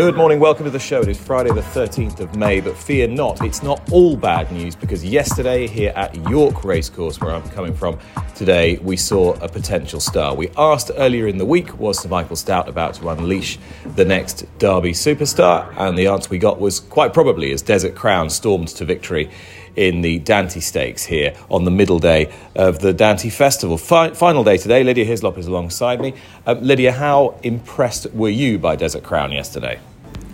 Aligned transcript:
Good 0.00 0.16
morning, 0.16 0.40
welcome 0.40 0.64
to 0.64 0.70
the 0.70 0.78
show. 0.78 1.02
It 1.02 1.08
is 1.08 1.18
Friday, 1.18 1.50
the 1.50 1.60
13th 1.60 2.20
of 2.20 2.34
May, 2.34 2.60
but 2.60 2.74
fear 2.74 3.06
not, 3.06 3.44
it's 3.44 3.62
not 3.62 3.86
all 3.92 4.16
bad 4.16 4.50
news 4.50 4.74
because 4.74 5.04
yesterday, 5.04 5.66
here 5.66 5.92
at 5.94 6.14
York 6.30 6.64
Racecourse, 6.64 7.20
where 7.20 7.34
I'm 7.34 7.46
coming 7.50 7.74
from 7.74 7.98
today, 8.34 8.78
we 8.78 8.96
saw 8.96 9.34
a 9.42 9.48
potential 9.48 10.00
star. 10.00 10.34
We 10.34 10.48
asked 10.56 10.90
earlier 10.96 11.28
in 11.28 11.36
the 11.36 11.44
week, 11.44 11.78
was 11.78 11.98
Sir 11.98 12.08
Michael 12.08 12.36
Stoute 12.36 12.66
about 12.66 12.94
to 12.94 13.10
unleash 13.10 13.58
the 13.94 14.06
next 14.06 14.46
Derby 14.58 14.92
superstar? 14.92 15.70
And 15.76 15.98
the 15.98 16.06
answer 16.06 16.30
we 16.30 16.38
got 16.38 16.58
was 16.58 16.80
quite 16.80 17.12
probably 17.12 17.52
as 17.52 17.60
Desert 17.60 17.94
Crown 17.94 18.30
stormed 18.30 18.68
to 18.68 18.86
victory 18.86 19.30
in 19.76 20.00
the 20.00 20.18
Dante 20.20 20.60
Stakes 20.60 21.04
here 21.04 21.34
on 21.50 21.64
the 21.64 21.70
middle 21.70 21.98
day 21.98 22.32
of 22.54 22.78
the 22.78 22.94
Dante 22.94 23.28
Festival. 23.28 23.76
Fi- 23.76 24.14
final 24.14 24.44
day 24.44 24.56
today. 24.56 24.82
Lydia 24.82 25.04
Hislop 25.04 25.36
is 25.36 25.46
alongside 25.46 26.00
me. 26.00 26.14
Um, 26.46 26.62
Lydia, 26.62 26.92
how 26.92 27.38
impressed 27.42 28.10
were 28.14 28.30
you 28.30 28.58
by 28.58 28.76
Desert 28.76 29.04
Crown 29.04 29.30
yesterday? 29.30 29.78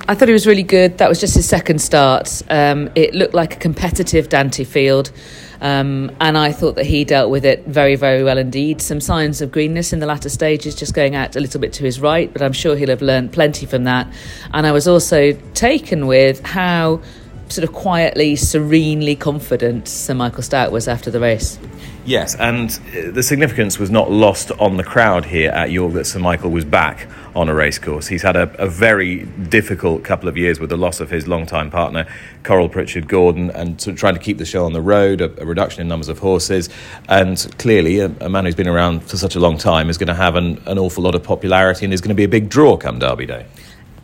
I 0.08 0.14
thought 0.14 0.28
he 0.28 0.32
was 0.32 0.46
really 0.46 0.62
good. 0.62 0.98
That 0.98 1.08
was 1.08 1.18
just 1.18 1.34
his 1.34 1.48
second 1.48 1.80
start. 1.80 2.40
Um, 2.48 2.90
it 2.94 3.12
looked 3.12 3.34
like 3.34 3.56
a 3.56 3.58
competitive 3.58 4.28
Dante 4.28 4.62
field. 4.62 5.10
Um, 5.60 6.14
and 6.20 6.38
I 6.38 6.52
thought 6.52 6.76
that 6.76 6.86
he 6.86 7.04
dealt 7.04 7.28
with 7.28 7.44
it 7.44 7.66
very, 7.66 7.96
very 7.96 8.22
well 8.22 8.38
indeed. 8.38 8.80
Some 8.80 9.00
signs 9.00 9.40
of 9.40 9.50
greenness 9.50 9.92
in 9.92 9.98
the 9.98 10.06
latter 10.06 10.28
stages, 10.28 10.76
just 10.76 10.94
going 10.94 11.16
out 11.16 11.34
a 11.34 11.40
little 11.40 11.60
bit 11.60 11.72
to 11.74 11.82
his 11.82 12.00
right, 12.00 12.32
but 12.32 12.40
I'm 12.40 12.52
sure 12.52 12.76
he'll 12.76 12.90
have 12.90 13.02
learned 13.02 13.32
plenty 13.32 13.66
from 13.66 13.82
that. 13.84 14.06
And 14.52 14.64
I 14.64 14.70
was 14.70 14.86
also 14.86 15.32
taken 15.54 16.06
with 16.06 16.44
how 16.46 17.00
sort 17.48 17.68
of 17.68 17.74
quietly, 17.74 18.36
serenely 18.36 19.16
confident 19.16 19.88
Sir 19.88 20.14
Michael 20.14 20.42
Stoute 20.42 20.72
was 20.72 20.88
after 20.88 21.10
the 21.10 21.20
race. 21.20 21.58
Yes, 22.06 22.36
and 22.36 22.70
uh, 22.70 23.10
the 23.10 23.22
significance 23.22 23.80
was 23.80 23.90
not 23.90 24.12
lost 24.12 24.52
on 24.52 24.76
the 24.76 24.84
crowd 24.84 25.24
here 25.24 25.50
at 25.50 25.72
York 25.72 25.92
that 25.94 26.04
Sir 26.04 26.20
Michael 26.20 26.50
was 26.50 26.64
back 26.64 27.08
on 27.34 27.48
a 27.48 27.54
racecourse. 27.54 28.06
He's 28.06 28.22
had 28.22 28.36
a, 28.36 28.42
a 28.62 28.68
very 28.68 29.24
difficult 29.24 30.04
couple 30.04 30.28
of 30.28 30.36
years 30.36 30.60
with 30.60 30.70
the 30.70 30.76
loss 30.76 31.00
of 31.00 31.10
his 31.10 31.26
longtime 31.26 31.68
partner, 31.68 32.06
Coral 32.44 32.68
Pritchard 32.68 33.08
Gordon, 33.08 33.50
and 33.50 33.80
sort 33.80 33.94
of 33.94 33.98
trying 33.98 34.14
to 34.14 34.20
keep 34.20 34.38
the 34.38 34.44
show 34.44 34.64
on 34.64 34.72
the 34.72 34.80
road, 34.80 35.20
a, 35.20 35.42
a 35.42 35.44
reduction 35.44 35.80
in 35.80 35.88
numbers 35.88 36.08
of 36.08 36.20
horses. 36.20 36.68
And 37.08 37.44
clearly, 37.58 37.98
a, 37.98 38.06
a, 38.20 38.28
man 38.28 38.44
who's 38.44 38.54
been 38.54 38.68
around 38.68 39.00
for 39.00 39.16
such 39.16 39.34
a 39.34 39.40
long 39.40 39.58
time 39.58 39.90
is 39.90 39.98
going 39.98 40.06
to 40.06 40.14
have 40.14 40.36
an, 40.36 40.62
an 40.66 40.78
awful 40.78 41.02
lot 41.02 41.16
of 41.16 41.24
popularity 41.24 41.84
and 41.84 41.92
is 41.92 42.00
going 42.00 42.10
to 42.10 42.14
be 42.14 42.24
a 42.24 42.28
big 42.28 42.48
draw 42.48 42.76
come 42.76 43.00
Derby 43.00 43.26
Day. 43.26 43.46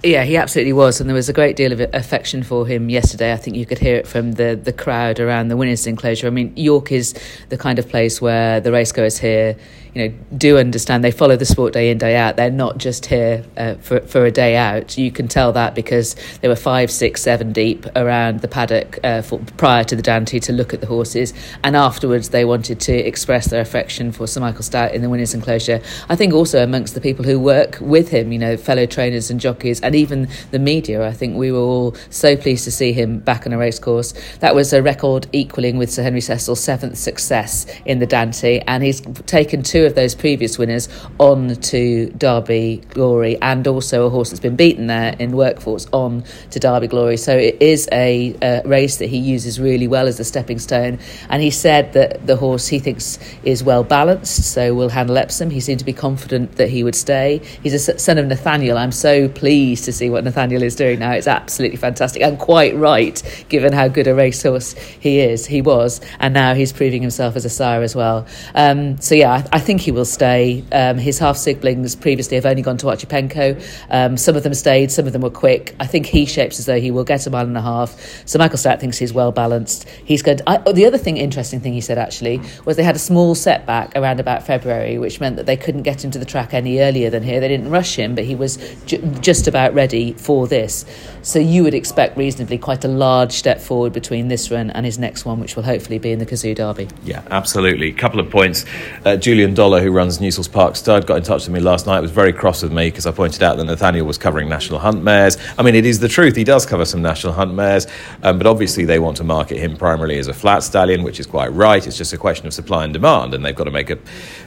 Yeah, 0.04 0.24
he 0.24 0.36
absolutely 0.36 0.72
was, 0.72 1.00
and 1.00 1.08
there 1.08 1.14
was 1.14 1.28
a 1.28 1.32
great 1.32 1.54
deal 1.54 1.70
of 1.70 1.80
affection 1.94 2.42
for 2.42 2.66
him 2.66 2.90
yesterday. 2.90 3.32
I 3.32 3.36
think 3.36 3.56
you 3.56 3.64
could 3.64 3.78
hear 3.78 3.94
it 3.94 4.08
from 4.08 4.32
the 4.32 4.58
the 4.60 4.72
crowd 4.72 5.20
around 5.20 5.46
the 5.46 5.56
winners' 5.56 5.86
enclosure. 5.86 6.26
I 6.26 6.30
mean, 6.30 6.52
York 6.56 6.90
is 6.90 7.14
the 7.50 7.56
kind 7.56 7.78
of 7.78 7.88
place 7.88 8.20
where 8.20 8.60
the 8.60 8.70
racegoers 8.70 9.20
here 9.20 9.56
you 9.94 10.08
know, 10.08 10.14
do 10.36 10.58
understand 10.58 11.04
they 11.04 11.10
follow 11.10 11.36
the 11.36 11.44
sport 11.44 11.74
day 11.74 11.90
in, 11.90 11.98
day 11.98 12.16
out. 12.16 12.36
They're 12.36 12.50
not 12.50 12.78
just 12.78 13.06
here 13.06 13.44
uh, 13.56 13.74
for, 13.74 14.00
for 14.00 14.24
a 14.24 14.30
day 14.30 14.56
out. 14.56 14.96
You 14.96 15.10
can 15.10 15.28
tell 15.28 15.52
that 15.52 15.74
because 15.74 16.16
they 16.40 16.48
were 16.48 16.56
five, 16.56 16.90
six, 16.90 17.22
seven 17.22 17.52
deep 17.52 17.84
around 17.94 18.40
the 18.40 18.48
paddock 18.48 18.98
uh, 19.04 19.20
for, 19.20 19.38
prior 19.58 19.84
to 19.84 19.96
the 19.96 20.02
Dante 20.02 20.38
to 20.40 20.52
look 20.52 20.72
at 20.72 20.80
the 20.80 20.86
horses. 20.86 21.34
And 21.62 21.76
afterwards, 21.76 22.30
they 22.30 22.44
wanted 22.44 22.80
to 22.80 22.92
express 22.94 23.48
their 23.48 23.60
affection 23.60 24.12
for 24.12 24.26
Sir 24.26 24.40
Michael 24.40 24.62
Stoute 24.62 24.94
in 24.94 25.02
the 25.02 25.10
winner's 25.10 25.34
enclosure. 25.34 25.82
I 26.08 26.16
think 26.16 26.32
also 26.32 26.62
amongst 26.62 26.94
the 26.94 27.00
people 27.00 27.24
who 27.24 27.38
work 27.38 27.76
with 27.80 28.08
him, 28.08 28.32
you 28.32 28.38
know, 28.38 28.56
fellow 28.56 28.86
trainers 28.86 29.30
and 29.30 29.38
jockeys, 29.38 29.80
and 29.82 29.94
even 29.94 30.28
the 30.52 30.58
media, 30.58 31.06
I 31.06 31.12
think 31.12 31.36
we 31.36 31.52
were 31.52 31.58
all 31.58 31.94
so 32.08 32.34
pleased 32.34 32.64
to 32.64 32.70
see 32.70 32.92
him 32.92 33.18
back 33.18 33.46
on 33.46 33.52
a 33.52 33.58
racecourse. 33.58 34.14
That 34.40 34.54
was 34.54 34.72
a 34.72 34.82
record 34.82 35.26
equaling 35.32 35.76
with 35.76 35.92
Sir 35.92 36.02
Henry 36.02 36.22
Cecil's 36.22 36.60
seventh 36.60 36.96
success 36.96 37.66
in 37.84 37.98
the 37.98 38.06
Dante, 38.06 38.60
and 38.66 38.82
he's 38.82 39.02
taken 39.26 39.62
two 39.62 39.81
two 39.82 39.86
of 39.86 39.94
those 39.96 40.14
previous 40.14 40.58
winners 40.58 40.88
on 41.18 41.56
to 41.56 42.06
Derby 42.10 42.80
Glory, 42.90 43.36
and 43.42 43.66
also 43.66 44.06
a 44.06 44.10
horse 44.10 44.30
that's 44.30 44.40
been 44.40 44.54
beaten 44.54 44.86
there 44.86 45.16
in 45.18 45.32
Workforce 45.32 45.88
on 45.92 46.24
to 46.50 46.60
Derby 46.60 46.86
Glory. 46.86 47.16
So 47.16 47.36
it 47.36 47.60
is 47.60 47.88
a, 47.90 48.36
a 48.42 48.62
race 48.64 48.98
that 48.98 49.06
he 49.06 49.18
uses 49.18 49.58
really 49.58 49.88
well 49.88 50.06
as 50.06 50.20
a 50.20 50.24
stepping 50.24 50.60
stone. 50.60 50.98
And 51.28 51.42
he 51.42 51.50
said 51.50 51.94
that 51.94 52.26
the 52.26 52.36
horse 52.36 52.68
he 52.68 52.78
thinks 52.78 53.18
is 53.42 53.64
well 53.64 53.82
balanced, 53.82 54.52
so 54.52 54.74
will 54.74 54.88
handle 54.88 55.18
Epsom. 55.18 55.50
He 55.50 55.60
seemed 55.60 55.80
to 55.80 55.84
be 55.84 55.92
confident 55.92 56.52
that 56.56 56.68
he 56.68 56.84
would 56.84 56.94
stay. 56.94 57.40
He's 57.62 57.74
a 57.74 57.98
son 57.98 58.18
of 58.18 58.26
Nathaniel. 58.26 58.78
I'm 58.78 58.92
so 58.92 59.28
pleased 59.28 59.84
to 59.86 59.92
see 59.92 60.10
what 60.10 60.22
Nathaniel 60.22 60.62
is 60.62 60.76
doing 60.76 61.00
now. 61.00 61.12
It's 61.12 61.26
absolutely 61.26 61.78
fantastic 61.78 62.22
and 62.22 62.38
quite 62.38 62.76
right, 62.76 63.20
given 63.48 63.72
how 63.72 63.88
good 63.88 64.06
a 64.06 64.14
racehorse 64.14 64.74
he 64.74 65.18
is. 65.18 65.46
He 65.46 65.60
was, 65.60 66.00
and 66.20 66.32
now 66.34 66.54
he's 66.54 66.72
proving 66.72 67.02
himself 67.02 67.34
as 67.34 67.44
a 67.44 67.50
sire 67.50 67.82
as 67.82 67.96
well. 67.96 68.26
Um, 68.54 69.00
so 69.00 69.14
yeah, 69.14 69.32
I, 69.32 69.56
I 69.56 69.58
think 69.58 69.71
think 69.72 69.80
he 69.80 69.90
will 69.90 70.04
stay. 70.04 70.62
Um, 70.70 70.98
his 70.98 71.18
half 71.18 71.34
siblings 71.38 71.96
previously 71.96 72.34
have 72.34 72.44
only 72.44 72.60
gone 72.60 72.76
to 72.76 72.86
Ochipenko. 72.88 73.58
Um, 73.88 74.18
some 74.18 74.36
of 74.36 74.42
them 74.42 74.52
stayed, 74.52 74.92
some 74.92 75.06
of 75.06 75.14
them 75.14 75.22
were 75.22 75.30
quick. 75.30 75.74
I 75.80 75.86
think 75.86 76.04
he 76.04 76.26
shapes 76.26 76.58
as 76.58 76.66
though 76.66 76.78
he 76.78 76.90
will 76.90 77.04
get 77.04 77.26
a 77.26 77.30
mile 77.30 77.46
and 77.46 77.56
a 77.56 77.62
half. 77.62 77.98
So 78.28 78.38
Michael 78.38 78.58
Stoute 78.58 78.80
thinks 78.80 78.98
he's 78.98 79.14
well 79.14 79.32
balanced. 79.32 79.88
He's. 80.04 80.22
To, 80.22 80.42
I, 80.46 80.58
the 80.72 80.84
other 80.84 80.98
thing, 80.98 81.16
interesting 81.16 81.58
thing 81.60 81.72
he 81.72 81.80
said 81.80 81.96
actually 81.96 82.42
was 82.66 82.76
they 82.76 82.82
had 82.82 82.96
a 82.96 82.98
small 82.98 83.34
setback 83.34 83.96
around 83.96 84.20
about 84.20 84.46
February, 84.46 84.98
which 84.98 85.20
meant 85.20 85.36
that 85.36 85.46
they 85.46 85.56
couldn't 85.56 85.84
get 85.84 86.04
him 86.04 86.10
to 86.10 86.18
the 86.18 86.26
track 86.26 86.52
any 86.52 86.80
earlier 86.80 87.08
than 87.08 87.22
here. 87.22 87.40
They 87.40 87.48
didn't 87.48 87.70
rush 87.70 87.96
him, 87.96 88.14
but 88.14 88.24
he 88.24 88.34
was 88.34 88.58
ju- 88.84 88.98
just 89.22 89.48
about 89.48 89.72
ready 89.72 90.12
for 90.12 90.46
this. 90.46 90.84
So 91.22 91.38
you 91.38 91.62
would 91.62 91.74
expect 91.74 92.18
reasonably 92.18 92.58
quite 92.58 92.84
a 92.84 92.88
large 92.88 93.32
step 93.32 93.58
forward 93.58 93.94
between 93.94 94.28
this 94.28 94.50
run 94.50 94.70
and 94.70 94.84
his 94.84 94.98
next 94.98 95.24
one, 95.24 95.40
which 95.40 95.56
will 95.56 95.62
hopefully 95.62 95.98
be 95.98 96.12
in 96.12 96.18
the 96.18 96.26
Cazoo 96.26 96.54
Derby. 96.54 96.88
Yeah, 97.04 97.22
absolutely. 97.30 97.88
A 97.88 97.94
couple 97.94 98.20
of 98.20 98.28
points. 98.28 98.66
Uh, 99.06 99.16
Julian 99.16 99.54
Dollar, 99.62 99.80
who 99.80 99.92
runs 99.92 100.18
Newsells 100.18 100.50
Park 100.50 100.74
Stud, 100.74 101.06
got 101.06 101.18
in 101.18 101.22
touch 101.22 101.46
with 101.46 101.54
me 101.54 101.60
last 101.60 101.86
night. 101.86 102.00
Was 102.00 102.10
very 102.10 102.32
cross 102.32 102.64
with 102.64 102.72
me 102.72 102.88
because 102.88 103.06
I 103.06 103.12
pointed 103.12 103.44
out 103.44 103.58
that 103.58 103.64
Nathaniel 103.64 104.04
was 104.04 104.18
covering 104.18 104.48
National 104.48 104.80
Hunt 104.80 105.04
mares. 105.04 105.38
I 105.56 105.62
mean, 105.62 105.76
it 105.76 105.86
is 105.86 106.00
the 106.00 106.08
truth. 106.08 106.34
He 106.34 106.42
does 106.42 106.66
cover 106.66 106.84
some 106.84 107.00
National 107.00 107.32
Hunt 107.32 107.54
mares, 107.54 107.86
um, 108.24 108.38
but 108.38 108.48
obviously 108.48 108.84
they 108.84 108.98
want 108.98 109.18
to 109.18 109.22
market 109.22 109.58
him 109.58 109.76
primarily 109.76 110.18
as 110.18 110.26
a 110.26 110.34
flat 110.34 110.64
stallion, 110.64 111.04
which 111.04 111.20
is 111.20 111.26
quite 111.28 111.52
right. 111.52 111.86
It's 111.86 111.96
just 111.96 112.12
a 112.12 112.18
question 112.18 112.48
of 112.48 112.54
supply 112.54 112.82
and 112.82 112.92
demand, 112.92 113.34
and 113.34 113.44
they've 113.44 113.54
got 113.54 113.62
to 113.62 113.70
make 113.70 113.88
a 113.88 113.98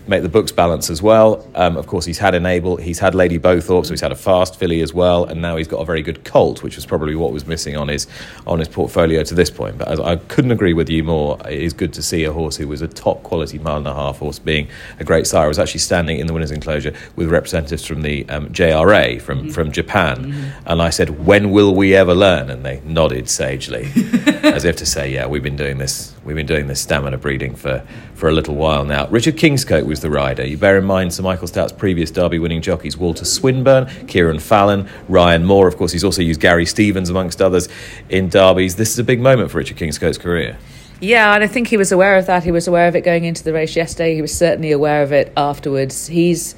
make 0.06 0.22
the 0.22 0.28
books 0.28 0.52
balance 0.52 0.90
as 0.90 1.02
well. 1.02 1.48
Um, 1.56 1.78
of 1.78 1.88
course, 1.88 2.04
he's 2.04 2.20
had 2.20 2.36
Enable, 2.36 2.76
he's 2.76 3.00
had 3.00 3.16
Lady 3.16 3.40
Bowthorpe, 3.40 3.86
so 3.86 3.94
he's 3.94 4.02
had 4.02 4.12
a 4.12 4.18
fast 4.18 4.58
filly 4.58 4.82
as 4.82 4.94
well, 4.94 5.24
and 5.24 5.42
now 5.42 5.56
he's 5.56 5.70
got 5.70 5.78
a 5.78 5.86
very 5.86 6.02
good 6.02 6.26
colt, 6.26 6.62
which 6.62 6.76
was 6.76 6.86
probably 6.86 7.16
what 7.16 7.32
was 7.32 7.48
missing 7.48 7.78
on 7.78 7.88
his 7.88 8.06
on 8.46 8.60
his 8.60 8.68
portfolio 8.68 9.24
to 9.24 9.34
this 9.34 9.50
point. 9.50 9.78
But 9.78 9.98
I 9.98 10.18
couldn't 10.18 10.52
agree 10.52 10.74
with 10.74 10.90
you 10.90 11.06
more. 11.06 11.40
It 11.48 11.62
is 11.62 11.72
good 11.72 11.94
to 11.94 12.04
see 12.04 12.26
a 12.26 12.34
horse 12.34 12.58
who 12.58 12.68
was 12.68 12.82
a 12.82 12.90
top 12.90 13.24
quality 13.24 13.60
mile 13.60 13.78
and 13.78 13.88
a 13.88 13.94
half 13.94 14.18
horse 14.18 14.40
being 14.40 14.68
a 15.00 15.05
great 15.06 15.28
sire. 15.28 15.46
I 15.46 15.48
was 15.48 15.60
actually 15.60 15.80
standing 15.80 16.20
in 16.20 16.28
the 16.28 16.34
winners' 16.34 16.52
enclosure 16.52 16.94
with 17.16 17.30
representatives 17.30 17.86
from 17.86 18.02
the 18.02 18.28
um, 18.30 18.50
JRA 18.50 19.22
from, 19.22 19.40
mm-hmm. 19.40 19.50
from 19.50 19.72
Japan. 19.72 20.18
Mm-hmm. 20.18 20.68
And 20.68 20.82
I 20.82 20.90
said, 20.90 21.26
When 21.26 21.52
will 21.52 21.74
we 21.74 21.96
ever 21.96 22.14
learn? 22.14 22.50
And 22.50 22.66
they 22.66 22.82
nodded 22.82 23.30
sagely, 23.30 23.92
as 24.44 24.66
if 24.66 24.76
to 24.78 24.86
say, 24.86 25.12
Yeah, 25.12 25.28
we've 25.28 25.44
been 25.44 25.56
doing 25.56 25.78
this. 25.78 26.14
We've 26.24 26.36
been 26.36 26.48
doing 26.48 26.68
this 26.68 26.82
stamina 26.82 27.20
breeding 27.20 27.56
for, 27.56 27.86
for 28.16 28.30
a 28.30 28.32
little 28.32 28.56
while 28.56 28.84
now. 28.84 29.08
Richard 29.08 29.36
Kingscote 29.36 29.86
was 29.86 30.00
the 30.00 30.10
rider. 30.10 30.46
You 30.46 30.58
bear 30.58 30.78
in 30.78 30.86
mind 30.86 31.14
Sir 31.14 31.22
Michael 31.22 31.48
Stoute's 31.48 31.72
previous 31.72 32.10
Derby 32.10 32.40
winning 32.40 32.62
jockeys 32.62 32.98
Walter 32.98 33.26
Swinburn, 33.26 34.08
Kieran 34.08 34.40
Fallon, 34.40 34.90
Ryan 35.08 35.46
Moore. 35.46 35.68
Of 35.68 35.78
course, 35.78 35.92
he's 35.92 36.04
also 36.04 36.24
used 36.24 36.42
Gary 36.42 36.66
Stevens, 36.66 37.10
amongst 37.10 37.42
others, 37.42 37.70
in 38.10 38.30
derbies. 38.30 38.76
This 38.76 38.92
is 38.92 39.00
a 39.00 39.04
big 39.04 39.20
moment 39.22 39.52
for 39.52 39.60
Richard 39.60 39.78
Kingscote's 39.78 40.18
career. 40.18 40.58
Yeah, 41.02 41.34
and 41.36 41.44
I 41.44 41.48
think 41.48 41.68
he 41.68 41.78
was 41.78 41.92
aware 41.92 42.16
of 42.16 42.26
that. 42.28 42.44
He 42.44 42.52
was 42.52 42.68
aware 42.68 42.88
of 42.88 42.96
it 42.96 43.02
going 43.02 43.26
into 43.26 43.44
the 43.44 43.54
race 43.54 43.76
yesterday. 43.76 44.16
He 44.16 44.22
was 44.22 44.36
certainly 44.36 44.72
aware 44.72 45.04
of 45.04 45.12
it 45.12 45.32
afterwards. 45.36 46.08
He's 46.08 46.56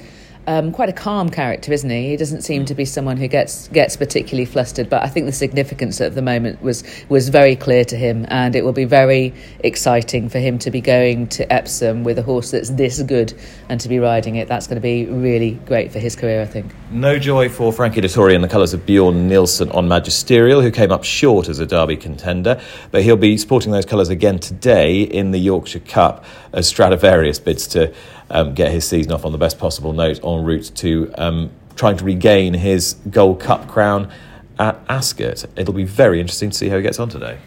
um, 0.48 0.72
quite 0.72 0.88
a 0.88 0.94
calm 0.94 1.28
character, 1.28 1.74
isn't 1.74 1.90
he? 1.90 2.08
He 2.08 2.16
doesn't 2.16 2.40
seem 2.40 2.64
to 2.64 2.74
be 2.74 2.86
someone 2.86 3.18
who 3.18 3.28
gets 3.28 3.68
gets 3.68 3.98
particularly 3.98 4.46
flustered. 4.46 4.88
But 4.88 5.02
I 5.04 5.08
think 5.08 5.26
the 5.26 5.32
significance 5.32 6.00
of 6.00 6.14
the 6.14 6.22
moment 6.22 6.62
was 6.62 6.82
was 7.10 7.28
very 7.28 7.54
clear 7.54 7.84
to 7.84 7.96
him, 7.96 8.24
and 8.30 8.56
it 8.56 8.64
will 8.64 8.72
be 8.72 8.86
very 8.86 9.34
exciting 9.60 10.30
for 10.30 10.38
him 10.38 10.58
to 10.60 10.70
be 10.70 10.80
going 10.80 11.26
to 11.28 11.52
Epsom 11.52 12.02
with 12.02 12.18
a 12.18 12.22
horse 12.22 12.50
that's 12.52 12.70
this 12.70 13.02
good 13.02 13.34
and 13.68 13.78
to 13.82 13.88
be 13.90 13.98
riding 13.98 14.36
it. 14.36 14.48
That's 14.48 14.66
going 14.66 14.76
to 14.76 14.80
be 14.80 15.04
really 15.04 15.50
great 15.66 15.92
for 15.92 15.98
his 15.98 16.16
career, 16.16 16.40
I 16.40 16.46
think. 16.46 16.74
No 16.90 17.18
joy 17.18 17.50
for 17.50 17.70
Frankie 17.70 18.00
Dettori 18.00 18.34
in 18.34 18.40
the 18.40 18.48
colours 18.48 18.72
of 18.72 18.86
Björn 18.86 19.28
Nielsen 19.28 19.70
on 19.72 19.86
Magisterial, 19.86 20.62
who 20.62 20.70
came 20.70 20.90
up 20.90 21.04
short 21.04 21.50
as 21.50 21.58
a 21.58 21.66
Derby 21.66 21.98
contender, 21.98 22.58
but 22.90 23.02
he'll 23.02 23.16
be 23.16 23.36
sporting 23.36 23.70
those 23.70 23.84
colours 23.84 24.08
again 24.08 24.38
today 24.38 25.02
in 25.02 25.30
the 25.30 25.38
Yorkshire 25.38 25.80
Cup 25.80 26.24
as 26.54 26.66
Stradivarius 26.66 27.38
bids 27.38 27.66
to 27.66 27.92
um, 28.30 28.54
get 28.54 28.72
his 28.72 28.86
season 28.86 29.12
off 29.12 29.24
on 29.24 29.32
the 29.32 29.38
best 29.38 29.58
possible 29.58 29.92
note 29.92 30.22
en 30.24 30.44
route 30.44 30.70
to 30.76 31.12
um, 31.16 31.50
trying 31.76 31.96
to 31.96 32.04
regain 32.04 32.54
his 32.54 32.94
Gold 33.10 33.40
Cup 33.40 33.68
crown 33.68 34.10
at 34.58 34.78
Ascot. 34.88 35.44
It'll 35.56 35.74
be 35.74 35.84
very 35.84 36.20
interesting 36.20 36.50
to 36.50 36.56
see 36.56 36.68
how 36.68 36.76
he 36.76 36.82
gets 36.82 36.98
on 36.98 37.08
today. 37.08 37.38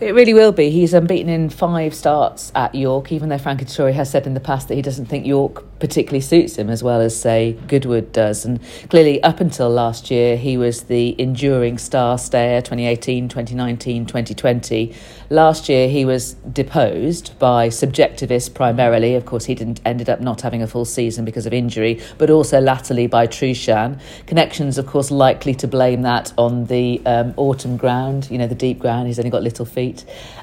It 0.00 0.14
really 0.14 0.32
will 0.32 0.52
be. 0.52 0.70
He's 0.70 0.94
unbeaten 0.94 1.28
in 1.28 1.50
five 1.50 1.92
starts 1.92 2.52
at 2.54 2.72
York, 2.72 3.10
even 3.10 3.30
though 3.30 3.38
Frankie 3.38 3.64
Dettori 3.64 3.92
has 3.94 4.08
said 4.08 4.28
in 4.28 4.34
the 4.34 4.40
past 4.40 4.68
that 4.68 4.76
he 4.76 4.82
doesn't 4.82 5.06
think 5.06 5.26
York 5.26 5.64
particularly 5.80 6.20
suits 6.20 6.56
him 6.56 6.70
as 6.70 6.84
well 6.84 7.00
as, 7.00 7.18
say, 7.18 7.58
Goodwood 7.66 8.12
does. 8.12 8.44
And 8.44 8.60
clearly, 8.90 9.20
up 9.24 9.40
until 9.40 9.68
last 9.68 10.08
year, 10.08 10.36
he 10.36 10.56
was 10.56 10.84
the 10.84 11.20
enduring 11.20 11.78
star 11.78 12.16
stayer 12.16 12.60
2018, 12.60 13.28
2019, 13.28 14.06
2020. 14.06 14.94
Last 15.30 15.68
year, 15.68 15.88
he 15.88 16.04
was 16.04 16.34
deposed 16.34 17.36
by 17.40 17.68
subjectivists 17.68 18.54
primarily. 18.54 19.16
Of 19.16 19.26
course, 19.26 19.46
he 19.46 19.56
didn't 19.56 19.80
ended 19.84 20.08
up 20.08 20.20
not 20.20 20.42
having 20.42 20.62
a 20.62 20.68
full 20.68 20.84
season 20.84 21.24
because 21.24 21.44
of 21.44 21.52
injury, 21.52 22.00
but 22.18 22.30
also 22.30 22.60
latterly 22.60 23.08
by 23.08 23.26
Trueshan. 23.26 24.00
Connections, 24.26 24.78
of 24.78 24.86
course, 24.86 25.10
likely 25.10 25.54
to 25.56 25.66
blame 25.66 26.02
that 26.02 26.32
on 26.38 26.66
the 26.66 27.02
um, 27.04 27.34
autumn 27.36 27.76
ground, 27.76 28.28
you 28.30 28.38
know, 28.38 28.46
the 28.46 28.54
deep 28.54 28.78
ground. 28.78 29.08
He's 29.08 29.18
only 29.18 29.30
got 29.30 29.42
little 29.42 29.66
feet 29.66 29.87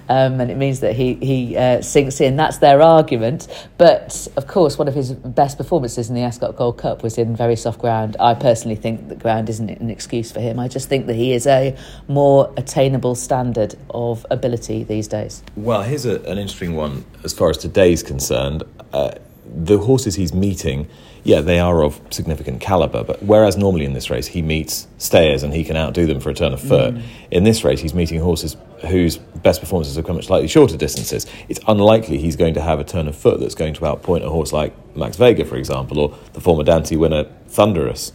um, 0.09 0.39
and 0.39 0.51
it 0.51 0.57
means 0.57 0.80
that 0.81 0.95
he 0.95 1.15
he 1.15 1.57
uh, 1.57 1.81
sinks 1.81 2.21
in. 2.21 2.36
That's 2.36 2.57
their 2.57 2.81
argument. 2.81 3.47
But 3.77 4.27
of 4.38 4.47
course, 4.47 4.77
one 4.77 4.88
of 4.88 4.94
his 4.94 5.12
best 5.13 5.57
performances 5.57 6.09
in 6.09 6.15
the 6.15 6.21
Ascot 6.21 6.56
Gold 6.56 6.77
Cup 6.77 7.03
was 7.03 7.18
in 7.18 7.36
very 7.36 7.56
soft 7.56 7.80
ground. 7.80 8.15
I 8.19 8.33
personally 8.33 8.75
think 8.75 9.09
that 9.09 9.19
ground 9.19 9.50
isn't 9.50 9.69
an 9.69 9.89
excuse 9.89 10.31
for 10.31 10.39
him. 10.39 10.59
I 10.59 10.68
just 10.68 10.89
think 10.89 11.07
that 11.07 11.15
he 11.15 11.33
is 11.33 11.47
a 11.47 11.75
more 12.07 12.53
attainable 12.57 13.15
standard 13.15 13.75
of 13.89 14.25
ability 14.30 14.83
these 14.83 15.07
days. 15.07 15.44
Well, 15.56 15.81
here's 15.81 16.06
a, 16.06 16.21
an 16.24 16.38
interesting 16.38 16.75
one 16.75 17.06
as 17.24 17.33
far 17.33 17.50
as 17.50 17.57
today's 17.57 18.03
concerned. 18.03 18.63
Uh, 18.94 19.12
the 19.45 19.77
horses 19.77 20.15
he's 20.15 20.33
meeting 20.33 20.88
yeah, 21.25 21.42
they 21.42 21.60
are 21.60 21.83
of 21.83 22.00
significant 22.12 22.62
caliber. 22.62 23.04
But 23.04 23.22
whereas 23.24 23.57
normally 23.57 23.83
in 23.83 23.94
this 23.94 24.12
race 24.12 24.27
he 24.27 24.42
meets 24.44 24.88
stayers 25.00 25.42
and 25.42 25.54
he 25.54 25.63
can 25.66 25.75
outdo 25.75 26.06
them 26.06 26.19
for 26.19 26.30
a 26.30 26.36
turn 26.36 26.54
of 26.54 26.62
foot, 26.62 26.94
mm. 26.94 27.01
in 27.31 27.44
this 27.44 27.63
race 27.63 27.81
he's 27.81 27.95
meeting 27.95 28.22
horses 28.22 28.56
whose 28.88 29.18
best 29.18 29.60
performances 29.60 29.95
have 29.95 30.06
come 30.06 30.18
at 30.19 30.24
slightly 30.24 30.48
shorter 30.48 30.77
distances. 30.77 31.25
It's 31.50 31.60
unlikely 31.68 32.19
he's 32.19 32.36
going 32.36 32.54
to 32.54 32.62
have 32.62 32.80
a 32.80 32.83
turn 32.83 33.07
of 33.07 33.16
foot 33.16 33.39
that's 33.39 33.56
going 33.56 33.74
to 33.74 33.81
outpoint 33.81 34.24
a 34.24 34.30
horse 34.30 34.54
like 34.54 34.74
Max 34.95 35.18
Vega, 35.18 35.45
for 35.45 35.57
example, 35.57 36.00
or 36.00 36.18
the 36.33 36.42
former 36.42 36.63
Dante 36.63 36.95
winner 36.95 37.25
Thunderous. 37.48 38.12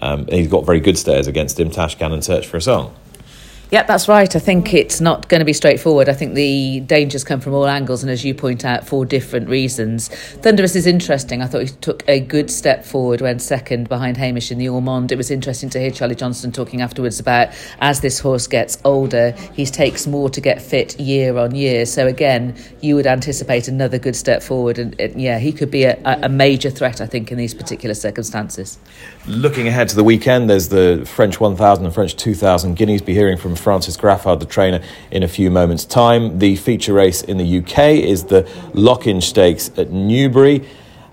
Um, 0.00 0.26
he's 0.28 0.48
got 0.48 0.64
very 0.64 0.80
good 0.80 0.96
stayers 0.96 1.26
against 1.26 1.58
him, 1.58 1.68
Tashkhan 1.68 2.12
and 2.12 2.24
Search 2.24 2.46
for 2.46 2.56
a 2.58 2.62
Song. 2.62 2.94
Yeah, 3.72 3.84
that's 3.84 4.06
right. 4.06 4.36
I 4.36 4.38
think 4.38 4.74
it's 4.74 5.00
not 5.00 5.30
going 5.30 5.38
to 5.38 5.46
be 5.46 5.54
straightforward. 5.54 6.10
I 6.10 6.12
think 6.12 6.34
the 6.34 6.80
dangers 6.80 7.24
come 7.24 7.40
from 7.40 7.54
all 7.54 7.66
angles, 7.66 8.02
and 8.02 8.12
as 8.12 8.22
you 8.22 8.34
point 8.34 8.66
out, 8.66 8.86
for 8.86 9.06
different 9.06 9.48
reasons. 9.48 10.08
Thunderous 10.08 10.76
is 10.76 10.86
interesting. 10.86 11.40
I 11.40 11.46
thought 11.46 11.62
he 11.62 11.68
took 11.68 12.06
a 12.06 12.20
good 12.20 12.50
step 12.50 12.84
forward 12.84 13.22
when 13.22 13.38
second 13.38 13.88
behind 13.88 14.18
Hamish 14.18 14.52
in 14.52 14.58
the 14.58 14.66
Ormonde. 14.66 15.10
It 15.10 15.16
was 15.16 15.30
interesting 15.30 15.70
to 15.70 15.80
hear 15.80 15.90
Charlie 15.90 16.14
Johnston 16.14 16.52
talking 16.52 16.82
afterwards 16.82 17.18
about 17.18 17.48
as 17.80 18.02
this 18.02 18.18
horse 18.18 18.46
gets 18.46 18.76
older, 18.84 19.30
he 19.54 19.64
takes 19.64 20.06
more 20.06 20.28
to 20.28 20.42
get 20.42 20.60
fit 20.60 21.00
year 21.00 21.38
on 21.38 21.54
year. 21.54 21.86
So 21.86 22.06
again, 22.06 22.54
you 22.82 22.94
would 22.96 23.06
anticipate 23.06 23.68
another 23.68 23.98
good 23.98 24.16
step 24.16 24.42
forward, 24.42 24.78
and, 24.78 25.00
and 25.00 25.18
yeah, 25.18 25.38
he 25.38 25.50
could 25.50 25.70
be 25.70 25.84
a, 25.84 25.98
a 26.04 26.28
major 26.28 26.68
threat. 26.68 27.00
I 27.00 27.06
think 27.06 27.32
in 27.32 27.38
these 27.38 27.54
particular 27.54 27.94
circumstances. 27.94 28.78
Looking 29.26 29.66
ahead 29.66 29.88
to 29.88 29.96
the 29.96 30.04
weekend, 30.04 30.50
there's 30.50 30.68
the 30.68 31.04
French 31.06 31.40
1000 31.40 31.86
and 31.86 31.94
French 31.94 32.14
2000 32.16 32.74
guineas. 32.74 33.00
Be 33.00 33.14
hearing 33.14 33.38
from 33.38 33.56
Francis 33.62 33.96
Graffard, 33.96 34.40
the 34.40 34.46
trainer, 34.46 34.82
in 35.10 35.22
a 35.22 35.28
few 35.28 35.50
moments' 35.50 35.84
time. 35.84 36.38
The 36.38 36.56
feature 36.56 36.92
race 36.92 37.22
in 37.22 37.38
the 37.38 37.58
UK 37.60 37.78
is 38.04 38.24
the 38.24 38.42
Lockinge 38.74 39.22
Stakes 39.22 39.70
at 39.78 39.90
Newbury. 39.90 40.68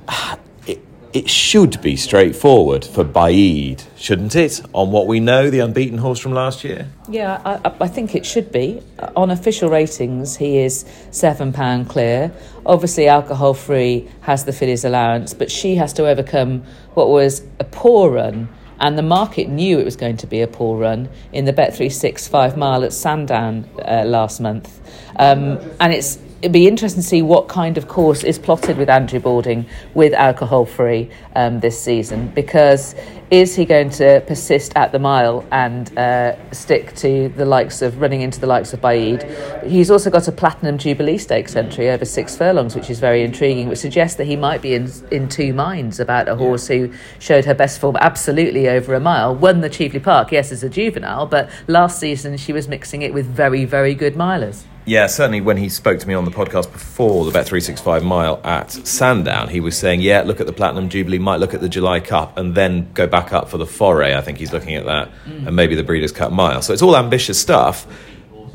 Ah, 0.08 0.40
it, 0.66 0.82
it 1.14 1.30
should 1.30 1.80
be 1.82 1.96
straightforward 1.96 2.84
for 2.84 3.06
Baaeed, 3.06 3.86
shouldn't 3.96 4.36
it? 4.36 4.62
On 4.74 4.92
what 4.92 5.06
we 5.06 5.20
know, 5.20 5.50
the 5.50 5.60
unbeaten 5.60 6.00
horse 6.00 6.20
from 6.20 6.34
last 6.34 6.64
year. 6.64 6.90
Yeah, 7.08 7.42
I, 7.46 7.72
I 7.82 7.88
think 7.88 8.16
it 8.16 8.26
should 8.26 8.52
be. 8.52 8.82
Uh, 8.98 9.12
on 9.16 9.30
official 9.30 9.70
ratings, 9.70 10.38
he 10.38 10.58
is 10.58 10.86
seven 11.12 11.54
pound 11.54 11.90
clear. 11.90 12.32
Obviously, 12.66 13.08
alcohol 13.08 13.54
free 13.54 14.10
has 14.22 14.46
the 14.46 14.54
fillies 14.54 14.84
allowance, 14.84 15.34
but 15.34 15.52
she 15.52 15.76
has 15.76 15.94
to 15.94 16.08
overcome 16.08 16.64
what 16.96 17.10
was 17.10 17.44
a 17.60 17.64
poor 17.64 18.10
run 18.10 18.50
and 18.80 18.98
the 18.98 19.04
market 19.04 19.50
knew 19.50 19.80
it 19.80 19.86
was 19.86 19.96
going 19.96 20.18
to 20.18 20.28
be 20.28 20.42
a 20.42 20.48
poor 20.48 20.78
run 20.78 21.10
in 21.32 21.46
the 21.46 21.54
Bet365 21.54 22.56
mile 22.56 22.84
at 22.84 22.94
Sandown 22.94 23.70
uh, 23.80 24.04
last 24.06 24.40
month. 24.40 24.80
Um, 25.18 25.60
and 25.80 25.94
it's 25.94 26.18
it'd 26.42 26.54
be 26.54 26.68
interesting 26.68 27.02
to 27.02 27.08
see 27.08 27.22
what 27.22 27.50
kind 27.50 27.78
of 27.78 27.90
course 27.90 28.24
is 28.24 28.40
plotted 28.40 28.78
with 28.78 28.90
Andrew 28.90 29.20
Balding 29.20 29.66
with 29.94 30.14
alcohol 30.14 30.66
free 30.66 31.10
um, 31.36 31.60
this 31.60 31.80
season 31.80 32.30
because 32.30 32.96
is 33.30 33.56
he 33.56 33.66
going 33.66 33.90
to 33.92 34.24
persist 34.26 34.72
at 34.78 34.94
the 34.94 35.00
mile 35.00 35.46
and 35.52 35.96
uh, 35.98 36.52
stick 36.54 36.96
to 36.96 37.28
the 37.30 37.46
likes 37.46 37.82
of 37.82 38.00
running 38.00 38.22
into 38.22 38.40
the 38.40 38.48
likes 38.48 38.74
of 38.74 38.80
Baaeed? 38.80 39.68
He's 39.68 39.92
also 39.92 40.10
got 40.10 40.30
a 40.30 40.32
Platinum 40.32 40.78
Jubilee 40.78 41.18
Stakes 41.18 41.58
entry 41.58 41.90
over 41.90 42.06
six 42.06 42.38
furlongs, 42.38 42.74
which 42.74 42.90
is 42.90 43.02
very 43.02 43.22
intriguing, 43.22 43.68
which 43.68 43.80
suggests 43.80 44.16
that 44.18 44.26
he 44.26 44.38
might 44.38 44.62
be 44.62 44.74
in, 44.74 44.90
in 45.12 45.28
two 45.28 45.54
minds 45.54 46.00
about 46.00 46.30
a 46.30 46.38
horse 46.38 46.68
who 46.68 46.92
showed 47.20 47.44
her 47.46 47.54
best 47.54 47.82
form 47.82 47.98
absolutely 48.00 48.70
over 48.70 48.94
a 48.94 49.00
mile. 49.00 49.36
Won 49.36 49.60
the 49.60 49.70
Cheveley 49.70 50.00
Park, 50.00 50.32
yes, 50.32 50.54
as 50.54 50.64
a 50.64 50.70
juvenile, 50.70 51.26
but 51.26 51.50
last 51.68 52.00
season 52.00 52.38
she 52.38 52.54
was 52.54 52.70
mixing 52.70 53.02
it 53.02 53.14
with 53.14 53.26
very, 53.28 53.66
very 53.66 53.94
good 53.94 54.16
milers. 54.16 54.64
Yeah, 54.90 55.06
certainly 55.06 55.40
when 55.40 55.58
he 55.58 55.70
spoke 55.70 56.00
to 56.00 56.08
me 56.08 56.16
on 56.16 56.26
the 56.26 56.32
podcast 56.32 56.72
before 56.72 57.24
the 57.24 57.30
Bet365 57.30 58.04
mile 58.04 58.42
at 58.44 58.72
Sandown, 58.72 59.48
he 59.48 59.60
was 59.60 59.78
saying, 59.78 60.02
yeah, 60.02 60.24
look 60.24 60.40
at 60.40 60.48
the 60.48 60.52
Platinum 60.52 60.90
Jubilee, 60.90 61.20
might 61.20 61.36
look 61.36 61.54
at 61.54 61.62
the 61.62 61.70
July 61.70 62.00
Cup, 62.00 62.36
and 62.40 62.56
then 62.56 62.92
go 62.94 63.06
back 63.06 63.32
up 63.32 63.50
for 63.50 63.60
the 63.60 63.68
Foray. 63.68 64.16
I 64.16 64.22
think 64.22 64.40
he's 64.40 64.52
looking 64.52 64.74
at 64.74 64.86
that, 64.86 65.12
mm. 65.28 65.46
and 65.46 65.56
maybe 65.56 65.76
the 65.76 65.84
Breeders' 65.84 66.12
Cup 66.12 66.32
mile. 66.32 66.64
So 66.64 66.74
it's 66.74 66.82
all 66.82 66.98
ambitious 66.98 67.40
stuff. 67.40 67.86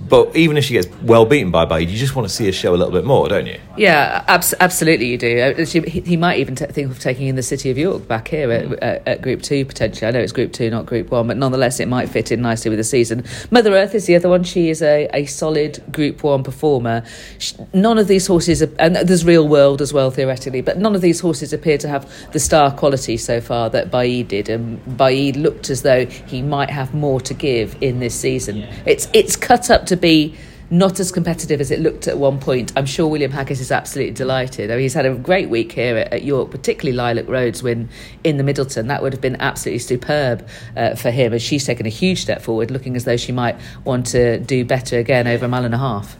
But 0.09 0.37
even 0.37 0.57
if 0.57 0.65
she 0.65 0.75
gets 0.75 0.89
well 1.03 1.25
beaten 1.25 1.51
by 1.51 1.65
Baaeed, 1.65 1.89
you 1.89 1.97
just 1.97 2.15
want 2.15 2.29
to 2.29 2.35
see 2.35 2.45
her 2.47 2.53
show 2.53 2.75
a 2.75 2.77
little 2.77 2.93
bit 2.93 3.05
more, 3.05 3.29
don't 3.29 3.47
you? 3.47 3.59
Yeah, 3.77 4.25
abs- 4.29 4.55
absolutely 4.61 5.07
you 5.07 5.19
do. 5.19 5.41
Uh, 5.41 5.65
he, 5.65 6.17
might 6.17 6.39
even 6.39 6.55
t- 6.55 6.67
think 6.67 6.91
of 6.91 6.99
taking 6.99 7.27
in 7.27 7.37
the 7.37 7.43
City 7.43 7.71
of 7.71 7.79
York 7.79 8.07
back 8.07 8.29
here 8.29 8.53
at, 8.53 8.67
mm. 8.67 8.79
at, 8.83 9.09
at, 9.09 9.23
Group 9.23 9.43
2 9.43 9.65
potentially. 9.65 10.07
I 10.07 10.11
know 10.11 10.21
it's 10.21 10.33
Group 10.33 10.53
2, 10.53 10.71
not 10.71 10.87
Group 10.87 11.11
1, 11.11 11.27
but 11.27 11.37
nonetheless 11.37 11.81
it 11.81 11.89
might 11.89 12.09
fit 12.09 12.31
in 12.31 12.43
nicely 12.43 12.69
with 12.69 12.79
the 12.79 12.85
season. 12.85 13.25
Mother 13.51 13.75
Earth 13.75 13.95
is 13.95 14.07
the 14.07 14.15
other 14.15 14.29
one. 14.29 14.45
She 14.45 14.69
is 14.69 14.83
a, 14.83 15.09
a 15.15 15.25
solid 15.25 15.83
Group 15.91 16.23
1 16.23 16.45
performer. 16.45 17.05
She, 17.39 17.57
none 17.73 17.99
of 17.99 18.07
these 18.07 18.27
horses, 18.27 18.63
are, 18.63 18.71
and 18.79 18.97
there's 18.97 19.25
Real 19.25 19.49
World 19.49 19.81
as 19.81 19.93
well 19.93 20.11
theoretically, 20.11 20.61
but 20.61 20.79
none 20.79 20.95
of 20.95 21.01
these 21.01 21.21
horses 21.21 21.53
appear 21.53 21.79
to 21.79 21.89
have 21.89 22.33
the 22.33 22.39
star 22.41 22.71
quality 22.71 23.17
so 23.17 23.41
far 23.41 23.71
that 23.71 23.91
Baaeed 23.91 24.29
did. 24.29 24.49
And 24.49 24.85
Baaeed 24.85 25.37
looked 25.37 25.71
as 25.71 25.83
though 25.83 26.07
he 26.07 26.43
might 26.43 26.71
have 26.71 26.95
more 26.95 27.21
to 27.23 27.35
give 27.35 27.77
in 27.81 28.01
this 28.01 28.15
season. 28.15 28.69
It's, 28.85 29.09
it's 29.13 29.35
cut 29.35 29.71
up 29.71 29.87
to 29.87 29.94
be 29.97 30.37
not 30.71 30.99
as 30.99 31.13
competitive 31.13 31.61
as 31.61 31.71
it 31.71 31.81
looked 31.81 32.09
at 32.09 32.19
one 32.19 32.41
point. 32.41 32.73
I'm 32.77 32.87
sure 32.87 33.07
William 33.07 33.33
Haggas 33.33 33.61
is 33.61 33.71
absolutely 33.71 34.15
delighted. 34.15 34.71
I 34.71 34.75
mean, 34.75 34.83
he's 34.83 34.95
had 34.95 35.07
a 35.07 35.15
great 35.15 35.49
week 35.49 35.73
here 35.73 35.97
at, 35.99 36.13
at, 36.13 36.25
York, 36.25 36.51
particularly 36.51 36.97
Lilac 36.97 37.29
Road's 37.29 37.63
win 37.63 37.89
in 38.25 38.39
the 38.39 38.43
Middleton. 38.43 38.87
That 38.89 39.03
would 39.03 39.13
have 39.13 39.21
been 39.21 39.37
absolutely 39.41 39.81
superb 39.81 40.49
uh, 40.77 40.95
for 40.95 41.11
him, 41.11 41.33
as 41.33 41.43
she's 41.43 41.67
taken 41.67 41.87
a 41.87 41.91
huge 41.91 42.23
step 42.23 42.43
forward, 42.43 42.71
looking 42.71 42.97
as 42.97 43.05
though 43.05 43.17
she 43.17 43.33
might 43.33 43.57
want 43.85 44.07
to 44.09 44.39
do 44.41 44.65
better 44.65 44.99
again 44.99 45.27
over 45.27 45.45
a 45.45 45.49
mile 45.49 45.65
and 45.65 45.75
a 45.75 45.79
half. 45.79 46.17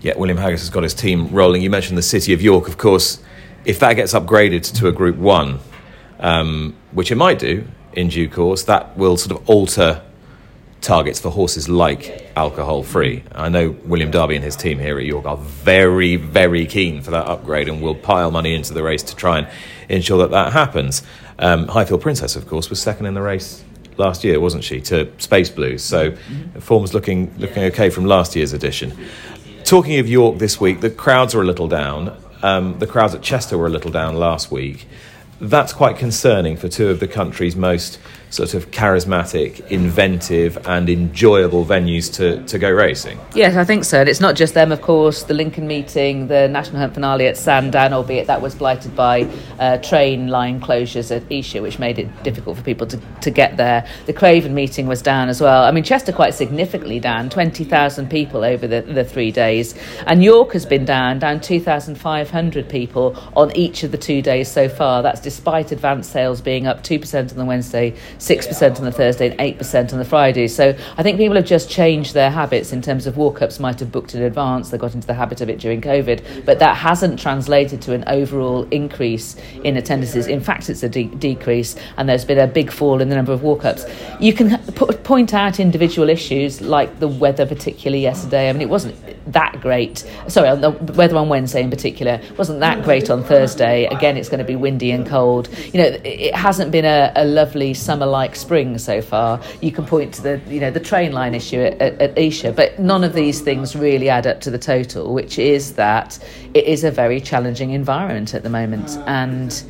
Yeah, 0.00 0.16
William 0.16 0.38
Haggas 0.38 0.60
has 0.60 0.70
got 0.70 0.84
his 0.84 0.94
team 0.94 1.28
rolling. 1.28 1.62
You 1.62 1.70
mentioned 1.70 1.98
the 1.98 2.02
City 2.02 2.32
of 2.32 2.40
York, 2.40 2.68
of 2.68 2.78
course. 2.78 3.20
If 3.64 3.80
that 3.80 3.94
gets 3.94 4.14
upgraded 4.14 4.72
to 4.76 4.88
a 4.88 4.92
Group 4.92 5.16
One, 5.16 5.58
um, 6.20 6.74
which 6.92 7.10
it 7.10 7.16
might 7.16 7.38
do 7.38 7.66
in 7.92 8.08
due 8.08 8.28
course, 8.28 8.62
that 8.64 8.96
will 8.96 9.16
sort 9.16 9.38
of 9.38 9.50
alter 9.50 10.02
targets 10.80 11.20
for 11.20 11.30
horses 11.30 11.68
like 11.68 12.30
alcohol 12.36 12.82
free. 12.82 13.22
I 13.32 13.48
know 13.48 13.70
William 13.84 14.10
Derby 14.10 14.36
and 14.36 14.44
his 14.44 14.56
team 14.56 14.78
here 14.78 14.98
at 14.98 15.04
York 15.04 15.26
are 15.26 15.36
very, 15.36 16.16
very 16.16 16.66
keen 16.66 17.02
for 17.02 17.10
that 17.10 17.26
upgrade 17.26 17.68
and 17.68 17.82
will 17.82 17.94
pile 17.94 18.30
money 18.30 18.54
into 18.54 18.74
the 18.74 18.82
race 18.82 19.02
to 19.04 19.16
try 19.16 19.38
and 19.38 19.48
ensure 19.88 20.18
that 20.18 20.30
that 20.30 20.52
happens. 20.52 21.02
Um, 21.38 21.68
Highfield 21.68 22.00
Princess, 22.00 22.36
of 22.36 22.46
course, 22.46 22.70
was 22.70 22.80
second 22.80 23.06
in 23.06 23.14
the 23.14 23.22
race 23.22 23.64
last 23.96 24.24
year, 24.24 24.40
wasn't 24.40 24.64
she, 24.64 24.80
to 24.82 25.10
Space 25.18 25.50
Blues? 25.50 25.82
So 25.82 26.12
mm-hmm. 26.12 26.60
form's 26.60 26.94
looking 26.94 27.34
looking 27.38 27.64
okay 27.64 27.90
from 27.90 28.04
last 28.06 28.36
year's 28.36 28.52
edition. 28.52 28.96
Talking 29.64 29.98
of 29.98 30.08
York 30.08 30.38
this 30.38 30.60
week, 30.60 30.80
the 30.80 30.90
crowds 30.90 31.34
are 31.34 31.42
a 31.42 31.44
little 31.44 31.68
down. 31.68 32.16
Um, 32.42 32.78
the 32.78 32.86
crowds 32.86 33.14
at 33.14 33.22
Chester 33.22 33.58
were 33.58 33.66
a 33.66 33.70
little 33.70 33.90
down 33.90 34.16
last 34.16 34.50
week. 34.50 34.86
That's 35.40 35.72
quite 35.72 35.98
concerning 35.98 36.56
for 36.56 36.68
two 36.68 36.88
of 36.88 37.00
the 37.00 37.08
country's 37.08 37.54
most 37.54 37.98
sort 38.30 38.54
of 38.54 38.70
charismatic, 38.70 39.66
inventive, 39.68 40.58
and 40.66 40.88
enjoyable 40.88 41.64
venues 41.64 42.12
to, 42.14 42.44
to 42.44 42.58
go 42.58 42.70
racing. 42.70 43.18
Yes, 43.34 43.56
I 43.56 43.64
think 43.64 43.84
so. 43.84 44.00
And 44.00 44.08
it's 44.08 44.20
not 44.20 44.36
just 44.36 44.54
them, 44.54 44.72
of 44.72 44.82
course. 44.82 45.22
The 45.22 45.34
Lincoln 45.34 45.66
meeting, 45.66 46.28
the 46.28 46.48
National 46.48 46.78
Hunt 46.78 46.94
finale 46.94 47.26
at 47.26 47.36
Sandown, 47.36 47.92
albeit 47.92 48.26
that 48.26 48.40
was 48.40 48.54
blighted 48.54 48.94
by 48.94 49.28
uh, 49.58 49.78
train 49.78 50.28
line 50.28 50.60
closures 50.60 51.14
at 51.14 51.30
Esher, 51.30 51.62
which 51.62 51.78
made 51.78 51.98
it 51.98 52.22
difficult 52.22 52.56
for 52.56 52.62
people 52.62 52.86
to, 52.86 53.00
to 53.22 53.30
get 53.30 53.56
there. 53.56 53.86
The 54.06 54.12
Craven 54.12 54.54
meeting 54.54 54.86
was 54.86 55.02
down 55.02 55.28
as 55.28 55.40
well. 55.40 55.64
I 55.64 55.70
mean, 55.70 55.84
Chester 55.84 56.12
quite 56.12 56.34
significantly 56.34 57.00
down, 57.00 57.30
20,000 57.30 58.10
people 58.10 58.44
over 58.44 58.66
the, 58.66 58.82
the 58.82 59.04
three 59.04 59.30
days. 59.30 59.74
And 60.06 60.22
York 60.22 60.52
has 60.52 60.66
been 60.66 60.84
down, 60.84 61.18
down 61.18 61.40
2,500 61.40 62.68
people 62.68 63.16
on 63.36 63.54
each 63.56 63.82
of 63.82 63.90
the 63.90 63.98
two 63.98 64.22
days 64.22 64.50
so 64.50 64.68
far. 64.68 65.02
That's 65.02 65.20
despite 65.20 65.72
advance 65.72 66.08
sales 66.08 66.40
being 66.40 66.66
up 66.66 66.82
2% 66.82 67.30
on 67.30 67.36
the 67.36 67.44
Wednesday, 67.44 67.94
6% 68.18 68.78
on 68.78 68.84
the 68.84 68.92
Thursday, 68.92 69.30
and 69.30 69.38
8% 69.38 69.92
on 69.92 69.98
the 69.98 70.04
Friday. 70.04 70.48
So 70.48 70.76
I 70.96 71.02
think 71.02 71.18
people 71.18 71.36
have 71.36 71.46
just 71.46 71.70
changed 71.70 72.14
their 72.14 72.30
habits 72.30 72.72
in 72.72 72.82
terms 72.82 73.06
of 73.06 73.16
walk 73.16 73.42
ups, 73.42 73.60
might 73.60 73.80
have 73.80 73.92
booked 73.92 74.14
in 74.14 74.22
advance, 74.22 74.70
they 74.70 74.78
got 74.78 74.94
into 74.94 75.06
the 75.06 75.14
habit 75.14 75.40
of 75.40 75.48
it 75.48 75.58
during 75.58 75.80
COVID, 75.80 76.44
but 76.44 76.58
that 76.58 76.76
hasn't 76.76 77.18
translated 77.18 77.80
to 77.82 77.94
an 77.94 78.04
overall 78.06 78.66
increase 78.70 79.36
in 79.64 79.76
attendances. 79.76 80.26
In 80.26 80.40
fact, 80.40 80.68
it's 80.68 80.82
a 80.82 80.88
de- 80.88 81.04
decrease, 81.04 81.76
and 81.96 82.08
there's 82.08 82.24
been 82.24 82.38
a 82.38 82.46
big 82.46 82.70
fall 82.70 83.00
in 83.00 83.08
the 83.08 83.16
number 83.16 83.32
of 83.32 83.42
walk 83.42 83.64
ups. 83.64 83.84
You 84.20 84.32
can 84.32 84.58
p- 84.72 84.86
point 85.04 85.34
out 85.34 85.60
individual 85.60 86.08
issues 86.08 86.60
like 86.60 86.98
the 87.00 87.08
weather, 87.08 87.46
particularly 87.46 88.02
yesterday. 88.02 88.48
I 88.48 88.52
mean, 88.52 88.62
it 88.62 88.68
wasn't 88.68 88.96
that 89.32 89.60
great. 89.60 90.04
Sorry, 90.28 90.54
the 90.58 90.70
weather 90.70 91.16
on 91.16 91.28
Wednesday 91.28 91.62
in 91.62 91.70
particular 91.70 92.20
wasn't 92.36 92.60
that 92.60 92.82
great 92.82 93.10
on 93.10 93.22
Thursday. 93.22 93.86
Again, 93.86 94.16
it's 94.16 94.28
going 94.28 94.38
to 94.38 94.44
be 94.44 94.56
windy 94.56 94.90
and 94.90 95.06
cold. 95.06 95.48
You 95.72 95.82
know, 95.82 95.98
it 96.04 96.34
hasn't 96.34 96.70
been 96.70 96.84
a, 96.84 97.12
a 97.14 97.24
lovely 97.24 97.74
summer-like 98.08 98.36
spring 98.36 98.78
so 98.78 99.02
far. 99.02 99.40
You 99.60 99.72
can 99.72 99.84
point 99.84 100.14
to 100.14 100.22
the 100.22 100.40
you 100.48 100.60
know 100.60 100.70
the 100.70 100.80
train 100.80 101.12
line 101.12 101.34
issue 101.34 101.60
at, 101.60 101.80
at, 102.00 102.56
but 102.56 102.78
none 102.78 103.04
of 103.04 103.12
these 103.12 103.40
things 103.40 103.76
really 103.76 104.08
add 104.08 104.26
up 104.26 104.40
to 104.42 104.50
the 104.50 104.58
total, 104.58 105.12
which 105.12 105.38
is 105.38 105.74
that 105.74 106.18
it 106.54 106.64
is 106.64 106.84
a 106.84 106.90
very 106.90 107.20
challenging 107.20 107.70
environment 107.70 108.34
at 108.34 108.42
the 108.42 108.50
moment, 108.50 108.98
and 109.06 109.62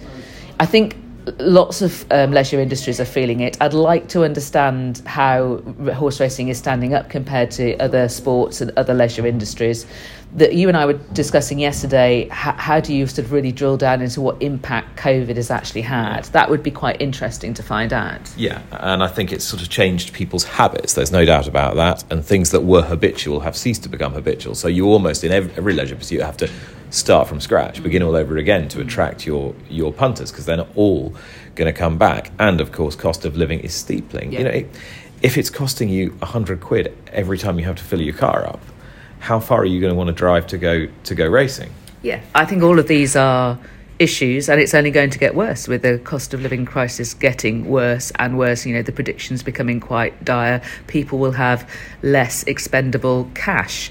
I 0.60 0.66
think 0.66 0.96
lots 1.38 1.82
of 1.82 2.04
um, 2.10 2.32
leisure 2.32 2.60
industries 2.60 3.00
are 3.00 3.04
feeling 3.04 3.40
it. 3.40 3.56
I'd 3.60 3.74
like 3.74 4.08
to 4.08 4.24
understand 4.24 5.02
how 5.06 5.58
horse 5.94 6.20
racing 6.20 6.48
is 6.48 6.58
standing 6.58 6.94
up 6.94 7.10
compared 7.10 7.50
to 7.52 7.76
other 7.78 8.08
sports 8.08 8.60
and 8.60 8.70
other 8.76 8.94
leisure 8.94 9.26
industries. 9.26 9.86
That 10.34 10.54
you 10.54 10.68
and 10.68 10.76
I 10.76 10.84
were 10.84 11.00
discussing 11.14 11.58
yesterday. 11.58 12.28
How, 12.30 12.80
do 12.80 12.94
you 12.94 13.06
sort 13.06 13.20
of 13.20 13.32
really 13.32 13.50
drill 13.50 13.78
down 13.78 14.02
into 14.02 14.20
what 14.20 14.40
impact 14.42 14.98
COVID 14.98 15.36
has 15.36 15.50
actually 15.50 15.80
had? 15.80 16.24
That 16.26 16.50
would 16.50 16.62
be 16.62 16.70
quite 16.70 17.00
interesting 17.00 17.54
to 17.54 17.62
find 17.62 17.94
out. 17.94 18.20
Yeah, 18.36 18.60
and 18.72 19.02
I 19.02 19.08
think 19.08 19.32
it's 19.32 19.44
sort 19.44 19.62
of 19.62 19.70
changed 19.70 20.12
people's 20.12 20.44
habits. 20.44 20.92
There's 20.92 21.12
no 21.12 21.24
doubt 21.24 21.48
about 21.48 21.76
that. 21.76 22.04
And 22.12 22.22
things 22.22 22.50
that 22.50 22.60
were 22.60 22.82
habitual 22.82 23.40
have 23.40 23.56
ceased 23.56 23.82
to 23.84 23.88
become 23.88 24.12
habitual. 24.12 24.54
So 24.54 24.68
you 24.68 24.86
almost 24.86 25.24
in 25.24 25.32
every, 25.32 25.50
every 25.56 25.72
leisure 25.72 25.96
pursuit 25.96 26.20
have 26.20 26.36
to 26.38 26.50
start 26.90 27.28
from 27.28 27.40
scratch, 27.40 27.82
begin 27.82 28.02
all 28.02 28.16
over 28.16 28.36
again 28.36 28.68
to 28.68 28.80
attract 28.80 29.26
your 29.26 29.54
your 29.68 29.92
punters 29.92 30.30
because 30.30 30.46
they're 30.46 30.56
not 30.56 30.68
all 30.74 31.14
going 31.54 31.72
to 31.72 31.78
come 31.78 31.98
back. 31.98 32.30
And 32.38 32.60
of 32.60 32.72
course, 32.72 32.96
cost 32.96 33.24
of 33.24 33.36
living 33.36 33.60
is 33.60 33.72
steepling. 33.72 34.32
Yeah. 34.32 34.38
You 34.38 34.44
know, 34.44 34.50
it, 34.50 34.70
if 35.22 35.36
it's 35.36 35.50
costing 35.50 35.88
you 35.88 36.16
a 36.22 36.26
hundred 36.26 36.60
quid 36.60 36.96
every 37.12 37.38
time 37.38 37.58
you 37.58 37.64
have 37.64 37.76
to 37.76 37.84
fill 37.84 38.00
your 38.00 38.14
car 38.14 38.46
up, 38.46 38.60
how 39.20 39.40
far 39.40 39.60
are 39.60 39.66
you 39.66 39.80
going 39.80 39.92
to 39.92 39.96
want 39.96 40.08
to 40.08 40.14
drive 40.14 40.46
to 40.48 40.58
go 40.58 40.86
to 41.04 41.14
go 41.14 41.26
racing? 41.26 41.70
Yeah, 42.02 42.20
I 42.34 42.44
think 42.44 42.62
all 42.62 42.78
of 42.78 42.86
these 42.86 43.16
are 43.16 43.58
issues 43.98 44.48
and 44.48 44.60
it's 44.60 44.74
only 44.74 44.90
going 44.90 45.10
to 45.10 45.18
get 45.18 45.34
worse 45.34 45.66
with 45.66 45.82
the 45.82 45.98
cost 45.98 46.32
of 46.32 46.40
living 46.40 46.64
crisis 46.64 47.14
getting 47.14 47.68
worse 47.68 48.12
and 48.16 48.38
worse 48.38 48.64
you 48.64 48.72
know 48.72 48.82
the 48.82 48.92
predictions 48.92 49.42
becoming 49.42 49.80
quite 49.80 50.24
dire 50.24 50.62
people 50.86 51.18
will 51.18 51.32
have 51.32 51.68
less 52.02 52.44
expendable 52.44 53.28
cash 53.34 53.90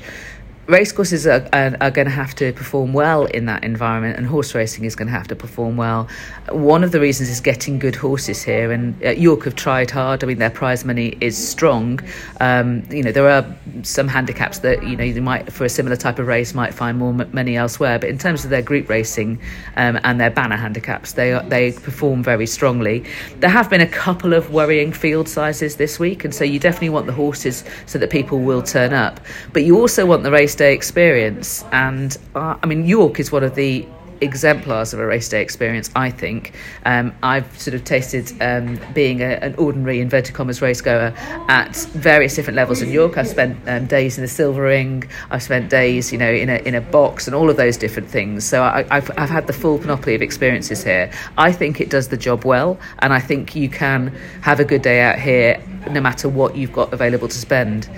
racecourses 0.68 1.26
are, 1.26 1.48
are, 1.54 1.76
are, 1.80 1.92
going 1.92 2.06
to 2.06 2.12
have 2.14 2.36
to 2.36 2.52
perform 2.52 2.92
well 2.94 3.26
in 3.26 3.46
that 3.46 3.64
environment, 3.64 4.18
and 4.18 4.28
horse 4.28 4.54
racing 4.54 4.84
is 4.86 4.96
going 4.96 5.08
to 5.08 5.14
have 5.14 5.28
to 5.28 5.36
perform 5.36 5.78
well. 5.78 6.08
One 6.50 6.84
of 6.84 6.92
the 6.92 7.00
reasons 7.00 7.30
is 7.30 7.40
getting 7.40 7.80
good 7.80 7.96
horses 7.96 8.44
here, 8.44 8.72
and 8.72 9.02
uh, 9.04 9.12
York 9.12 9.46
have 9.46 9.56
tried 9.56 9.90
hard. 9.90 10.24
I 10.24 10.28
mean, 10.28 10.40
their 10.40 10.50
prize 10.50 10.84
money 10.84 11.18
is 11.22 11.38
strong. 11.38 12.00
Um, 12.42 12.84
you 12.92 13.02
know, 13.02 13.12
there 13.12 13.30
are 13.30 13.46
some 13.84 14.08
handicaps 14.08 14.60
that 14.60 14.84
you 14.84 14.98
know 14.98 15.04
you 15.04 15.22
might 15.22 15.52
for 15.52 15.64
a 15.64 15.70
similar 15.70 15.96
type 15.96 16.20
of 16.20 16.28
race 16.28 16.54
might 16.54 16.74
find 16.74 16.98
more 16.98 17.14
money 17.14 17.56
elsewhere, 17.56 17.98
but 17.98 18.10
in 18.10 18.18
terms 18.18 18.44
of 18.44 18.50
their 18.50 18.62
group 18.62 18.90
racing 18.90 19.40
um, 19.78 20.00
and 20.04 20.20
their 20.20 20.32
banner 20.32 20.58
handicaps, 20.58 21.14
they 21.14 21.34
are, 21.34 21.44
they 21.44 21.72
perform 21.72 22.22
very 22.22 22.46
strongly. 22.46 23.06
There 23.40 23.50
have 23.50 23.70
been 23.70 23.82
a 23.82 23.88
couple 23.88 24.34
of 24.34 24.52
worrying 24.52 24.92
field 24.92 25.30
sizes 25.30 25.78
this 25.78 25.98
week, 25.98 26.26
and 26.26 26.36
so 26.36 26.44
you 26.44 26.60
definitely 26.60 26.90
want 26.90 27.06
the 27.06 27.14
horses 27.14 27.64
so 27.86 27.98
that 28.00 28.10
people 28.10 28.40
will 28.40 28.62
turn 28.62 28.94
up, 28.94 29.22
but 29.54 29.64
you 29.64 29.80
also 29.80 30.06
want 30.06 30.24
the 30.24 30.32
race 30.32 30.57
day 30.58 30.74
experience. 30.74 31.64
And 31.72 32.18
uh, 32.36 32.58
I 32.62 32.66
mean, 32.66 32.86
York 32.86 33.20
is 33.20 33.32
one 33.32 33.44
of 33.44 33.56
the 33.56 33.88
exemplars 34.22 34.94
of 34.94 35.00
a 35.00 35.06
race 35.06 35.30
day 35.30 35.42
experience, 35.42 35.90
I 35.96 36.10
think. 36.10 36.54
Um, 36.86 37.14
I've 37.24 37.60
sort 37.60 37.76
of 37.76 37.84
tasted 37.84 38.32
um, 38.42 38.80
being 38.94 39.22
a, 39.22 39.36
an 39.42 39.56
ordinary 39.56 40.00
inverted 40.02 40.36
commas 40.36 40.62
race 40.62 40.82
goer 40.82 41.14
at 41.48 41.76
various 41.94 42.36
different 42.36 42.56
levels 42.56 42.82
in 42.82 42.90
York. 42.90 43.18
I've 43.18 43.28
spent 43.28 43.58
um, 43.68 43.86
days 43.86 44.18
in 44.18 44.24
the 44.24 44.28
Silver 44.28 44.64
Ring. 44.64 45.04
I've 45.30 45.44
spent 45.44 45.70
days, 45.70 46.12
you 46.12 46.18
know, 46.18 46.32
in 46.32 46.50
a 46.50 46.58
in 46.68 46.76
a 46.76 46.82
box 46.82 47.28
and 47.28 47.36
all 47.36 47.50
of 47.50 47.58
those 47.58 47.78
different 47.78 48.10
things. 48.10 48.46
So 48.46 48.64
I, 48.64 48.84
have 48.90 49.12
I've 49.18 49.30
had 49.30 49.48
the 49.48 49.54
full 49.54 49.78
panoply 49.78 50.16
of 50.16 50.22
experiences 50.22 50.84
here. 50.84 51.12
I 51.38 51.52
think 51.52 51.80
it 51.82 51.90
does 51.90 52.08
the 52.08 52.18
job 52.18 52.46
well, 52.46 52.80
and 53.00 53.14
I 53.14 53.20
think 53.20 53.56
you 53.56 53.70
can 53.70 54.08
have 54.42 54.60
a 54.60 54.66
good 54.66 54.82
day 54.82 55.02
out 55.02 55.20
here 55.20 55.62
no 55.90 56.02
matter 56.02 56.28
what 56.28 56.56
you've 56.56 56.74
got 56.74 56.92
available 56.94 57.28
to 57.28 57.38
spend. 57.38 57.90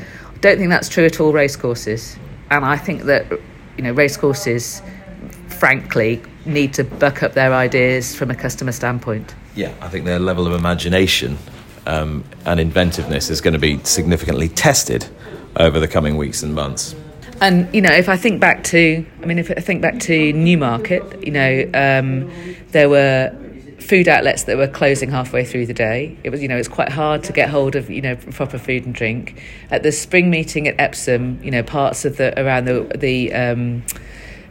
Don't 0.42 0.58
think 0.58 0.70
that's 0.70 0.88
true 0.88 1.06
at 1.06 1.20
all 1.20 1.34
racecourses 1.34 2.18
and 2.52 2.66
I 2.66 2.78
think 2.78 3.04
that 3.04 3.30
you 3.78 3.84
know 3.84 3.92
racecourses, 3.92 4.82
frankly, 5.48 6.22
need 6.46 6.74
to 6.76 6.84
buck 6.84 7.24
up 7.24 7.34
their 7.34 7.54
ideas 7.54 8.16
from 8.16 8.32
a 8.32 8.36
customer 8.36 8.72
standpoint. 8.72 9.36
Yeah, 9.56 9.74
I 9.82 9.90
think 9.90 10.06
their 10.06 10.20
level 10.20 10.48
of 10.48 10.54
imagination 10.54 11.38
um, 11.86 12.24
and 12.46 12.60
inventiveness 12.60 13.30
is 13.30 13.42
going 13.42 13.54
to 13.54 13.60
be 13.60 13.80
significantly 13.84 14.50
tested 14.50 15.08
over 15.56 15.80
the 15.80 15.88
coming 15.88 16.18
weeks 16.18 16.44
and 16.44 16.54
months. 16.54 16.96
And 17.42 17.74
you 17.74 17.82
know, 17.82 17.92
if 17.92 18.10
I 18.10 18.18
think 18.18 18.40
back 18.40 18.64
to, 18.66 19.06
I 19.22 19.26
mean, 19.26 19.40
if 19.40 19.50
I 19.52 19.62
think 19.62 19.82
back 19.82 20.00
to 20.02 20.34
Newmarket, 20.34 21.26
you 21.26 21.32
know, 21.32 21.70
um, 21.74 22.32
there 22.72 22.90
were 22.90 23.36
food 23.80 24.08
outlets 24.08 24.44
that 24.44 24.58
were 24.58 24.68
closing 24.68 25.10
halfway 25.10 25.46
through 25.46 25.66
the 25.66 25.74
day. 25.74 26.18
It 26.24 26.30
was, 26.30 26.42
you 26.42 26.48
know, 26.48 26.58
it's 26.58 26.68
quite 26.68 26.90
hard 26.90 27.24
to 27.26 27.34
get 27.34 27.50
hold 27.50 27.76
of, 27.76 27.90
you 27.90 28.02
know, 28.02 28.16
proper 28.16 28.58
food 28.58 28.86
and 28.86 28.94
drink. 28.94 29.42
At 29.72 29.84
the 29.84 29.92
spring 29.92 30.30
meeting 30.30 30.68
at 30.68 30.80
Epsom, 30.80 31.40
you 31.44 31.52
know, 31.52 31.64
parts 31.64 32.06
of 32.06 32.18
the 32.18 32.40
around 32.40 32.66
the 32.66 32.92
the 32.96 33.34
um, 33.34 33.84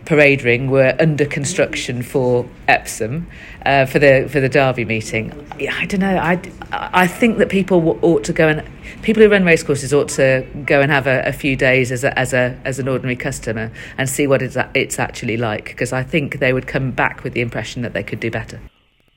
parade 0.08 0.42
ring 0.42 0.70
were 0.70 0.96
under 0.98 1.26
construction 1.26 2.02
for 2.02 2.48
Epsom 2.66 3.26
uh, 3.66 3.84
for 3.84 3.98
the 3.98 4.26
for 4.30 4.40
the 4.40 4.48
Derby 4.48 4.86
meeting. 4.86 5.32
I 5.52 5.84
don't 5.84 6.00
know. 6.00 6.16
I, 6.16 6.40
I 6.72 7.06
think 7.06 7.36
that 7.38 7.50
people 7.50 7.98
ought 8.00 8.24
to 8.24 8.32
go 8.32 8.48
and 8.48 8.66
people 9.02 9.22
who 9.22 9.28
run 9.28 9.44
racecourses 9.44 9.92
ought 9.92 10.08
to 10.08 10.46
go 10.64 10.80
and 10.80 10.90
have 10.90 11.06
a, 11.06 11.22
a, 11.26 11.32
few 11.32 11.56
days 11.56 11.92
as 11.92 12.04
a, 12.04 12.18
as 12.18 12.32
a 12.32 12.58
as 12.64 12.78
an 12.78 12.88
ordinary 12.88 13.16
customer 13.16 13.70
and 13.98 14.08
see 14.08 14.26
what 14.26 14.40
it's, 14.40 14.56
it's 14.74 14.98
actually 14.98 15.36
like 15.36 15.66
because 15.66 15.92
I 15.92 16.02
think 16.02 16.38
they 16.38 16.54
would 16.54 16.66
come 16.66 16.90
back 16.90 17.22
with 17.22 17.34
the 17.34 17.42
impression 17.42 17.82
that 17.82 17.92
they 17.92 18.02
could 18.02 18.20
do 18.20 18.30
better. 18.30 18.60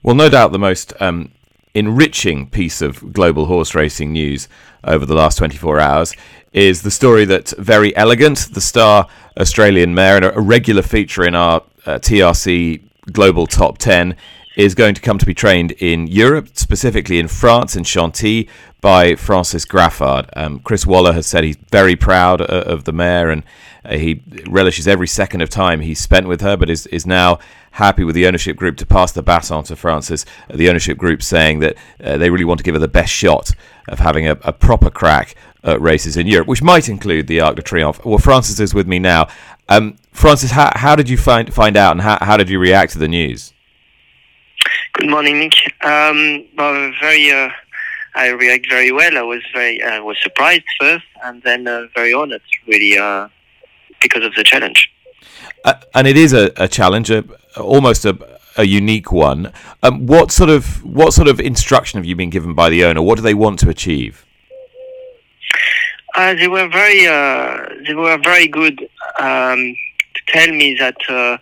Well, 0.03 0.15
no 0.15 0.29
doubt 0.29 0.51
the 0.51 0.58
most 0.58 0.93
um, 1.00 1.31
enriching 1.75 2.50
piece 2.50 2.81
of 2.81 3.13
global 3.13 3.46
horse 3.46 3.75
racing 3.75 4.12
news 4.13 4.48
over 4.84 5.05
the 5.05 5.13
last 5.13 5.38
24 5.38 5.79
hours 5.79 6.15
is 6.53 6.81
the 6.81 6.89
story 6.89 7.24
that 7.25 7.53
Verry 7.60 7.93
Elleegant, 7.96 8.53
the 8.55 8.62
star 8.62 9.08
Australian 9.39 9.93
mare 9.93 10.15
and 10.15 10.25
a 10.25 10.41
regular 10.41 10.81
feature 10.81 11.24
in 11.24 11.36
our 11.36 11.62
uh, 11.86 12.00
TRC 12.00 12.81
Global 13.12 13.46
Top 13.46 13.77
10, 13.77 14.15
is 14.58 14.74
going 14.74 14.96
to 14.96 15.01
come 15.01 15.20
to 15.20 15.25
be 15.25 15.36
trained 15.36 15.74
in 15.74 16.08
Europe, 16.08 16.50
specifically 16.53 17.20
in 17.20 17.27
France 17.27 17.75
and 17.75 17.86
Chantilly, 17.86 18.50
by 18.81 19.15
Francis 19.15 19.63
Graffard. 19.63 20.27
Um, 20.35 20.59
Chris 20.59 20.85
Waller 20.85 21.13
has 21.13 21.27
said 21.27 21.43
he's 21.43 21.57
very 21.71 21.95
proud 21.95 22.41
uh, 22.41 22.45
of 22.45 22.83
the 22.83 22.91
mare 22.91 23.29
and 23.29 23.43
uh, 23.85 23.95
he 23.95 24.21
relishes 24.47 24.88
every 24.88 25.07
second 25.07 25.41
of 25.41 25.50
time 25.50 25.81
he's 25.81 26.00
spent 26.00 26.27
with 26.27 26.41
her, 26.41 26.57
but 26.57 26.69
is, 26.69 26.88
is 26.88 27.05
now 27.05 27.39
happy 27.71 28.03
with 28.03 28.15
the 28.15 28.27
ownership 28.27 28.57
group 28.57 28.77
to 28.77 28.85
pass 28.85 29.11
the 29.11 29.23
baton 29.23 29.63
to 29.65 29.75
Francis. 29.75 30.25
Uh, 30.50 30.57
the 30.57 30.67
ownership 30.67 30.97
group 30.97 31.21
saying 31.21 31.59
that 31.59 31.77
uh, 32.03 32.17
they 32.17 32.29
really 32.29 32.43
want 32.43 32.57
to 32.57 32.63
give 32.63 32.75
her 32.75 32.79
the 32.79 32.88
best 32.88 33.11
shot 33.11 33.51
of 33.88 34.00
having 34.00 34.27
a, 34.27 34.38
a 34.43 34.51
proper 34.51 34.89
crack 34.89 35.35
at 35.63 35.79
races 35.79 36.17
in 36.17 36.25
Europe, 36.25 36.47
which 36.47 36.63
might 36.63 36.89
include 36.89 37.27
the 37.27 37.39
Arc 37.39 37.55
de 37.55 37.61
Triomphe. 37.61 38.03
Well, 38.03 38.17
Francis 38.17 38.59
is 38.59 38.73
with 38.73 38.88
me 38.88 38.97
now. 38.97 39.27
Um, 39.69 39.97
Francis, 40.11 40.51
how, 40.51 40.71
how 40.75 40.95
did 40.95 41.07
you 41.07 41.17
find 41.17 41.53
find 41.53 41.77
out, 41.77 41.91
and 41.91 42.01
how, 42.01 42.17
how 42.19 42.35
did 42.35 42.50
you 42.50 42.59
react 42.59 42.93
to 42.93 43.00
the 43.00 43.07
news? 43.07 43.53
Good 44.93 45.09
morning, 45.09 45.39
Nick. 45.39 45.53
Um, 45.83 46.47
well, 46.57 46.91
very. 47.00 47.31
Uh, 47.31 47.50
I 48.15 48.27
react 48.29 48.67
very 48.69 48.91
well. 48.91 49.17
I 49.17 49.21
was 49.21 49.41
very. 49.53 49.81
I 49.81 49.99
was 49.99 50.17
surprised 50.21 50.63
first, 50.79 51.05
and 51.23 51.41
then 51.43 51.67
uh, 51.67 51.87
very 51.95 52.13
honoured, 52.13 52.41
really, 52.67 52.97
because 54.01 54.25
of 54.25 54.35
the 54.35 54.43
challenge. 54.43 54.91
Uh, 55.63 55.75
and 55.93 56.07
it 56.07 56.17
is 56.17 56.33
a, 56.33 56.51
a 56.57 56.67
challenge, 56.67 57.11
a, 57.11 57.23
almost 57.57 58.05
a, 58.05 58.17
a 58.57 58.65
unique 58.65 59.11
one. 59.11 59.51
Um, 59.83 60.05
what 60.05 60.31
sort 60.31 60.49
of 60.49 60.83
what 60.83 61.13
sort 61.13 61.27
of 61.27 61.39
instruction 61.39 61.97
have 61.97 62.05
you 62.05 62.15
been 62.15 62.29
given 62.29 62.53
by 62.53 62.69
the 62.69 62.83
owner? 62.83 63.01
What 63.01 63.15
do 63.15 63.21
they 63.21 63.33
want 63.33 63.59
to 63.59 63.69
achieve? 63.69 64.25
Uh, 66.15 66.33
they 66.33 66.47
were 66.47 66.67
very 66.67 67.07
uh, 67.07 67.65
they 67.87 67.93
were 67.93 68.17
very 68.23 68.47
good 68.47 68.81
um, 69.19 69.75
to 70.13 70.21
tell 70.27 70.47
me 70.47 70.75
that 70.75 70.97
uh, 71.07 71.37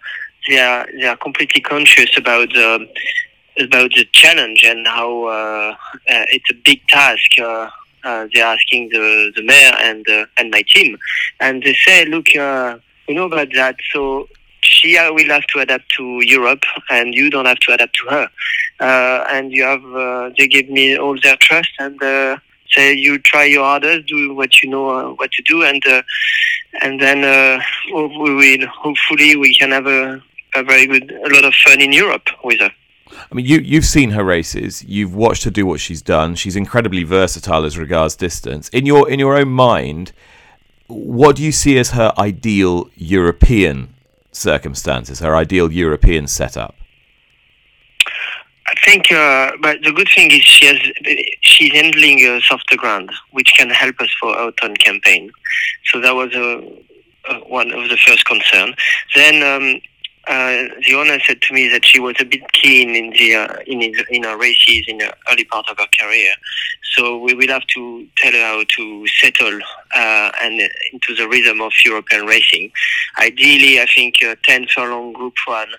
they 0.47 0.59
are 0.59 0.85
they 0.93 1.05
are 1.05 1.17
completely 1.17 1.61
conscious 1.61 2.17
about 2.17 2.49
the 2.49 2.87
about 3.61 3.91
the 3.91 4.05
challenge 4.11 4.63
and 4.63 4.87
how 4.87 5.25
uh, 5.25 5.75
uh, 5.93 6.25
it's 6.31 6.49
a 6.51 6.55
big 6.55 6.85
task. 6.87 7.39
Uh, 7.39 7.69
they're 8.03 8.45
asking 8.45 8.89
the 8.89 9.31
the 9.35 9.43
mare 9.43 9.73
and 9.79 10.05
and 10.37 10.51
my 10.51 10.63
team, 10.73 10.97
and 11.39 11.63
they 11.63 11.75
say, 11.85 12.05
look, 12.05 12.27
we 13.07 13.15
know 13.15 13.25
about 13.25 13.49
that, 13.53 13.75
so 13.91 14.27
she 14.61 14.97
will 15.11 15.29
have 15.29 15.45
to 15.47 15.59
adapt 15.59 15.89
to 15.97 16.21
Europe, 16.23 16.63
and 16.89 17.13
you 17.13 17.29
don't 17.29 17.45
have 17.45 17.59
to 17.59 17.73
adapt 17.73 17.95
to 17.95 18.09
her. 18.09 18.29
Uh, 18.79 19.25
and 19.29 19.51
you 19.51 19.63
have, 19.63 19.83
uh, 19.93 20.29
they 20.37 20.47
give 20.47 20.69
me 20.69 20.97
all 20.97 21.17
their 21.21 21.35
trust 21.35 21.71
and 21.79 22.01
uh, 22.01 22.37
say 22.71 22.93
you 22.93 23.17
try 23.19 23.43
your 23.43 23.63
hardest, 23.63 24.07
do 24.07 24.33
what 24.33 24.61
you 24.61 24.69
know 24.69 24.89
uh, 24.89 25.09
what 25.13 25.31
to 25.31 25.41
do, 25.43 25.63
and 25.63 25.85
uh, 25.87 26.01
and 26.81 27.01
then 27.01 27.23
uh, 27.23 27.61
we 27.93 28.35
will 28.35 28.67
hopefully 28.67 29.35
we 29.35 29.55
can 29.55 29.71
have 29.71 29.87
a, 29.87 30.21
a 30.55 30.63
very 30.63 30.85
good 30.85 31.11
a 31.11 31.29
lot 31.33 31.43
of 31.45 31.53
fun 31.55 31.81
in 31.81 31.91
Europe 31.91 32.29
with 32.43 32.59
her. 32.59 32.71
I 33.31 33.35
mean, 33.35 33.45
you 33.45 33.59
you've 33.59 33.85
seen 33.85 34.11
her 34.11 34.23
races. 34.23 34.83
You've 34.83 35.15
watched 35.15 35.43
her 35.43 35.51
do 35.51 35.65
what 35.65 35.79
she's 35.79 36.01
done. 36.01 36.35
She's 36.35 36.55
incredibly 36.55 37.03
versatile 37.03 37.65
as 37.65 37.77
regards 37.77 38.15
distance. 38.15 38.69
In 38.69 38.85
your 38.85 39.09
in 39.09 39.19
your 39.19 39.35
own 39.35 39.49
mind, 39.49 40.11
what 40.87 41.35
do 41.35 41.43
you 41.43 41.51
see 41.51 41.77
as 41.77 41.91
her 41.91 42.13
ideal 42.17 42.89
European 42.95 43.93
circumstances, 44.31 45.19
her 45.19 45.35
ideal 45.35 45.71
European 45.71 46.27
setup? 46.27 46.75
I 48.67 48.75
think, 48.85 49.11
uh, 49.11 49.51
but 49.61 49.81
the 49.81 49.91
good 49.91 50.09
thing 50.13 50.29
is 50.31 50.41
she 50.41 50.65
has 50.67 50.79
she's 51.41 51.73
handling 51.73 52.19
a 52.19 52.39
softer 52.41 52.77
ground, 52.77 53.11
which 53.31 53.53
can 53.57 53.69
help 53.69 53.99
us 53.99 54.09
for 54.19 54.29
autumn 54.29 54.75
campaign. 54.75 55.31
So 55.85 55.99
that 56.01 56.13
was 56.13 56.33
a, 56.35 56.61
a 57.29 57.39
one 57.47 57.71
of 57.71 57.89
the 57.89 57.97
first 57.97 58.25
concern. 58.25 58.75
Then 59.15 59.43
um, 59.43 59.81
uh, 60.27 60.67
the 60.85 60.93
owner 60.95 61.19
said 61.19 61.41
to 61.41 61.53
me 61.53 61.69
that 61.69 61.85
she 61.85 61.99
was 61.99 62.15
a 62.19 62.25
bit 62.25 62.51
keen 62.53 62.95
in 62.95 63.11
the 63.11 63.35
uh, 63.35 63.55
in 63.65 63.81
his, 63.81 64.03
in 64.09 64.23
her 64.23 64.37
races 64.37 64.83
in 64.87 64.97
the 64.97 65.13
early 65.31 65.45
part 65.45 65.67
of 65.69 65.77
her 65.79 65.87
career. 65.99 66.31
So 66.95 67.17
we 67.17 67.33
will 67.33 67.47
have 67.47 67.65
to 67.67 68.07
tell 68.15 68.31
her 68.31 68.41
how 68.41 68.63
to 68.63 69.07
settle 69.07 69.59
uh, 69.95 70.31
and 70.41 70.61
into 70.93 71.15
the 71.15 71.27
rhythm 71.27 71.61
of 71.61 71.71
European 71.85 72.25
racing. 72.25 72.71
Ideally, 73.19 73.79
I 73.79 73.85
think 73.85 74.15
uh, 74.23 74.35
10 74.43 74.67
furlong 74.67 75.13
Group 75.13 75.35
One 75.45 75.69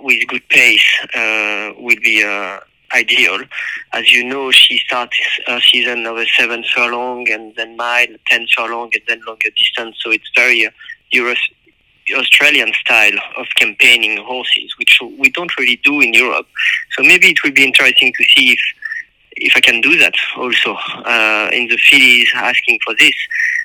with 0.00 0.26
good 0.28 0.48
pace 0.48 0.84
uh, 1.14 1.72
will 1.76 2.00
be 2.02 2.22
uh, 2.24 2.60
ideal. 2.94 3.40
As 3.92 4.12
you 4.12 4.24
know, 4.24 4.50
she 4.52 4.78
starts 4.78 5.18
her 5.46 5.60
season 5.60 6.06
of 6.06 6.16
a 6.16 6.26
seven 6.26 6.64
furlong 6.74 7.28
and 7.30 7.54
then 7.56 7.76
mile, 7.76 8.06
10 8.28 8.46
furlong 8.56 8.90
and 8.94 9.02
then 9.08 9.20
longer 9.26 9.50
distance. 9.50 9.96
So 10.00 10.10
it's 10.10 10.30
very 10.34 10.68
Euro 11.10 11.34
Australian 12.12 12.72
style 12.74 13.18
of 13.36 13.46
campaigning 13.56 14.22
horses, 14.22 14.74
which 14.78 14.98
we 15.18 15.30
don't 15.30 15.56
really 15.58 15.76
do 15.84 16.00
in 16.00 16.12
Europe. 16.12 16.46
So 16.96 17.02
maybe 17.02 17.28
it 17.28 17.42
will 17.42 17.52
be 17.52 17.64
interesting 17.64 18.12
to 18.16 18.24
see 18.24 18.52
if 18.52 18.60
if 19.36 19.56
I 19.56 19.60
can 19.60 19.80
do 19.80 19.96
that 19.98 20.14
also 20.36 20.74
uh, 20.74 21.50
in 21.52 21.66
the 21.66 21.76
fillies 21.76 22.28
asking 22.34 22.78
for 22.84 22.94
this, 22.94 23.14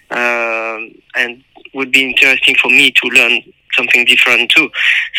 um, 0.09 0.91
and 1.15 1.43
would 1.75 1.91
be 1.91 2.09
interesting 2.09 2.55
for 2.55 2.69
me 2.69 2.89
to 2.89 3.07
learn 3.09 3.43
something 3.73 4.03
different 4.05 4.49
too. 4.49 4.69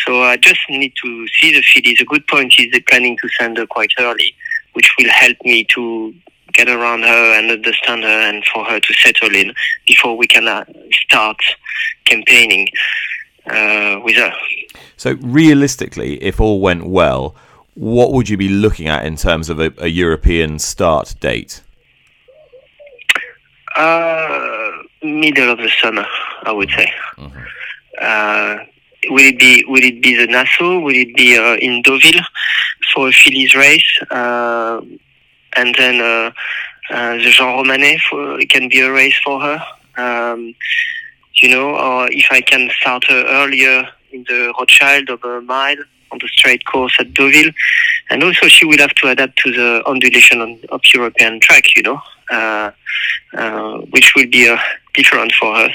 So 0.05 0.23
I 0.23 0.37
just 0.37 0.59
need 0.69 0.93
to 1.03 1.29
see 1.29 1.53
the 1.53 1.63
fillies. 1.63 2.01
A 2.01 2.05
good 2.05 2.27
point 2.27 2.55
is 2.59 2.67
they're 2.73 2.81
planning 2.89 3.17
to 3.19 3.29
send 3.39 3.59
her 3.59 3.67
quite 3.67 3.93
early, 3.99 4.35
which 4.73 4.93
will 4.99 5.11
help 5.11 5.37
me 5.45 5.65
to 5.75 6.15
get 6.53 6.69
around 6.69 7.03
her 7.03 7.39
and 7.39 7.51
understand 7.51 8.03
her 8.05 8.09
and 8.09 8.45
for 8.47 8.65
her 8.65 8.81
to 8.81 8.93
settle 8.95 9.35
in 9.35 9.55
before 9.87 10.17
we 10.17 10.27
can 10.27 10.49
uh, 10.49 10.65
start 10.93 11.37
campaigning 12.05 12.69
uh, 13.47 14.01
with 14.05 14.17
her. 14.17 14.33
So, 14.97 15.17
realistically, 15.21 16.23
if 16.23 16.41
all 16.41 16.61
went 16.61 16.87
well, 16.87 17.35
what 17.75 18.13
would 18.13 18.29
you 18.29 18.37
be 18.37 18.49
looking 18.49 18.89
at 18.89 19.07
in 19.07 19.17
terms 19.17 19.49
of 19.49 19.59
a, 19.59 19.73
a 19.79 19.89
European 19.89 20.59
start 20.59 21.15
date? 21.21 21.63
Uh, 23.77 24.71
middle 25.03 25.51
of 25.51 25.59
the 25.59 25.71
summer, 25.81 26.07
I 26.43 26.53
would 26.53 26.71
say. 26.71 26.93
Mm-hmm. 27.17 27.39
Uh, 28.01 28.57
will 29.09 29.25
it 29.25 29.39
be 29.39 29.65
will 29.67 29.83
it 29.83 30.03
be 30.03 30.17
the 30.17 30.27
Nassau? 30.27 30.81
Will 30.81 30.95
it 30.95 31.15
be 31.15 31.39
uh, 31.39 31.57
in 31.57 31.83
Deauville 31.83 32.23
for 32.93 33.09
a 33.09 33.13
fillies 33.13 33.55
race? 33.55 34.01
Uh, 35.57 35.61
and 35.61 35.75
then 35.77 36.01
uh, 36.01 36.31
uh, 36.91 37.15
the 37.15 37.31
Jean 37.31 37.57
Romanet 37.57 38.01
for, 38.09 38.39
can 38.47 38.69
be 38.69 38.81
a 38.81 38.93
race 38.93 39.19
for 39.25 39.41
her. 39.41 39.63
Um, 39.97 40.55
you 41.35 41.49
know, 41.49 41.77
or 41.77 42.11
if 42.11 42.27
I 42.31 42.41
can 42.41 42.71
start 42.81 43.05
her 43.05 43.25
earlier 43.27 43.89
in 44.13 44.25
the 44.25 44.53
Rothschild 44.59 45.09
of 45.11 45.23
a 45.25 45.41
mile 45.41 45.77
on 46.13 46.19
the 46.21 46.29
straight 46.29 46.65
course 46.65 46.97
at 46.99 47.15
Deauville. 47.15 47.53
And 48.11 48.23
also 48.25 48.49
she 48.49 48.65
will 48.65 48.79
have 48.79 48.95
to 48.97 49.09
adapt 49.09 49.39
to 49.39 49.53
the 49.53 49.83
undulation 49.87 50.41
on, 50.41 50.59
of 50.71 50.81
European 50.93 51.41
track, 51.41 51.77
you 51.77 51.83
know, 51.83 52.01
uh, 52.31 52.71
uh, 53.37 53.79
which 53.91 54.13
will 54.17 54.27
be 54.29 54.49
uh, 54.49 54.59
different 54.95 55.33
for 55.33 55.55
her 55.55 55.69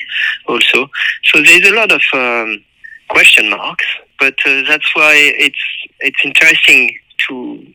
also. 0.48 0.90
So 1.24 1.42
there's 1.42 1.68
a 1.68 1.74
lot 1.74 1.92
of 1.92 2.02
um, 2.14 2.64
question 3.10 3.50
marks, 3.50 3.86
but 4.20 4.36
uh, 4.46 4.64
that's 4.68 4.94
why 4.96 5.14
it's, 5.16 5.58
it's 6.00 6.20
interesting 6.24 6.98
to 7.28 7.66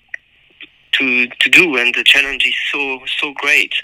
to 0.93 1.27
to 1.27 1.51
do, 1.51 1.77
and 1.77 1.95
the 1.95 2.05
challenge 2.05 2.47
is 2.47 2.55
so 2.73 3.01
so 3.19 3.33
great, 3.35 3.75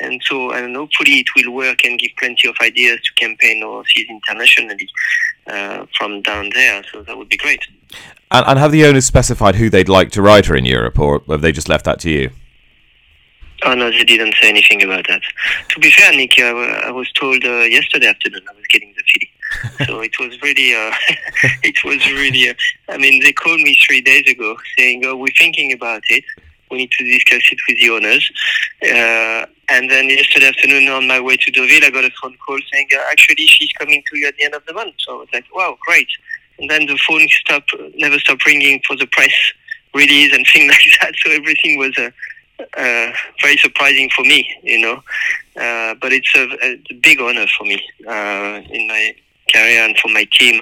and 0.00 0.20
so 0.24 0.52
and 0.52 0.76
hopefully 0.76 1.24
it 1.24 1.26
will 1.36 1.52
work 1.54 1.84
and 1.84 1.98
give 1.98 2.10
plenty 2.18 2.48
of 2.48 2.56
ideas 2.60 3.00
to 3.02 3.12
campaign 3.14 3.62
overseas 3.62 4.06
internationally 4.08 4.88
uh, 5.46 5.86
from 5.96 6.22
down 6.22 6.50
there. 6.54 6.82
So 6.92 7.02
that 7.02 7.16
would 7.16 7.28
be 7.28 7.36
great. 7.36 7.66
And, 8.30 8.46
and 8.46 8.58
have 8.58 8.72
the 8.72 8.84
owners 8.84 9.06
specified 9.06 9.56
who 9.56 9.70
they'd 9.70 9.88
like 9.88 10.10
to 10.12 10.22
ride 10.22 10.46
her 10.46 10.56
in 10.56 10.64
Europe, 10.64 10.98
or 10.98 11.22
have 11.28 11.40
they 11.40 11.52
just 11.52 11.68
left 11.68 11.84
that 11.84 12.00
to 12.00 12.10
you? 12.10 12.30
Oh 13.64 13.74
no, 13.74 13.90
they 13.90 14.04
didn't 14.04 14.34
say 14.40 14.48
anything 14.48 14.82
about 14.84 15.06
that. 15.08 15.20
To 15.70 15.80
be 15.80 15.90
fair, 15.90 16.12
Nick, 16.12 16.38
uh, 16.38 16.54
I 16.86 16.92
was 16.92 17.10
told 17.12 17.44
uh, 17.44 17.62
yesterday 17.62 18.06
afternoon 18.06 18.42
I 18.48 18.54
was 18.54 18.64
getting 18.68 18.94
the 18.96 19.02
feeling. 19.02 19.86
so 19.86 20.00
it 20.00 20.18
was 20.20 20.40
really, 20.42 20.74
uh, 20.74 20.94
it 21.64 21.82
was 21.82 22.06
really. 22.12 22.50
Uh, 22.50 22.54
I 22.88 22.98
mean, 22.98 23.20
they 23.22 23.32
called 23.32 23.60
me 23.60 23.76
three 23.84 24.00
days 24.00 24.30
ago 24.30 24.56
saying, 24.78 25.04
"Oh, 25.04 25.16
we're 25.16 25.34
thinking 25.36 25.72
about 25.72 26.02
it." 26.08 26.24
We 26.70 26.78
need 26.78 26.90
to 26.92 27.04
discuss 27.04 27.42
it 27.50 27.58
with 27.68 27.78
the 27.78 27.90
owners. 27.90 28.30
Uh, 28.82 29.46
and 29.70 29.90
then 29.90 30.08
yesterday 30.08 30.48
afternoon, 30.48 30.88
on 30.88 31.06
my 31.06 31.20
way 31.20 31.36
to 31.36 31.50
Deauville, 31.50 31.84
I 31.84 31.90
got 31.90 32.04
a 32.04 32.10
phone 32.22 32.36
call 32.44 32.58
saying, 32.72 32.88
uh, 32.94 33.02
actually, 33.10 33.46
she's 33.46 33.72
coming 33.72 34.02
to 34.10 34.18
you 34.18 34.28
at 34.28 34.36
the 34.36 34.44
end 34.44 34.54
of 34.54 34.64
the 34.66 34.72
month. 34.72 34.94
So 34.98 35.16
I 35.16 35.18
was 35.20 35.28
like, 35.32 35.44
wow, 35.54 35.76
great. 35.80 36.08
And 36.58 36.70
then 36.70 36.86
the 36.86 36.98
phone 37.06 37.28
stopped, 37.28 37.74
never 37.94 38.18
stopped 38.18 38.46
ringing 38.46 38.80
for 38.86 38.96
the 38.96 39.06
press 39.06 39.32
release 39.94 40.34
and 40.34 40.46
things 40.52 40.68
like 40.68 41.00
that. 41.00 41.14
So 41.24 41.30
everything 41.30 41.78
was 41.78 41.96
uh, 41.98 42.10
uh, 42.76 43.12
very 43.40 43.56
surprising 43.58 44.10
for 44.10 44.22
me, 44.22 44.48
you 44.62 44.80
know. 44.80 45.02
Uh, 45.56 45.94
but 46.00 46.12
it's 46.12 46.34
a, 46.34 46.48
a, 46.62 46.94
big 47.02 47.20
honor 47.20 47.46
for 47.56 47.64
me 47.64 47.82
uh, 48.06 48.60
in 48.70 48.86
my 48.86 49.14
career 49.52 49.84
and 49.84 49.96
for 49.98 50.08
my 50.08 50.26
team. 50.32 50.60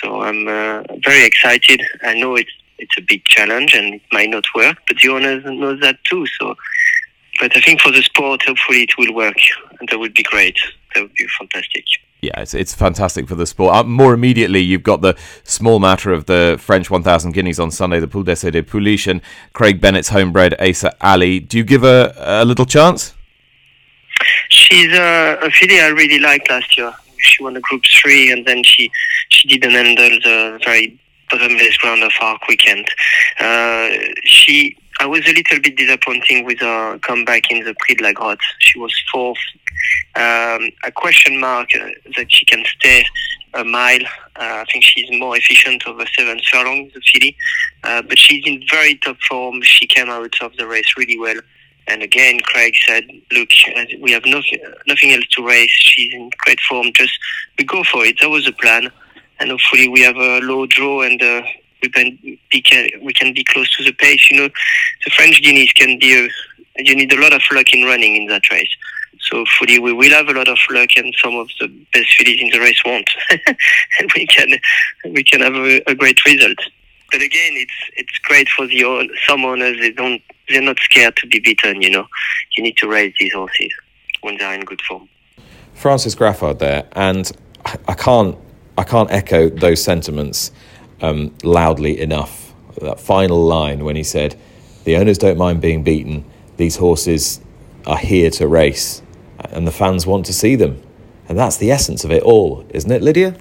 So 0.00 0.22
I'm 0.22 0.46
uh, 0.46 0.82
very 1.04 1.24
excited. 1.26 1.82
I 2.02 2.14
know 2.14 2.36
it's 2.36 2.50
it's 2.82 2.98
a 2.98 3.02
big 3.02 3.24
challenge 3.24 3.74
and 3.74 3.94
it 3.94 4.02
might 4.12 4.30
not 4.30 4.44
work, 4.54 4.78
but 4.88 4.96
the 5.02 5.08
owners 5.08 5.44
knows 5.44 5.80
that 5.80 6.02
too. 6.04 6.26
So, 6.38 6.54
but 7.40 7.56
I 7.56 7.60
think 7.60 7.80
for 7.80 7.92
the 7.92 8.02
sport, 8.02 8.42
hopefully 8.42 8.82
it 8.82 8.98
will 8.98 9.14
work, 9.14 9.36
and 9.78 9.88
that 9.88 9.98
would 9.98 10.14
be 10.14 10.24
great. 10.24 10.58
That 10.94 11.02
would 11.02 11.14
be 11.14 11.26
fantastic. 11.38 11.84
Yeah, 12.20 12.40
it's, 12.40 12.54
it's 12.54 12.74
fantastic 12.74 13.26
for 13.26 13.34
the 13.34 13.46
sport. 13.46 13.74
Uh, 13.74 13.82
more 13.84 14.14
immediately, 14.14 14.60
you've 14.60 14.84
got 14.84 15.00
the 15.00 15.16
small 15.42 15.80
matter 15.80 16.12
of 16.12 16.26
the 16.26 16.56
French 16.60 16.88
1,000 16.88 17.32
guineas 17.32 17.58
on 17.58 17.70
Sunday, 17.70 17.98
the 17.98 18.06
Poule 18.06 18.22
d'Essai 18.22 18.50
des 18.50 18.62
Pouliches, 18.62 19.08
and 19.08 19.20
Craig 19.52 19.80
Bennett's 19.80 20.10
homebred 20.10 20.54
Asa 20.60 20.94
Ali. 21.00 21.40
Do 21.40 21.58
you 21.58 21.64
give 21.64 21.82
her 21.82 22.12
a 22.16 22.44
little 22.44 22.66
chance? 22.66 23.14
She's 24.50 24.92
uh, 24.92 25.36
a 25.42 25.50
filly 25.50 25.80
I 25.80 25.88
really 25.88 26.20
liked 26.20 26.48
last 26.48 26.76
year. 26.76 26.92
She 27.18 27.42
won 27.42 27.56
a 27.56 27.60
Group 27.60 27.82
Three, 28.00 28.30
and 28.30 28.46
then 28.46 28.62
she 28.62 28.90
she 29.30 29.48
didn't 29.48 29.72
handle 29.72 30.10
the 30.22 30.60
very 30.64 30.98
bottomless 31.32 31.78
ground 31.78 32.02
of 32.02 32.12
our 32.20 32.38
weekend. 32.48 32.86
Uh, 33.40 33.88
she, 34.24 34.76
I 35.00 35.06
was 35.06 35.26
a 35.26 35.32
little 35.32 35.60
bit 35.60 35.76
disappointing 35.76 36.44
with 36.44 36.60
her 36.60 36.98
comeback 36.98 37.50
in 37.50 37.64
the 37.64 37.74
Prix 37.78 37.96
de 37.96 38.04
la 38.04 38.12
Grotte. 38.12 38.38
She 38.58 38.78
was 38.78 38.94
fourth. 39.10 39.38
Um, 40.14 40.70
a 40.84 40.92
question 40.94 41.40
mark 41.40 41.70
uh, 41.74 41.88
that 42.16 42.30
she 42.30 42.44
can 42.44 42.64
stay 42.78 43.04
a 43.54 43.64
mile. 43.64 44.04
Uh, 44.36 44.62
I 44.62 44.64
think 44.70 44.84
she's 44.84 45.10
more 45.18 45.36
efficient 45.36 45.86
over 45.86 46.04
seven 46.16 46.40
furlongs, 46.50 46.92
the 46.92 47.00
filly. 47.00 47.36
Uh, 47.82 48.02
but 48.02 48.18
she's 48.18 48.46
in 48.46 48.62
very 48.70 48.96
top 48.96 49.16
form. 49.28 49.62
She 49.62 49.86
came 49.86 50.08
out 50.08 50.40
of 50.40 50.56
the 50.56 50.66
race 50.66 50.94
really 50.96 51.18
well. 51.18 51.40
And 51.88 52.02
again, 52.02 52.38
Craig 52.40 52.76
said, 52.86 53.08
"Look, 53.32 53.50
we 53.98 54.12
have 54.12 54.24
nothing, 54.24 54.60
nothing 54.86 55.12
else 55.12 55.26
to 55.32 55.44
race. 55.44 55.70
She's 55.70 56.12
in 56.14 56.30
great 56.38 56.60
form. 56.60 56.92
Just 56.94 57.18
we 57.58 57.64
go 57.64 57.82
for 57.82 58.04
it. 58.04 58.20
That 58.20 58.30
was 58.30 58.44
the 58.44 58.52
plan." 58.52 58.92
And 59.40 59.50
hopefully 59.50 59.88
we 59.88 60.02
have 60.02 60.16
a 60.16 60.40
low 60.40 60.66
draw 60.66 61.02
and 61.02 61.20
uh, 61.22 61.42
we 61.82 61.88
can 61.88 62.18
be 62.22 62.94
we 63.02 63.12
can 63.12 63.34
be 63.34 63.44
close 63.44 63.74
to 63.76 63.84
the 63.84 63.92
pace. 63.92 64.30
You 64.30 64.38
know, 64.38 64.48
the 65.04 65.10
French 65.10 65.42
Guineas 65.42 65.72
can 65.72 65.98
be 65.98 66.26
a 66.26 66.28
you 66.76 66.96
need 66.96 67.12
a 67.12 67.20
lot 67.20 67.32
of 67.32 67.42
luck 67.52 67.72
in 67.72 67.84
running 67.84 68.16
in 68.16 68.26
that 68.28 68.48
race. 68.50 68.74
So 69.20 69.38
hopefully 69.38 69.78
we 69.78 69.92
will 69.92 70.10
have 70.10 70.28
a 70.28 70.32
lot 70.32 70.48
of 70.48 70.58
luck, 70.70 70.90
and 70.96 71.14
some 71.22 71.36
of 71.36 71.48
the 71.60 71.68
best 71.92 72.14
fillies 72.14 72.40
in 72.40 72.50
the 72.50 72.58
race 72.58 72.82
won't, 72.84 73.08
and 73.30 74.10
we 74.14 74.26
can 74.26 74.48
we 75.12 75.22
can 75.22 75.40
have 75.40 75.54
a, 75.54 75.82
a, 75.90 75.94
great 75.94 76.24
result. 76.24 76.58
But 77.10 77.20
again, 77.20 77.52
it's 77.52 77.90
it's 77.96 78.18
great 78.18 78.48
for 78.48 78.66
the 78.66 79.10
some 79.26 79.44
owners. 79.44 79.78
They 79.78 79.92
don't 79.92 80.22
they're 80.48 80.62
not 80.62 80.78
scared 80.80 81.16
to 81.16 81.26
be 81.26 81.40
beaten. 81.40 81.82
You 81.82 81.90
know, 81.90 82.06
you 82.56 82.62
need 82.62 82.76
to 82.78 82.88
raise 82.88 83.14
these 83.20 83.32
horses 83.32 83.72
when 84.22 84.38
they're 84.38 84.54
in 84.54 84.64
good 84.64 84.80
form. 84.82 85.08
Francis 85.74 86.14
Graffard 86.14 86.58
there, 86.58 86.88
and 86.92 87.30
I 87.86 87.94
can't 87.94 88.36
I 88.76 88.84
can't 88.84 89.10
echo 89.10 89.48
those 89.48 89.82
sentiments 89.82 90.50
um, 91.00 91.34
loudly 91.42 92.00
enough. 92.00 92.54
That 92.80 92.98
final 93.00 93.44
line 93.44 93.84
when 93.84 93.96
he 93.96 94.02
said, 94.02 94.34
"The 94.84 94.96
owners 94.96 95.18
don't 95.18 95.36
mind 95.36 95.60
being 95.60 95.82
beaten. 95.82 96.24
These 96.56 96.76
horses 96.76 97.40
are 97.86 97.98
here 97.98 98.30
to 98.30 98.46
race, 98.48 99.02
and 99.50 99.66
the 99.66 99.72
fans 99.72 100.06
want 100.06 100.26
to 100.26 100.32
see 100.32 100.56
them." 100.56 100.82
And 101.28 101.38
that's 101.38 101.56
the 101.56 101.70
essence 101.70 102.04
of 102.04 102.10
it 102.10 102.22
all, 102.22 102.64
isn't 102.70 102.90
it, 102.90 103.02
Lydia? 103.02 103.36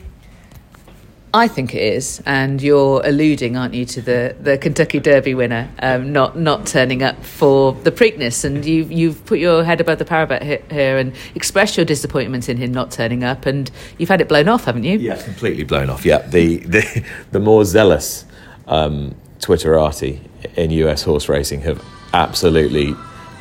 I 1.33 1.47
think 1.47 1.73
it 1.73 1.81
is, 1.81 2.21
and 2.25 2.61
you're 2.61 3.01
alluding, 3.05 3.55
aren't 3.55 3.73
you, 3.73 3.85
to 3.85 4.01
the, 4.01 4.35
the 4.41 4.57
Kentucky 4.57 4.99
Derby 4.99 5.33
winner 5.33 5.71
um, 5.79 6.11
not 6.11 6.37
not 6.37 6.65
turning 6.65 7.03
up 7.03 7.23
for 7.23 7.71
the 7.71 7.91
Preakness, 7.91 8.43
and 8.43 8.65
you've 8.65 8.91
you've 8.91 9.25
put 9.25 9.39
your 9.39 9.63
head 9.63 9.79
above 9.79 9.97
the 9.97 10.05
parapet 10.05 10.69
here 10.69 10.97
and 10.97 11.13
expressed 11.33 11.77
your 11.77 11.85
disappointment 11.85 12.49
in 12.49 12.57
him 12.57 12.73
not 12.73 12.91
turning 12.91 13.23
up, 13.23 13.45
and 13.45 13.71
you've 13.97 14.09
had 14.09 14.19
it 14.19 14.27
blown 14.27 14.49
off, 14.49 14.65
haven't 14.65 14.83
you? 14.83 14.97
Yeah, 14.97 15.21
completely 15.21 15.63
blown 15.63 15.89
off. 15.89 16.05
Yeah, 16.05 16.27
the 16.27 16.57
the, 16.57 17.05
the 17.31 17.39
more 17.39 17.63
zealous 17.63 18.25
um, 18.67 19.15
Twitterati 19.39 20.19
in 20.57 20.71
US 20.71 21.03
horse 21.03 21.29
racing 21.29 21.61
have 21.61 21.81
absolutely 22.13 22.93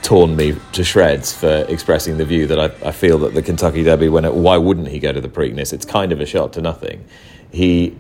torn 0.03 0.37
me 0.37 0.55
to 0.73 0.85
shreds 0.85 1.33
for 1.33 1.67
expressing 1.69 2.19
the 2.19 2.25
view 2.25 2.47
that 2.47 2.59
I, 2.59 2.89
I 2.89 2.93
feel 2.93 3.19
that 3.19 3.35
the 3.35 3.43
Kentucky 3.43 3.83
Derby 3.83 4.09
winner. 4.09 4.31
Why 4.31 4.57
wouldn't 4.57 4.89
he 4.89 5.01
go 5.01 5.13
to 5.13 5.21
the 5.21 5.29
Preakness? 5.29 5.73
It's 5.73 5.85
kind 5.85 6.13
of 6.13 6.21
a 6.21 6.27
shot 6.27 6.53
to 6.53 6.61
nothing 6.61 7.05
he, 7.53 7.97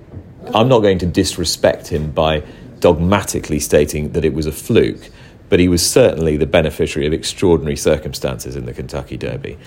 I'm 0.54 0.68
not 0.68 0.80
going 0.80 0.98
to 0.98 1.06
disrespect 1.06 1.88
him 1.88 2.10
by 2.10 2.42
dogmatically 2.80 3.60
stating 3.60 4.12
that 4.12 4.24
it 4.24 4.34
was 4.34 4.46
a 4.46 4.52
fluke, 4.52 5.10
but 5.48 5.60
he 5.60 5.68
was 5.68 5.88
certainly 5.88 6.36
the 6.36 6.46
beneficiary 6.46 7.06
of 7.06 7.12
extraordinary 7.12 7.76
circumstances 7.76 8.56
in 8.56 8.64
the 8.64 8.72
Kentucky 8.72 9.16
Derby. 9.16 9.58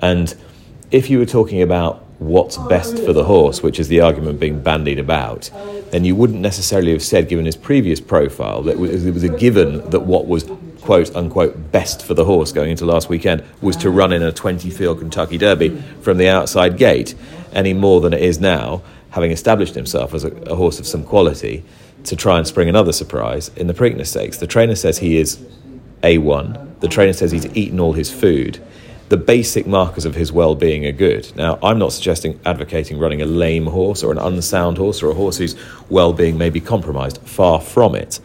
And 0.00 0.34
if 0.90 1.10
you 1.10 1.18
were 1.18 1.26
talking 1.26 1.60
about 1.62 2.04
what's 2.18 2.56
best 2.56 2.98
for 2.98 3.12
the 3.12 3.24
horse, 3.24 3.62
which 3.62 3.80
is 3.80 3.88
the 3.88 4.00
argument 4.00 4.38
being 4.40 4.62
bandied 4.62 4.98
about, 4.98 5.50
then 5.90 6.04
you 6.04 6.14
wouldn't 6.14 6.40
necessarily 6.40 6.92
have 6.92 7.02
said, 7.02 7.28
given 7.28 7.44
his 7.44 7.56
previous 7.56 8.00
profile, 8.00 8.62
that 8.62 8.76
it 8.76 9.12
was 9.12 9.24
a 9.24 9.28
given 9.28 9.88
that 9.90 10.00
what 10.00 10.26
was 10.26 10.48
quote 10.80 11.14
unquote 11.16 11.72
best 11.72 12.04
for 12.04 12.12
the 12.12 12.26
horse 12.26 12.52
going 12.52 12.70
into 12.70 12.84
last 12.84 13.08
weekend 13.08 13.42
was 13.62 13.74
to 13.74 13.88
run 13.88 14.12
in 14.12 14.22
a 14.22 14.30
20 14.30 14.68
field 14.68 14.98
Kentucky 14.98 15.38
Derby 15.38 15.82
from 16.02 16.18
the 16.18 16.28
outside 16.28 16.76
gate 16.76 17.14
any 17.54 17.72
more 17.72 18.02
than 18.02 18.12
it 18.12 18.22
is 18.22 18.38
now 18.38 18.82
having 19.14 19.30
established 19.30 19.76
himself 19.76 20.12
as 20.12 20.24
a, 20.24 20.32
a, 20.42 20.56
horse 20.56 20.80
of 20.80 20.86
some 20.88 21.04
quality, 21.04 21.64
to 22.02 22.16
try 22.16 22.36
and 22.36 22.46
spring 22.48 22.68
another 22.68 22.92
surprise 22.92 23.48
in 23.54 23.68
the 23.68 23.72
Preakness 23.72 24.08
Stakes. 24.08 24.38
The 24.38 24.48
trainer 24.48 24.74
says 24.74 24.98
he 24.98 25.18
is 25.18 25.36
A1. 26.02 26.80
The 26.80 26.88
trainer 26.88 27.12
says 27.12 27.30
he's 27.30 27.46
eaten 27.56 27.78
all 27.78 27.92
his 27.92 28.12
food. 28.12 28.60
The 29.10 29.16
basic 29.16 29.68
markers 29.68 30.04
of 30.04 30.16
his 30.16 30.32
well 30.32 30.56
being 30.56 30.84
are 30.84 30.92
good. 30.92 31.30
Now, 31.36 31.60
I'm 31.62 31.78
not 31.78 31.92
suggesting 31.92 32.40
advocating 32.44 32.98
running 32.98 33.22
a 33.22 33.26
lame 33.26 33.66
horse 33.66 34.02
or 34.02 34.10
an 34.10 34.18
unsound 34.18 34.78
horse 34.78 35.00
or 35.00 35.12
a 35.12 35.14
horse 35.14 35.38
whose 35.38 35.54
well 35.88 36.12
being 36.12 36.36
may 36.36 36.50
be 36.50 36.60
compromised. 36.60 37.18
Far 37.18 37.60
from 37.60 37.94
it. 37.94 38.18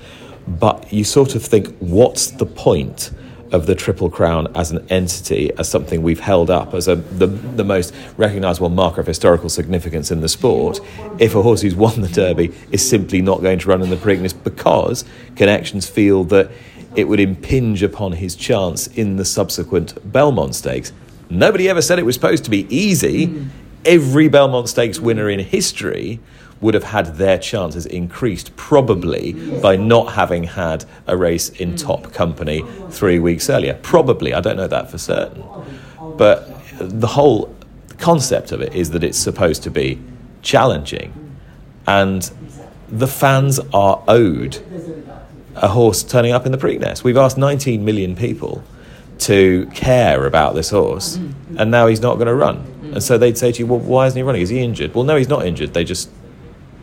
But 0.47 0.91
you 0.91 1.03
sort 1.03 1.35
of 1.35 1.45
think, 1.45 1.77
what's 1.77 2.31
the 2.31 2.47
point? 2.47 3.11
Of 3.51 3.65
the 3.65 3.75
Triple 3.75 4.09
Crown 4.09 4.47
as 4.55 4.71
an 4.71 4.85
entity, 4.89 5.51
as 5.57 5.69
something 5.69 6.01
we've 6.01 6.19
held 6.19 6.49
up 6.49 6.73
as 6.73 6.87
a, 6.87 6.95
the, 6.95 7.27
the 7.27 7.63
most 7.63 7.93
recognisable 8.17 8.69
marker 8.69 9.01
of 9.01 9.07
historical 9.07 9.49
significance 9.49 10.11
in 10.11 10.21
the 10.21 10.29
sport, 10.29 10.79
if 11.19 11.35
a 11.35 11.41
horse 11.41 11.61
who's 11.61 11.75
won 11.75 12.01
the 12.01 12.07
Derby 12.07 12.53
is 12.71 12.87
simply 12.87 13.21
not 13.21 13.41
going 13.41 13.59
to 13.59 13.67
run 13.67 13.81
in 13.81 13.89
the 13.89 13.95
Preakness 13.95 14.33
because 14.43 15.05
connections 15.35 15.89
feel 15.89 16.23
that 16.25 16.51
it 16.95 17.07
would 17.07 17.19
impinge 17.19 17.83
upon 17.83 18.13
his 18.13 18.35
chance 18.35 18.87
in 18.87 19.15
the 19.17 19.25
subsequent 19.25 20.11
Belmont 20.11 20.55
Stakes. 20.55 20.91
Nobody 21.29 21.69
ever 21.69 21.81
said 21.81 21.99
it 21.99 22.05
was 22.05 22.15
supposed 22.15 22.43
to 22.45 22.49
be 22.49 22.65
easy. 22.75 23.27
Mm. 23.27 23.47
Every 23.85 24.27
Belmont 24.27 24.67
Stakes 24.67 24.99
winner 24.99 25.29
in 25.29 25.39
history 25.39 26.19
would 26.61 26.73
have 26.73 26.83
had 26.83 27.15
their 27.15 27.37
chances 27.37 27.85
increased 27.85 28.55
probably 28.55 29.33
by 29.61 29.75
not 29.75 30.13
having 30.13 30.43
had 30.43 30.85
a 31.07 31.15
race 31.15 31.49
in 31.49 31.75
top 31.75 32.11
company 32.11 32.63
three 32.89 33.19
weeks 33.19 33.49
earlier. 33.49 33.73
Probably, 33.81 34.33
I 34.33 34.41
don't 34.41 34.57
know 34.57 34.67
that 34.67 34.91
for 34.91 34.97
certain. 34.97 35.43
But 36.17 36.49
the 36.79 37.07
whole 37.07 37.55
concept 37.97 38.51
of 38.51 38.61
it 38.61 38.73
is 38.75 38.91
that 38.91 39.03
it's 39.03 39.17
supposed 39.17 39.63
to 39.63 39.71
be 39.71 40.01
challenging. 40.41 41.13
And 41.87 42.29
the 42.89 43.07
fans 43.07 43.59
are 43.73 44.03
owed 44.07 44.57
a 45.55 45.69
horse 45.69 46.03
turning 46.03 46.31
up 46.31 46.45
in 46.45 46.51
the 46.51 46.57
Preakness. 46.57 47.03
We've 47.03 47.17
asked 47.17 47.37
19 47.37 47.83
million 47.83 48.15
people 48.15 48.63
to 49.19 49.65
care 49.73 50.25
about 50.25 50.55
this 50.55 50.69
horse, 50.69 51.15
and 51.57 51.71
now 51.71 51.87
he's 51.87 51.99
not 51.99 52.15
going 52.15 52.27
to 52.27 52.35
run. 52.35 52.65
And 52.93 53.03
so 53.03 53.17
they'd 53.17 53.37
say 53.37 53.51
to 53.51 53.59
you, 53.59 53.67
well, 53.67 53.79
why 53.79 54.07
isn't 54.07 54.17
he 54.17 54.23
running? 54.23 54.41
Is 54.41 54.49
he 54.49 54.59
injured? 54.59 54.95
Well, 54.95 55.03
no, 55.03 55.15
he's 55.15 55.27
not 55.27 55.45
injured. 55.45 55.73
They 55.73 55.83
just 55.83 56.09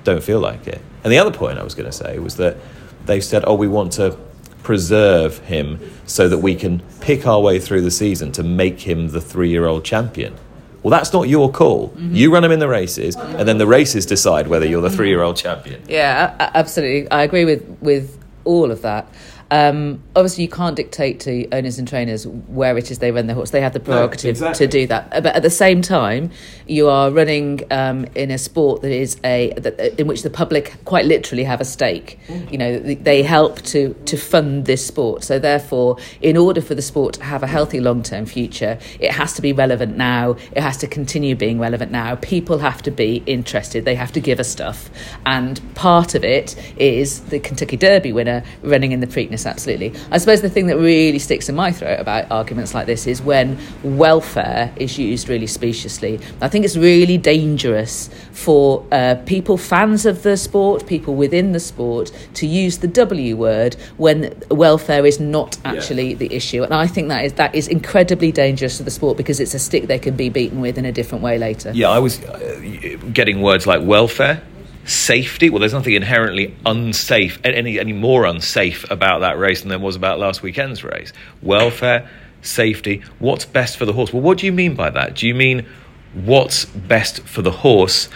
don't 0.07 0.23
feel 0.23 0.41
like 0.41 0.67
it. 0.67 0.81
And 1.05 1.13
the 1.13 1.19
other 1.19 1.31
point 1.31 1.59
I 1.59 1.63
was 1.63 1.75
going 1.75 1.91
to 1.91 1.97
say 1.97 2.19
was 2.19 2.37
that 2.37 2.57
they 3.05 3.21
said, 3.21 3.45
oh, 3.47 3.55
we 3.55 3.69
want 3.69 3.93
to 3.93 4.17
preserve 4.63 5.39
him 5.41 5.79
so 6.07 6.29
that 6.29 6.39
we 6.39 6.55
can 6.55 6.83
pick 7.01 7.27
our 7.27 7.41
way 7.41 7.61
through 7.61 7.83
the 7.83 7.91
season 7.91 8.33
to 8.33 8.43
make 8.43 8.81
him 8.81 9.09
the 9.09 9.21
three 9.21 9.51
year 9.51 9.67
old 9.67 9.85
champion. 9.85 10.35
Well, 10.83 10.91
that's 10.91 11.13
not 11.13 11.29
your 11.29 11.51
call. 11.51 11.91
Mm-hmm. 11.91 12.15
You 12.15 12.33
run 12.33 12.45
him 12.45 12.53
in 12.53 12.61
the 12.61 12.69
races, 12.69 13.17
and 13.17 13.49
then 13.49 13.59
the 13.59 13.67
races 13.67 14.07
decide 14.07 14.47
whether 14.47 14.67
you're 14.67 14.83
the 14.83 14.91
three 14.91 15.09
year 15.09 15.23
old 15.23 15.37
champion. 15.37 15.83
Yeah, 15.89 16.35
absolutely. 16.55 17.11
I 17.11 17.23
agree 17.23 17.45
with, 17.45 17.65
with 17.81 18.19
all 18.45 18.71
of 18.71 18.83
that. 18.83 19.09
Um, 19.51 20.03
obviously, 20.17 20.45
you 20.45 20.51
can't 20.51 20.75
dictate 20.75 21.21
to 21.21 21.49
owners 21.53 21.79
and 21.79 21.87
trainers 21.87 22.27
where 22.27 22.77
it 22.77 22.91
is 22.91 22.99
they 22.99 23.13
run 23.13 23.27
their 23.27 23.37
horse. 23.37 23.51
They 23.51 23.61
have 23.61 23.73
the 23.73 23.81
prerogative 23.81 24.41
no, 24.41 24.49
exactly. 24.49 24.67
to 24.67 24.71
do 24.71 24.87
that. 24.89 25.11
But 25.11 25.27
at 25.37 25.43
the 25.43 25.51
same 25.51 25.83
time, 25.83 26.31
you 26.67 26.89
are 26.89 27.11
running 27.11 27.63
um, 27.71 28.07
in 28.15 28.31
a 28.31 28.39
sport 28.39 28.83
that 28.83 28.91
is 28.91 29.17
a 29.23 29.53
that, 29.57 30.01
in 30.01 30.09
which 30.09 30.23
the 30.23 30.31
public 30.31 30.75
quite 30.85 31.05
literally 31.05 31.45
have 31.45 31.61
a 31.61 31.65
stake. 31.65 32.19
Mm. 32.27 32.53
You 32.53 32.59
know, 32.59 32.79
they 32.81 33.23
help 33.23 33.63
to 33.63 33.95
to 34.07 34.17
fund 34.17 34.67
this 34.67 34.85
sport. 34.85 35.23
So 35.23 35.39
therefore, 35.39 35.99
in 36.21 36.37
order 36.37 36.61
for 36.61 36.75
the 36.75 36.83
sport 36.83 37.15
to 37.15 37.25
have 37.25 37.43
a 37.43 37.47
healthy 37.47 37.81
long 37.81 38.03
term 38.03 38.27
future, 38.27 38.79
it 38.99 39.13
has 39.13 39.33
to 39.35 39.43
be 39.43 39.53
relevant 39.53 39.97
now. 39.97 40.37
It 40.53 40.63
has 40.63 40.77
to 40.79 40.89
continue 40.89 41.37
being 41.37 41.61
relevant 41.61 41.93
now. 41.93 42.17
People 42.17 42.59
have 42.59 42.83
to 42.83 42.91
be 42.91 43.23
interested. 43.27 43.85
They 43.85 43.95
have 43.95 44.13
to 44.13 44.21
give 44.21 44.41
us 44.41 44.49
stuff, 44.49 44.91
and 45.25 45.61
part 45.77 46.17
of 46.17 46.25
it 46.25 46.57
is 46.81 47.21
the 47.21 47.39
Kentucky 47.39 47.77
Derby 47.77 48.13
winner 48.13 48.43
running 48.63 48.91
in 48.91 48.99
the 49.01 49.07
Preakness 49.07 49.36
absolutely. 49.45 49.93
I 50.11 50.19
suppose 50.19 50.41
the 50.41 50.49
thing 50.49 50.69
that 50.69 50.79
really 50.79 51.19
sticks 51.19 51.49
in 51.49 51.55
my 51.55 51.73
throat 51.73 51.99
about 52.01 52.31
arguments 52.31 52.75
like 52.75 52.87
this 52.87 53.07
is 53.07 53.21
when 53.21 53.59
welfare 53.83 54.73
is 54.77 54.99
used 54.99 55.29
really 55.29 55.47
speciously. 55.47 56.21
I 56.41 56.49
think 56.49 56.65
it's 56.65 56.77
really 56.77 57.19
dangerous 57.19 58.09
for 58.33 58.87
uh, 58.93 59.17
people, 59.27 59.57
fans 59.57 60.07
of 60.07 60.23
the 60.23 60.37
sport, 60.37 60.87
people 60.87 61.15
within 61.15 61.53
the 61.53 61.61
sport, 61.61 62.13
to 62.35 62.47
use 62.47 62.79
the 62.79 62.89
W 62.89 63.37
word 63.37 63.75
when 63.97 64.35
welfare 64.51 65.05
is 65.05 65.19
not 65.19 65.59
actually 65.65 66.11
yeah. 66.11 66.17
the 66.17 66.35
issue. 66.35 66.63
And 66.63 66.73
I 66.73 66.87
think 66.87 67.09
that 67.09 67.25
is 67.25 67.33
that 67.35 67.55
is 67.55 67.69
incredibly 67.69 68.31
dangerous 68.33 68.77
to 68.77 68.85
the 68.85 68.91
sport 68.91 69.17
because 69.17 69.41
it's 69.41 69.55
a 69.55 69.59
stick 69.59 69.89
they 69.89 69.99
can 69.99 70.17
be 70.17 70.29
beaten 70.29 70.61
with 70.61 70.79
in 70.79 70.85
a 70.85 70.93
different 70.93 71.25
way 71.25 71.37
later. 71.39 71.73
Yeah, 71.75 71.91
I 71.91 71.99
was 71.99 72.23
uh, 72.23 72.97
getting 73.13 73.43
words 73.43 73.67
like 73.67 73.83
welfare 73.83 74.43
safety. 74.87 75.51
Well, 75.51 75.61
there's 75.61 75.73
nothing 75.73 75.95
inherently 75.95 76.57
unsafe, 76.65 77.39
any 77.45 77.79
any 77.79 77.93
more 77.93 78.25
unsafe 78.25 78.89
about 78.91 79.21
that 79.21 79.39
race 79.39 79.61
than 79.61 79.69
there 79.69 79.79
was 79.79 79.97
about 79.97 80.19
last 80.19 80.43
weekend's 80.43 80.83
race. 80.83 81.13
Welfare, 81.43 82.09
safety. 82.43 83.03
What's 83.19 83.45
best 83.45 83.77
for 83.77 83.85
the 83.85 83.93
horse? 83.93 84.13
Well, 84.13 84.23
what 84.23 84.39
do 84.39 84.47
you 84.47 84.53
mean 84.53 84.75
by 84.75 84.91
that? 84.91 85.17
Do 85.17 85.27
you 85.27 85.35
mean 85.35 85.67
what's 86.15 86.65
best 86.65 87.21
for 87.23 87.43
the 87.43 87.51
horse? 87.51 88.09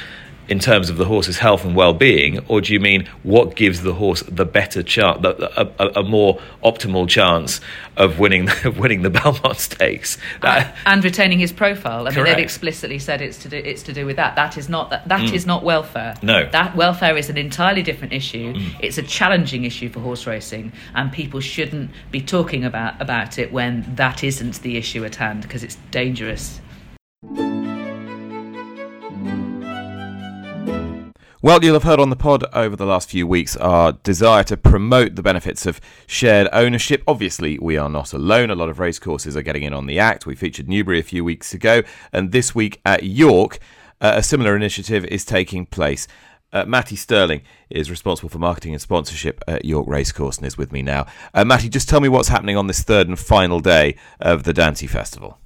In 0.51 0.59
terms 0.59 0.91
of 0.91 0.97
the 0.97 1.05
horse's 1.05 1.39
health 1.39 1.65
and 1.65 1.77
well-being, 1.77 2.41
or 2.49 2.61
do 2.61 2.73
you 2.73 2.81
mean 2.81 3.09
what 3.23 3.55
gives 3.55 3.83
the 3.83 3.95
horse 3.95 4.23
the 4.25 4.45
better 4.45 4.83
chance, 4.83 5.25
a, 5.25 5.73
a, 5.79 6.01
a, 6.01 6.03
more 6.03 6.41
optimal 6.65 7.09
chance 7.09 7.61
of 7.97 8.19
winning 8.19 8.49
of 8.65 8.77
winning 8.77 9.03
the 9.03 9.11
Belmont 9.11 9.57
Stakes 9.57 10.19
and, 10.43 10.69
and 10.85 11.05
retaining 11.05 11.39
his 11.39 11.53
profile? 11.53 12.09
I 12.09 12.11
correct. 12.11 12.17
mean, 12.17 12.25
they've 12.25 12.45
explicitly 12.45 12.99
said 12.99 13.23
it's 13.23 13.39
to 13.39 13.49
do 13.49 13.57
it's 13.57 13.85
to 13.85 13.93
do 13.93 14.05
with 14.05 14.17
that. 14.17 14.35
That 14.35 14.59
is 14.59 14.69
not 14.69 14.91
that, 14.91 15.07
that 15.09 15.21
mm. 15.21 15.33
is 15.33 15.47
not 15.47 15.63
welfare. 15.63 16.17
No, 16.21 16.49
that 16.51 16.75
welfare 16.75 17.17
is 17.17 17.31
an 17.31 17.39
entirely 17.39 17.83
different 17.83 18.13
issue. 18.13 18.53
Mm. 18.53 18.75
It's 18.81 18.99
a 18.99 19.03
challenging 19.03 19.65
issue 19.65 19.89
for 19.89 20.01
horse 20.01 20.27
racing, 20.27 20.73
and 20.97 21.13
people 21.13 21.39
shouldn't 21.39 21.93
be 22.11 22.21
talking 22.21 22.65
about 22.65 23.01
about 23.01 23.39
it 23.39 23.53
when 23.53 23.87
that 23.95 24.25
isn't 24.25 24.63
the 24.63 24.77
issue 24.77 25.05
at 25.05 25.15
hand 25.15 25.43
because 25.43 25.63
it's 25.63 25.77
dangerous. 25.93 26.61
Well, 31.42 31.64
you'll 31.64 31.72
have 31.72 31.85
heard 31.85 32.00
on 32.00 32.11
the 32.11 32.16
pod 32.16 32.44
over 32.53 32.76
the 32.76 32.85
last 32.85 33.09
few 33.09 33.26
weeks 33.26 33.57
our 33.57 33.92
desire 33.92 34.44
to 34.44 34.59
promote 34.59 35.14
the 35.14 35.22
benefits 35.22 35.64
of 35.64 35.81
shared 36.07 36.50
ownership. 36.53 37.03
Obviously, 37.07 37.59
we 37.59 37.79
are 37.79 37.88
not 37.88 38.12
alone. 38.12 38.50
A 38.50 38.55
lot 38.55 38.68
of 38.68 38.79
racecourses 38.79 39.38
are 39.38 39.42
getting 39.42 39.62
in 39.62 39.72
on 39.72 39.87
the 39.87 39.98
act. 39.98 40.26
We 40.26 40.35
featured 40.35 40.68
Newbury 40.68 41.00
a 41.00 41.03
few 41.03 41.24
weeks 41.24 41.55
ago, 41.55 41.83
and 42.12 42.31
this 42.31 42.55
week 42.55 42.79
at 42.85 43.05
York, 43.05 43.59
uh, 44.03 44.12
a 44.16 44.22
similar 44.22 44.55
initiative 44.55 45.07
is 45.07 45.24
taking 45.24 45.64
place. 45.64 46.07
Uh, 46.53 46.66
Matty 46.66 46.94
Sterling 46.94 47.40
is 47.70 47.90
responsible 47.90 48.29
for 48.29 48.38
marketing 48.38 48.74
and 48.74 48.83
sponsorship 48.83 49.42
at 49.48 49.64
York 49.64 49.87
Racecourse 49.88 50.37
and 50.37 50.46
is 50.46 50.59
with 50.59 50.72
me 50.72 50.83
now. 50.83 51.07
Uh, 51.33 51.46
Matty, 51.46 51.70
just 51.70 51.88
tell 51.88 52.03
me 52.03 52.11
what's 52.11 52.29
happening 52.29 52.59
on 52.59 52.66
this 52.66 52.83
third 52.83 53.09
and 53.09 53.18
final 53.18 53.61
day 53.61 53.96
of 54.20 54.42
the 54.42 54.53
Dante 54.53 54.87
Festival. 54.87 55.38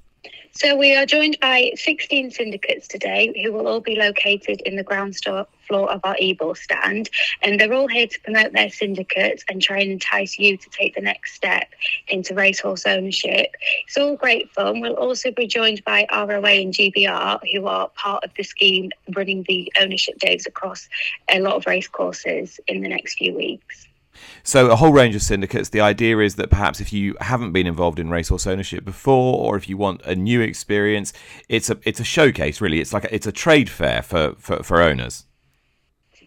So 0.57 0.73
we 0.73 0.95
are 0.95 1.05
joined 1.05 1.37
by 1.41 1.73
16 1.75 2.31
syndicates 2.31 2.87
today 2.87 3.41
who 3.43 3.51
will 3.51 3.67
all 3.67 3.81
be 3.81 3.97
located 3.97 4.61
in 4.61 4.77
the 4.77 4.83
ground 4.83 5.17
floor 5.17 5.91
of 5.91 5.99
our 6.05 6.15
Ebor 6.17 6.55
stand. 6.55 7.09
And 7.41 7.59
they're 7.59 7.73
all 7.73 7.89
here 7.89 8.07
to 8.07 8.21
promote 8.21 8.53
their 8.53 8.69
syndicates 8.69 9.43
and 9.49 9.61
try 9.61 9.79
and 9.79 9.91
entice 9.91 10.39
you 10.39 10.55
to 10.55 10.69
take 10.69 10.95
the 10.95 11.01
next 11.01 11.33
step 11.33 11.67
into 12.07 12.33
racehorse 12.33 12.85
ownership. 12.85 13.53
It's 13.85 13.97
all 13.97 14.15
great 14.15 14.49
fun. 14.51 14.79
We'll 14.79 14.93
also 14.93 15.29
be 15.29 15.45
joined 15.45 15.83
by 15.83 16.07
ROA 16.09 16.49
and 16.49 16.73
GBR 16.73 17.41
who 17.51 17.67
are 17.67 17.89
part 17.89 18.23
of 18.23 18.31
the 18.37 18.43
scheme 18.43 18.91
running 19.13 19.43
the 19.49 19.73
ownership 19.77 20.19
days 20.19 20.45
across 20.47 20.87
a 21.27 21.41
lot 21.41 21.55
of 21.55 21.65
racecourses 21.65 22.61
in 22.69 22.79
the 22.79 22.87
next 22.87 23.17
few 23.17 23.35
weeks. 23.35 23.89
So, 24.43 24.69
a 24.69 24.75
whole 24.75 24.91
range 24.91 25.15
of 25.15 25.21
syndicates. 25.21 25.69
The 25.69 25.81
idea 25.81 26.19
is 26.19 26.35
that 26.35 26.49
perhaps 26.49 26.79
if 26.79 26.93
you 26.93 27.15
haven't 27.21 27.51
been 27.51 27.67
involved 27.67 27.99
in 27.99 28.09
racehorse 28.09 28.47
ownership 28.47 28.85
before, 28.85 29.39
or 29.39 29.55
if 29.57 29.69
you 29.69 29.77
want 29.77 30.01
a 30.03 30.15
new 30.15 30.41
experience, 30.41 31.13
it's 31.49 31.69
a 31.69 31.77
it's 31.83 31.99
a 31.99 32.03
showcase. 32.03 32.61
Really, 32.61 32.79
it's 32.79 32.93
like 32.93 33.05
a, 33.05 33.13
it's 33.13 33.27
a 33.27 33.31
trade 33.31 33.69
fair 33.69 34.01
for, 34.01 34.35
for, 34.37 34.63
for 34.63 34.81
owners. 34.81 35.25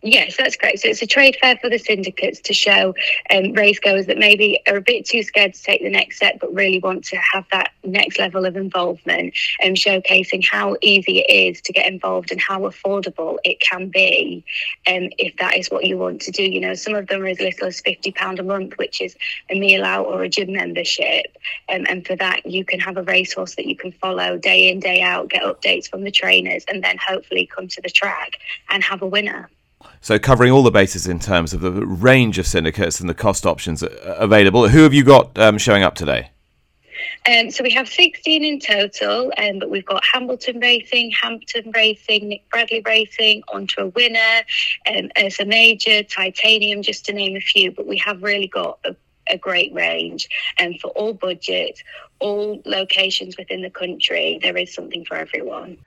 Yes, 0.02 0.36
that's 0.36 0.56
correct. 0.56 0.80
So 0.80 0.88
it's 0.88 1.02
a 1.02 1.06
trade 1.06 1.36
fair 1.40 1.56
for 1.56 1.68
the 1.68 1.78
syndicates 1.78 2.40
to 2.42 2.52
show 2.54 2.94
um, 3.30 3.54
racegoers 3.54 4.06
that 4.06 4.18
maybe 4.18 4.60
are 4.68 4.76
a 4.76 4.80
bit 4.80 5.04
too 5.04 5.22
scared 5.22 5.54
to 5.54 5.62
take 5.62 5.82
the 5.82 5.90
next 5.90 6.16
step, 6.16 6.38
but 6.40 6.54
really 6.54 6.78
want 6.78 7.04
to 7.06 7.16
have 7.16 7.44
that 7.50 7.72
next 7.82 8.18
level 8.18 8.44
of 8.44 8.56
involvement 8.56 9.34
and 9.60 9.76
showcasing 9.76 10.46
how 10.46 10.76
easy 10.82 11.18
it 11.18 11.30
is 11.30 11.60
to 11.62 11.72
get 11.72 11.86
involved 11.86 12.30
and 12.30 12.40
how 12.40 12.60
affordable 12.60 13.38
it 13.44 13.60
can 13.60 13.88
be 13.88 14.44
um, 14.86 15.10
if 15.18 15.36
that 15.38 15.56
is 15.56 15.68
what 15.68 15.84
you 15.84 15.98
want 15.98 16.20
to 16.22 16.30
do. 16.30 16.42
You 16.42 16.60
know, 16.60 16.74
some 16.74 16.94
of 16.94 17.08
them 17.08 17.22
are 17.22 17.26
as 17.26 17.40
little 17.40 17.66
as 17.66 17.80
£50 17.82 18.38
a 18.38 18.42
month, 18.42 18.78
which 18.78 19.00
is 19.00 19.16
a 19.50 19.58
meal 19.58 19.84
out 19.84 20.06
or 20.06 20.22
a 20.22 20.28
gym 20.28 20.52
membership. 20.52 21.36
Um, 21.68 21.86
and 21.88 22.06
for 22.06 22.14
that, 22.16 22.46
you 22.46 22.64
can 22.64 22.78
have 22.80 22.96
a 22.96 23.02
racehorse 23.02 23.56
that 23.56 23.66
you 23.66 23.76
can 23.76 23.92
follow 23.92 24.38
day 24.38 24.68
in, 24.68 24.78
day 24.78 25.02
out, 25.02 25.28
get 25.28 25.42
updates 25.42 25.88
from 25.88 26.04
the 26.04 26.10
trainers, 26.10 26.64
and 26.68 26.84
then 26.84 26.98
hopefully 26.98 27.46
come 27.46 27.66
to 27.68 27.82
the 27.82 27.90
track 27.90 28.38
and 28.70 28.82
have 28.84 29.02
a 29.02 29.06
winner. 29.06 29.48
So, 30.00 30.18
covering 30.18 30.52
all 30.52 30.62
the 30.62 30.70
bases 30.70 31.06
in 31.06 31.18
terms 31.18 31.52
of 31.52 31.60
the 31.60 31.72
range 31.72 32.38
of 32.38 32.46
syndicates 32.46 33.00
and 33.00 33.08
the 33.08 33.14
cost 33.14 33.46
options 33.46 33.82
available. 33.82 34.68
Who 34.68 34.82
have 34.82 34.94
you 34.94 35.04
got 35.04 35.38
um, 35.38 35.58
showing 35.58 35.82
up 35.82 35.94
today? 35.94 36.30
Um, 37.28 37.50
so 37.50 37.62
we 37.62 37.70
have 37.70 37.88
16 37.88 38.44
in 38.44 38.60
total, 38.60 39.32
um, 39.38 39.58
but 39.58 39.70
we've 39.70 39.84
got 39.84 40.02
Hambleton 40.04 40.60
Racing, 40.60 41.10
Hampton 41.10 41.70
Racing, 41.72 42.28
Nick 42.28 42.48
Bradley 42.50 42.82
Racing, 42.84 43.42
Onto 43.52 43.82
a 43.82 43.86
Winner, 43.88 44.42
um, 44.88 45.10
Ursa 45.22 45.44
Major, 45.44 46.02
Titanium, 46.02 46.82
just 46.82 47.04
to 47.06 47.12
name 47.12 47.36
a 47.36 47.40
few. 47.40 47.70
But 47.70 47.86
we 47.86 47.98
have 47.98 48.22
really 48.22 48.48
got 48.48 48.78
a, 48.84 48.96
a 49.30 49.38
great 49.38 49.72
range, 49.74 50.28
and 50.58 50.74
um, 50.74 50.78
for 50.80 50.88
all 50.92 51.12
budgets, 51.12 51.82
all 52.18 52.62
locations 52.64 53.36
within 53.36 53.62
the 53.62 53.70
country, 53.70 54.38
there 54.42 54.56
is 54.56 54.72
something 54.72 55.04
for 55.04 55.16
everyone. 55.16 55.78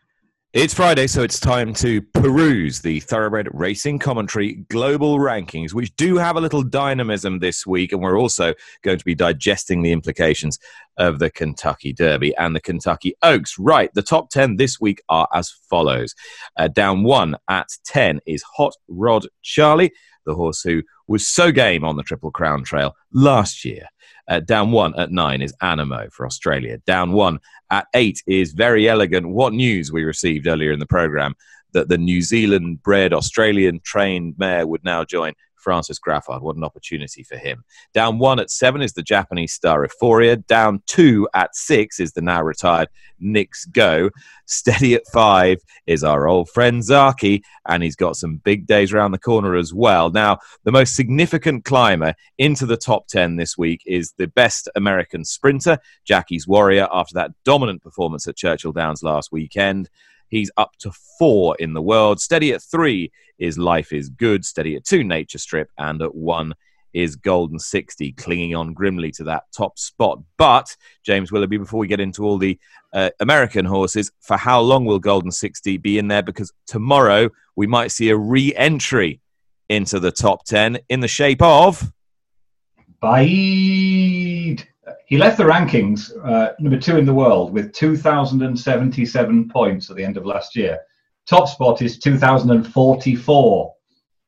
It's 0.54 0.74
Friday, 0.74 1.08
so 1.08 1.24
it's 1.24 1.40
time 1.40 1.74
to 1.76 2.02
peruse 2.02 2.82
the 2.82 3.00
Thoroughbred 3.00 3.48
Racing 3.54 4.00
Commentary 4.00 4.66
Global 4.70 5.18
Rankings, 5.18 5.74
which 5.74 5.96
do 5.96 6.18
have 6.18 6.36
a 6.36 6.42
little 6.42 6.62
dynamism 6.62 7.40
this 7.40 7.66
week, 7.66 7.94
and 7.94 8.02
we're 8.02 8.20
also 8.20 8.54
going 8.82 8.98
to 8.98 9.06
be 9.06 9.16
digesting 9.16 9.82
the 9.82 9.94
implications 9.94 10.60
of 10.98 11.20
the 11.20 11.30
Kentucky 11.30 11.94
Derby 11.94 12.36
and 12.36 12.54
the 12.54 12.60
Kentucky 12.60 13.16
Oaks. 13.24 13.58
Right, 13.58 13.94
the 13.94 14.02
top 14.02 14.30
10 14.30 14.58
this 14.58 14.78
week 14.78 15.02
are 15.08 15.26
as 15.34 15.50
follows. 15.70 16.16
Uh, 16.58 16.68
down 16.68 17.04
one 17.04 17.38
at 17.48 17.70
10 17.86 18.20
is 18.26 18.44
Hot 18.58 18.74
Rod 18.90 19.26
Charlie, 19.44 19.94
the 20.26 20.36
horse 20.36 20.62
who 20.62 20.84
was 21.08 21.26
so 21.26 21.54
game 21.54 21.86
on 21.86 21.96
the 21.96 22.04
Triple 22.04 22.32
Crown 22.32 22.66
Trail 22.66 22.94
last 23.14 23.64
year. 23.64 23.88
Uh, 24.28 24.40
down 24.40 24.72
one 24.72 24.98
at 25.00 25.12
nine 25.12 25.42
is 25.42 25.54
Anamoe 25.62 26.12
for 26.12 26.26
Australia. 26.26 26.78
Down 26.86 27.12
one 27.12 27.40
at 27.70 27.88
eight 27.94 28.22
is 28.28 28.54
Verry 28.54 28.88
Elleegant. 28.88 29.28
What 29.28 29.54
news 29.54 29.92
we 29.92 30.04
received 30.04 30.48
earlier 30.48 30.72
in 30.72 30.80
the 30.80 30.86
program 30.86 31.36
that 31.74 31.90
the 31.90 31.98
New 31.98 32.22
Zealand 32.22 32.84
bred 32.84 33.14
Australian 33.14 33.80
trained 33.84 34.36
mare 34.38 34.68
would 34.68 34.84
now 34.84 35.04
join 35.04 35.34
Francis 35.62 36.00
Graffard. 36.00 36.42
What 36.42 36.56
an 36.56 36.64
opportunity 36.64 37.24
for 37.24 37.38
him. 37.38 37.64
Down 37.94 38.20
one 38.20 38.40
at 38.40 38.50
seven 38.50 38.82
is 38.82 38.94
the 38.94 39.04
Japanese 39.04 39.54
star 39.54 39.88
Efforia. 39.88 40.46
Down 40.48 40.82
two 40.88 41.28
at 41.34 41.56
six 41.56 42.00
is 42.00 42.14
the 42.14 42.22
now 42.22 42.42
retired 42.42 42.90
Knicks 43.20 43.66
Go. 43.66 44.10
Steady 44.46 44.96
at 44.96 45.08
five 45.14 45.60
is 45.88 46.04
our 46.04 46.28
old 46.28 46.50
friend 46.50 46.82
Zaaki, 46.82 47.42
and 47.68 47.84
he's 47.84 47.96
got 47.96 48.16
some 48.16 48.38
big 48.38 48.66
days 48.66 48.92
around 48.92 49.12
the 49.12 49.20
corner 49.20 49.56
as 49.56 49.74
well. 49.74 50.10
Now, 50.10 50.40
the 50.64 50.72
most 50.72 50.96
significant 50.96 51.64
climber 51.64 52.16
into 52.38 52.66
the 52.66 52.78
top 52.78 53.08
10 53.08 53.38
this 53.38 53.58
week 53.58 53.82
is 53.86 54.14
the 54.18 54.28
best 54.28 54.68
American 54.76 55.24
sprinter, 55.24 55.78
Jackie's 56.06 56.48
Warrior, 56.48 56.88
after 56.92 57.14
that 57.16 57.32
dominant 57.46 57.82
performance 57.82 58.28
at 58.28 58.36
Churchill 58.36 58.74
Downs 58.74 59.04
last 59.04 59.32
weekend. 59.32 59.90
He's 60.32 60.50
up 60.58 60.72
to 60.80 60.92
four 61.20 61.56
in 61.60 61.74
the 61.74 61.82
world. 61.82 62.20
Steady 62.20 62.54
at 62.54 62.64
three 62.64 63.12
is 63.38 63.58
Life 63.58 63.94
is 63.94 64.10
Good. 64.10 64.44
Steady 64.44 64.76
at 64.76 64.86
two, 64.86 65.04
Nature 65.04 65.38
Strip. 65.38 65.70
And 65.78 66.02
at 66.02 66.16
one 66.16 66.56
is 66.94 67.16
Golden 67.16 67.60
Sixty, 67.60 68.14
clinging 68.14 68.56
on 68.56 68.74
grimly 68.74 69.12
to 69.12 69.26
that 69.26 69.44
top 69.56 69.78
spot. 69.78 70.20
But, 70.38 70.76
James 71.06 71.32
Willoughby, 71.32 71.58
before 71.58 71.80
we 71.80 71.88
get 71.88 72.00
into 72.00 72.24
all 72.24 72.38
the 72.38 72.58
uh, 72.94 73.12
American 73.20 73.66
horses, 73.66 74.12
for 74.22 74.38
how 74.38 74.62
long 74.62 74.86
will 74.86 75.00
Golden 75.00 75.32
Sixty 75.32 75.78
be 75.78 76.00
in 76.00 76.08
there? 76.08 76.24
Because 76.24 76.52
tomorrow 76.66 77.30
we 77.56 77.68
might 77.68 77.92
see 77.92 78.10
a 78.10 78.18
re 78.18 78.56
entry 78.56 79.22
into 79.70 80.00
the 80.00 80.12
top 80.12 80.44
10 80.44 80.80
in 80.90 81.00
the 81.00 81.08
shape 81.08 81.42
of. 81.42 81.92
Baaeed. 83.02 84.66
He 85.12 85.18
left 85.18 85.38
the 85.38 85.44
rankings 85.44 86.10
uh, 86.26 86.54
number 86.62 86.80
two 86.80 86.96
in 86.96 87.06
the 87.06 87.14
world 87.14 87.52
with 87.52 87.74
2,077 87.74 89.50
points 89.50 89.90
at 89.90 89.98
the 89.98 90.06
end 90.06 90.16
of 90.16 90.26
last 90.26 90.56
year. 90.56 90.80
Top 91.28 91.50
spot 91.50 91.82
is 91.82 92.00
2,044. 92.00 93.74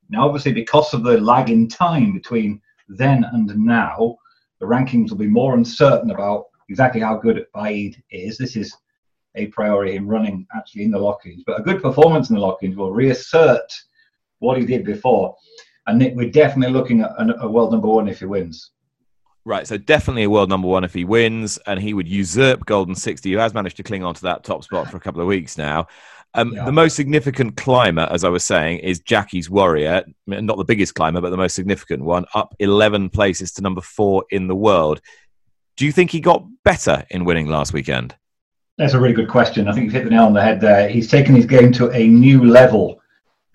Now, 0.09 0.25
obviously, 0.25 0.51
because 0.51 0.93
of 0.93 1.03
the 1.03 1.21
lag 1.21 1.49
in 1.49 1.69
time 1.69 2.11
between 2.11 2.59
then 2.89 3.23
and 3.31 3.47
now, 3.55 4.17
the 4.59 4.65
rankings 4.65 5.09
will 5.09 5.17
be 5.19 5.27
more 5.27 5.55
uncertain 5.55 6.11
about 6.11 6.47
exactly 6.67 6.99
how 6.99 7.15
good 7.15 7.45
Baaeed 7.55 8.03
is. 8.11 8.37
This 8.37 8.57
is 8.57 8.75
a 9.35 9.47
priori 9.47 9.95
in 9.95 10.05
running 10.05 10.45
actually 10.53 10.83
in 10.83 10.91
the 10.91 10.99
Lockinge, 10.99 11.43
but 11.47 11.61
a 11.61 11.63
good 11.63 11.81
performance 11.81 12.29
in 12.29 12.35
the 12.35 12.41
Lockinge 12.41 12.75
will 12.75 12.91
reassert 12.91 13.71
what 14.39 14.57
he 14.57 14.65
did 14.65 14.83
before. 14.83 15.33
And 15.87 16.01
we're 16.13 16.29
definitely 16.29 16.73
looking 16.73 17.03
at 17.03 17.13
a 17.39 17.47
world 17.47 17.71
number 17.71 17.87
one 17.87 18.09
if 18.09 18.19
he 18.19 18.25
wins. 18.25 18.72
Right, 19.45 19.67
so 19.67 19.77
definitely 19.77 20.23
a 20.23 20.29
world 20.29 20.49
number 20.49 20.69
one 20.69 20.85
if 20.85 20.93
he 20.93 21.03
wins, 21.03 21.59
and 21.67 21.79
he 21.79 21.93
would 21.93 22.07
usurp 22.07 22.65
Golden 22.65 22.95
Sixty, 22.95 23.31
who 23.33 23.39
has 23.39 23.53
managed 23.53 23.75
to 23.77 23.83
cling 23.83 24.03
on 24.03 24.15
to 24.15 24.21
that 24.21 24.45
top 24.45 24.63
spot 24.63 24.89
for 24.89 24.95
a 24.95 25.01
couple 25.01 25.19
of 25.19 25.27
weeks 25.27 25.57
now. 25.57 25.87
Um, 26.33 26.53
yeah. 26.53 26.65
The 26.65 26.71
most 26.71 26.95
significant 26.95 27.57
climber, 27.57 28.07
as 28.09 28.23
I 28.23 28.29
was 28.29 28.43
saying, 28.43 28.79
is 28.79 28.99
Jackie's 28.99 29.49
Warrior. 29.49 30.03
Not 30.25 30.57
the 30.57 30.63
biggest 30.63 30.95
climber, 30.95 31.21
but 31.21 31.29
the 31.29 31.37
most 31.37 31.55
significant 31.55 32.03
one, 32.03 32.25
up 32.33 32.55
11 32.59 33.09
places 33.09 33.51
to 33.53 33.61
number 33.61 33.81
four 33.81 34.25
in 34.31 34.47
the 34.47 34.55
world. 34.55 35.01
Do 35.75 35.85
you 35.85 35.91
think 35.91 36.09
he 36.09 36.19
got 36.19 36.45
better 36.63 37.05
in 37.09 37.25
winning 37.25 37.47
last 37.47 37.73
weekend? 37.73 38.15
That's 38.77 38.93
a 38.93 38.99
really 38.99 39.13
good 39.13 39.29
question. 39.29 39.67
I 39.67 39.73
think 39.73 39.85
you've 39.85 39.93
hit 39.93 40.05
the 40.05 40.09
nail 40.09 40.23
on 40.23 40.33
the 40.33 40.41
head 40.41 40.59
there. 40.59 40.89
He's 40.89 41.09
taken 41.09 41.35
his 41.35 41.45
game 41.45 41.71
to 41.73 41.91
a 41.91 42.07
new 42.07 42.45
level. 42.45 42.99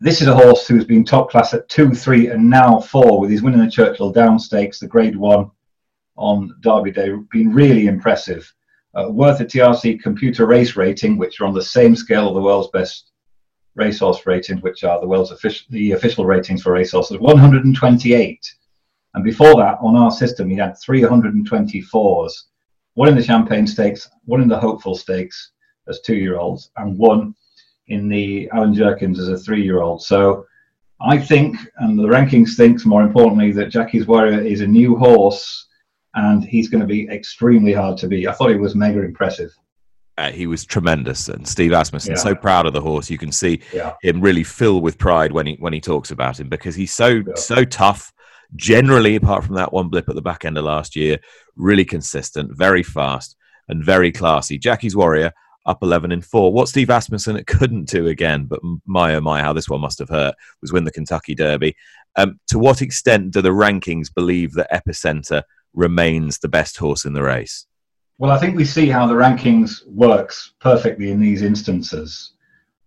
This 0.01 0.21
is 0.21 0.29
a 0.29 0.35
horse 0.35 0.69
who's 0.69 0.85
been 0.85 1.05
top 1.05 1.31
class 1.31 1.55
at 1.55 1.69
two, 1.69 1.93
three, 1.93 2.29
and 2.29 2.49
now 2.49 2.79
four, 2.79 3.19
with 3.19 3.31
his 3.31 3.43
winning 3.43 3.65
the 3.65 3.71
Churchill 3.71 4.13
Down 4.13 4.39
Stakes, 4.39 4.79
the 4.79 4.87
Grade 4.87 5.17
One 5.17 5.51
on 6.19 6.55
Derby 6.61 6.91
Day 6.91 7.13
been 7.31 7.53
really 7.53 7.87
impressive. 7.87 8.53
Uh, 8.95 9.09
worth 9.11 9.41
a 9.41 9.45
TRC 9.45 10.01
computer 10.03 10.47
race 10.47 10.77
rating, 10.77 11.17
which 11.17 11.41
are 11.41 11.47
on 11.47 11.55
the 11.55 11.63
same 11.63 11.95
scale 11.95 12.29
of 12.29 12.35
the 12.35 12.41
world's 12.41 12.71
best 12.71 13.11
racehorse 13.77 14.27
ratings, 14.27 14.63
which 14.63 14.83
are 14.83 15.01
the 15.01 15.07
world's 15.07 15.31
official 15.31 15.67
the 15.71 15.93
official 15.93 16.27
ratings 16.27 16.63
for 16.63 16.73
racehorses, 16.73 17.19
128. 17.19 18.55
And 19.15 19.25
before 19.25 19.57
that, 19.57 19.79
on 19.81 19.97
our 19.97 20.11
system, 20.11 20.51
he 20.51 20.57
had 20.57 20.75
324s. 20.75 22.33
One 22.95 23.09
in 23.09 23.15
the 23.15 23.23
Champagne 23.23 23.67
Stakes, 23.67 24.09
one 24.25 24.43
in 24.43 24.49
the 24.49 24.59
Hopeful 24.59 24.97
Stakes 24.97 25.53
as 25.89 26.01
two-year-olds, 26.01 26.71
and 26.77 26.99
one 26.99 27.35
in 27.87 28.09
the 28.09 28.51
Allen 28.53 28.75
Jerkens 28.75 29.19
as 29.19 29.29
a 29.29 29.39
three-year-old. 29.39 30.03
So 30.03 30.45
I 31.01 31.17
think, 31.17 31.57
and 31.79 31.99
the 31.99 32.09
rankings 32.09 32.57
thinks 32.57 32.85
more 32.85 33.03
importantly, 33.03 33.53
that 33.53 33.71
Jackie's 33.71 34.07
Warrior 34.07 34.41
is 34.41 34.61
a 34.61 34.67
new 34.67 34.97
horse 34.97 35.68
and 36.15 36.45
he's 36.45 36.69
going 36.69 36.81
to 36.81 36.87
be 36.87 37.09
extremely 37.09 37.73
hard 37.73 37.99
to 37.99 38.09
beat. 38.09 38.27
I 38.27 38.33
thought 38.33 38.51
he 38.51 38.57
was 38.57 38.75
mega 38.75 39.03
impressive. 39.03 39.51
uh, 40.17 40.33
he 40.33 40.47
was 40.49 40.65
tremendous, 40.65 41.29
and 41.29 41.47
Steve 41.47 41.73
Asmussen 41.73 42.13
Yeah. 42.17 42.17
so 42.21 42.35
proud 42.35 42.67
of 42.67 42.73
the 42.73 42.81
horse. 42.81 43.09
You 43.09 43.19
can 43.19 43.31
see 43.31 43.61
Yeah. 43.73 43.95
him 44.03 44.21
really 44.21 44.43
fill 44.43 44.81
with 44.81 44.99
pride 44.99 45.31
when 45.33 45.47
he 45.47 45.57
when 45.61 45.73
he 45.73 45.81
talks 45.81 46.11
about 46.11 46.41
him 46.41 46.49
because 46.49 46.75
he's 46.75 46.93
so 46.93 47.09
Yeah. 47.27 47.35
so 47.37 47.65
tough. 47.65 48.13
Generally, 48.57 49.15
apart 49.17 49.45
from 49.45 49.55
that 49.57 49.73
one 49.73 49.89
blip 49.89 50.09
at 50.09 50.15
the 50.17 50.23
back 50.23 50.45
end 50.45 50.59
of 50.59 50.65
last 50.65 50.97
year, 50.97 51.19
really 51.55 51.85
consistent, 51.85 52.57
very 52.57 52.83
fast, 52.83 53.37
and 53.69 53.85
very 53.85 54.11
classy. 54.11 54.59
Jackie's 54.59 54.97
Warrior 54.97 55.31
up 55.67 55.83
eleven 55.83 56.11
in 56.11 56.23
four. 56.23 56.53
What 56.53 56.67
Steve 56.69 56.89
Asmussen 56.91 57.41
couldn't 57.47 57.89
do 57.89 58.07
again, 58.09 58.47
but 58.47 58.59
my 58.87 59.15
oh 59.15 59.21
my, 59.21 59.41
how 59.43 59.53
this 59.53 59.69
one 59.69 59.83
must 59.83 59.99
have 60.01 60.09
hurt 60.09 60.35
was 60.63 60.73
win 60.73 60.85
the 60.85 60.91
Kentucky 60.91 61.35
Derby. 61.37 61.77
Um, 62.17 62.41
to 62.49 62.59
what 62.59 62.83
extent 62.83 63.33
do 63.33 63.41
the 63.43 63.51
rankings 63.51 64.13
believe 64.13 64.55
that 64.55 64.73
Epicenter 64.73 65.43
remains 65.75 66.39
the 66.39 66.49
best 66.49 66.77
horse 66.79 67.05
in 67.05 67.13
the 67.13 67.23
race? 67.23 67.67
Well, 68.19 68.33
I 68.33 68.39
think 68.39 68.57
we 68.57 68.65
see 68.65 68.89
how 68.89 69.07
the 69.07 69.15
rankings 69.15 69.87
works 69.87 70.55
perfectly 70.61 71.11
in 71.11 71.21
these 71.21 71.43
instances, 71.43 72.33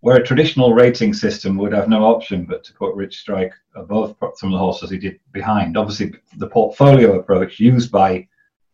where 0.01 0.17
a 0.17 0.25
traditional 0.25 0.73
rating 0.73 1.13
system 1.13 1.57
would 1.57 1.71
have 1.71 1.87
no 1.87 2.03
option 2.03 2.45
but 2.45 2.63
to 2.65 2.73
put 2.73 2.95
Rich 2.95 3.19
Strike 3.19 3.53
above 3.75 4.15
some 4.35 4.49
of 4.49 4.53
the 4.53 4.57
horses 4.57 4.89
he 4.89 4.97
did 4.97 5.19
behind. 5.31 5.77
Obviously, 5.77 6.13
the 6.37 6.47
portfolio 6.47 7.17
approach 7.17 7.59
used 7.59 7.91
by 7.91 8.27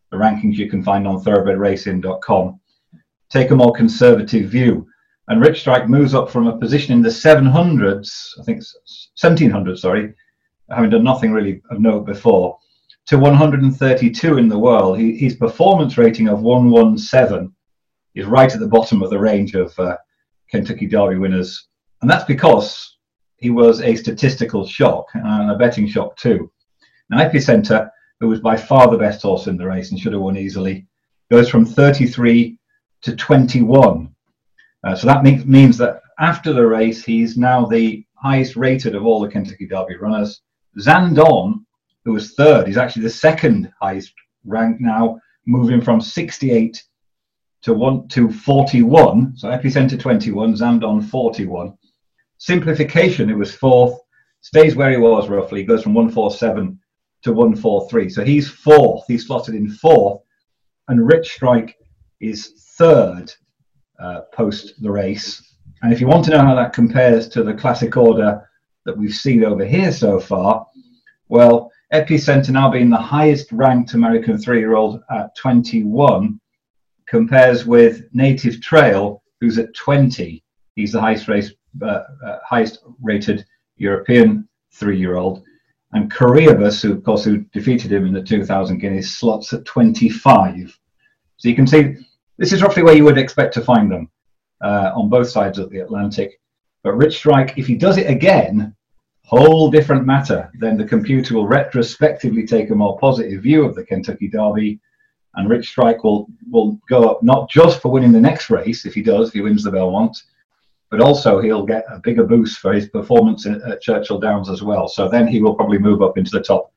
the 0.10 0.18
rankings 0.18 0.56
you 0.56 0.70
can 0.70 0.84
find 0.84 1.08
on 1.08 1.24
thoroughbredracing.com 1.24 2.60
take 3.30 3.52
a 3.52 3.56
more 3.56 3.74
conservative 3.74 4.50
view. 4.50 4.88
And 5.28 5.42
Rich 5.42 5.62
Strike 5.62 5.90
moves 5.90 6.14
up 6.14 6.30
from 6.30 6.48
a 6.48 6.58
position 6.58 6.94
in 6.94 7.02
the 7.02 7.10
700s, 7.10 8.32
I 8.40 8.44
think 8.44 8.60
it's 8.60 9.12
1700s, 9.22 9.80
sorry, 9.80 10.14
having 10.70 10.90
done 10.90 11.04
nothing 11.04 11.34
really 11.34 11.62
of 11.70 11.80
note 11.82 12.06
before, 12.06 12.58
to 13.08 13.18
132 13.18 14.38
in 14.38 14.48
the 14.48 14.60
world. 14.60 15.00
He, 15.00 15.18
his 15.18 15.36
performance 15.36 15.98
rating 15.98 16.28
of 16.28 16.42
117 16.42 17.54
is 18.16 18.26
right 18.26 18.54
at 18.54 18.60
the 18.60 18.68
bottom 18.68 19.02
of 19.02 19.10
the 19.10 19.20
range 19.20 19.56
of 19.56 19.78
uh, 19.80 19.98
Kentucky 20.50 20.88
Derby 20.88 21.18
winners. 21.18 21.68
And 22.02 22.10
that's 22.10 22.26
because 22.26 22.98
he 23.38 23.50
was 23.50 23.82
a 23.82 23.96
statistical 23.96 24.66
shock 24.66 25.06
and 25.14 25.52
a 25.52 25.56
betting 25.58 25.88
shock 25.88 26.18
too. 26.18 26.52
Now, 27.10 27.20
Epicenter, 27.20 27.90
who 28.20 28.28
was 28.28 28.42
by 28.42 28.58
far 28.58 28.90
the 28.90 28.98
best 28.98 29.22
horse 29.22 29.48
in 29.48 29.58
the 29.58 29.66
race 29.66 29.92
and 29.92 30.00
should 30.00 30.14
have 30.14 30.22
won 30.22 30.38
easily, 30.38 30.86
goes 31.32 31.50
from 31.50 31.66
33 31.66 32.58
to 33.04 33.16
21. 33.16 34.14
Uh, 34.84 34.96
so 34.96 35.08
that 35.08 35.24
means, 35.24 35.46
means 35.46 35.78
that 35.78 36.02
after 36.20 36.52
the 36.52 36.66
race, 36.66 37.04
he's 37.04 37.38
now 37.38 37.66
the 37.66 38.04
highest 38.16 38.56
rated 38.56 38.96
of 38.96 39.06
all 39.06 39.22
the 39.22 39.30
Kentucky 39.30 39.68
Derby 39.68 39.96
runners. 39.96 40.42
Zandon, 40.80 41.64
who 42.08 42.14
was 42.14 42.36
third, 42.36 42.70
is 42.70 42.78
actually 42.78 43.02
the 43.02 43.10
second 43.10 43.70
highest 43.82 44.14
ranked 44.46 44.80
now, 44.80 45.20
moving 45.46 45.82
from 45.82 46.00
68 46.00 46.82
to 47.62 47.74
one 47.74 48.08
to 48.08 48.32
41. 48.32 49.36
So 49.36 49.50
Epicenter 49.50 50.00
21, 50.00 50.54
Zandon 50.54 51.04
41. 51.04 51.78
Simplification, 52.38 53.30
it 53.30 53.38
was 53.38 53.54
fourth, 53.54 54.00
stays 54.40 54.74
where 54.74 54.90
he 54.90 54.96
was 54.96 55.28
roughly, 55.28 55.66
goes 55.66 55.84
from 55.84 55.94
147 55.96 56.80
to 57.24 57.34
143. 57.34 58.08
So 58.08 58.24
he's 58.24 58.50
fourth, 58.50 59.04
he's 59.06 59.28
slotted 59.28 59.56
in 59.56 59.70
fourth, 59.70 60.22
and 60.88 61.06
Rich 61.06 61.34
Strike 61.34 61.76
is 62.22 62.54
third 62.78 63.34
uh, 64.00 64.22
post 64.32 64.82
the 64.82 64.90
race. 64.90 65.56
And 65.82 65.92
if 65.92 66.00
you 66.00 66.08
want 66.08 66.24
to 66.24 66.32
know 66.32 66.40
how 66.40 66.56
that 66.56 66.72
compares 66.72 67.28
to 67.30 67.44
the 67.44 67.54
classic 67.54 67.98
order 67.98 68.50
that 68.86 68.98
we've 68.98 69.14
seen 69.14 69.44
over 69.44 69.66
here 69.66 69.92
so 69.92 70.22
far, 70.22 70.66
well, 71.28 71.70
Epicenter 71.94 72.50
now 72.50 72.70
being 72.70 72.90
the 72.90 72.98
highest 72.98 73.52
ranked 73.52 73.94
American 73.94 74.38
three 74.38 74.60
year 74.60 74.76
old 74.76 75.02
at 75.10 75.36
21 75.36 76.40
compares 77.06 77.66
with 77.66 78.04
Native 78.14 78.62
Trail, 78.62 79.24
who's 79.40 79.58
at 79.58 79.74
20. 79.74 80.44
He's 80.76 80.92
the 80.92 81.00
highest, 81.00 81.28
race, 81.28 81.54
uh, 81.82 82.04
uh, 82.26 82.40
highest 82.46 82.80
rated 83.02 83.46
European 83.78 84.48
three 84.74 85.00
year 85.00 85.16
old. 85.16 85.44
And 85.94 86.12
Coroebus, 86.12 86.82
who, 86.82 86.92
of 86.92 87.04
course, 87.04 87.24
who 87.24 87.38
defeated 87.54 87.94
him 87.94 88.06
in 88.06 88.14
the 88.14 88.22
2000 88.22 88.80
Guineas, 88.80 89.18
slots 89.18 89.54
at 89.54 89.64
25. 89.64 90.78
So 91.38 91.48
you 91.48 91.56
can 91.56 91.66
see 91.66 91.96
this 92.38 92.52
is 92.52 92.62
roughly 92.62 92.84
where 92.84 92.96
you 92.96 93.06
would 93.06 93.18
expect 93.18 93.54
to 93.54 93.62
find 93.62 93.90
them 93.90 94.12
uh, 94.62 94.92
on 94.94 95.10
both 95.10 95.30
sides 95.30 95.58
of 95.58 95.70
the 95.70 95.80
Atlantic. 95.80 96.40
But 96.84 96.98
Rich 96.98 97.18
Strike, 97.18 97.58
if 97.58 97.66
he 97.66 97.76
does 97.76 97.98
it 97.98 98.10
again, 98.10 98.76
whole 99.28 99.70
different 99.70 100.06
matter. 100.06 100.50
Then 100.56 100.78
the 100.78 100.86
computer 100.86 101.36
will 101.36 101.48
retrospectively 101.48 102.48
take 102.48 102.70
a 102.70 102.76
more 102.76 102.98
positive 102.98 103.44
view 103.44 103.66
of 103.66 103.76
the 103.76 103.84
Kentucky 103.84 104.30
Derby, 104.30 104.80
and 105.36 105.50
Rich 105.50 105.68
Strike 105.70 106.04
will 106.04 106.28
will 106.50 106.80
go 106.90 107.10
up 107.10 107.22
not 107.22 107.50
just 107.50 107.82
for 107.82 107.92
winning 107.92 108.14
the 108.14 108.22
next 108.22 108.50
race 108.50 108.86
if 108.86 108.94
he 108.94 109.02
does, 109.02 109.28
if 109.28 109.34
he 109.34 109.42
wins 109.42 109.64
the 109.64 109.72
Belmont, 109.72 110.18
but 110.90 111.02
also 111.02 111.42
he'll 111.42 111.66
get 111.66 111.84
a 111.92 112.00
bigger 112.00 112.24
boost 112.24 112.60
for 112.60 112.74
his 112.74 112.88
performance 112.88 113.46
at, 113.46 113.82
Churchill 113.82 114.20
Downs 114.20 114.50
as 114.50 114.64
well. 114.64 114.88
So 114.88 115.10
then 115.10 115.28
he 115.28 115.42
will 115.42 115.56
probably 115.56 115.78
move 115.78 116.02
up 116.02 116.18
into 116.18 116.32
the 116.32 116.42
top 116.42 116.72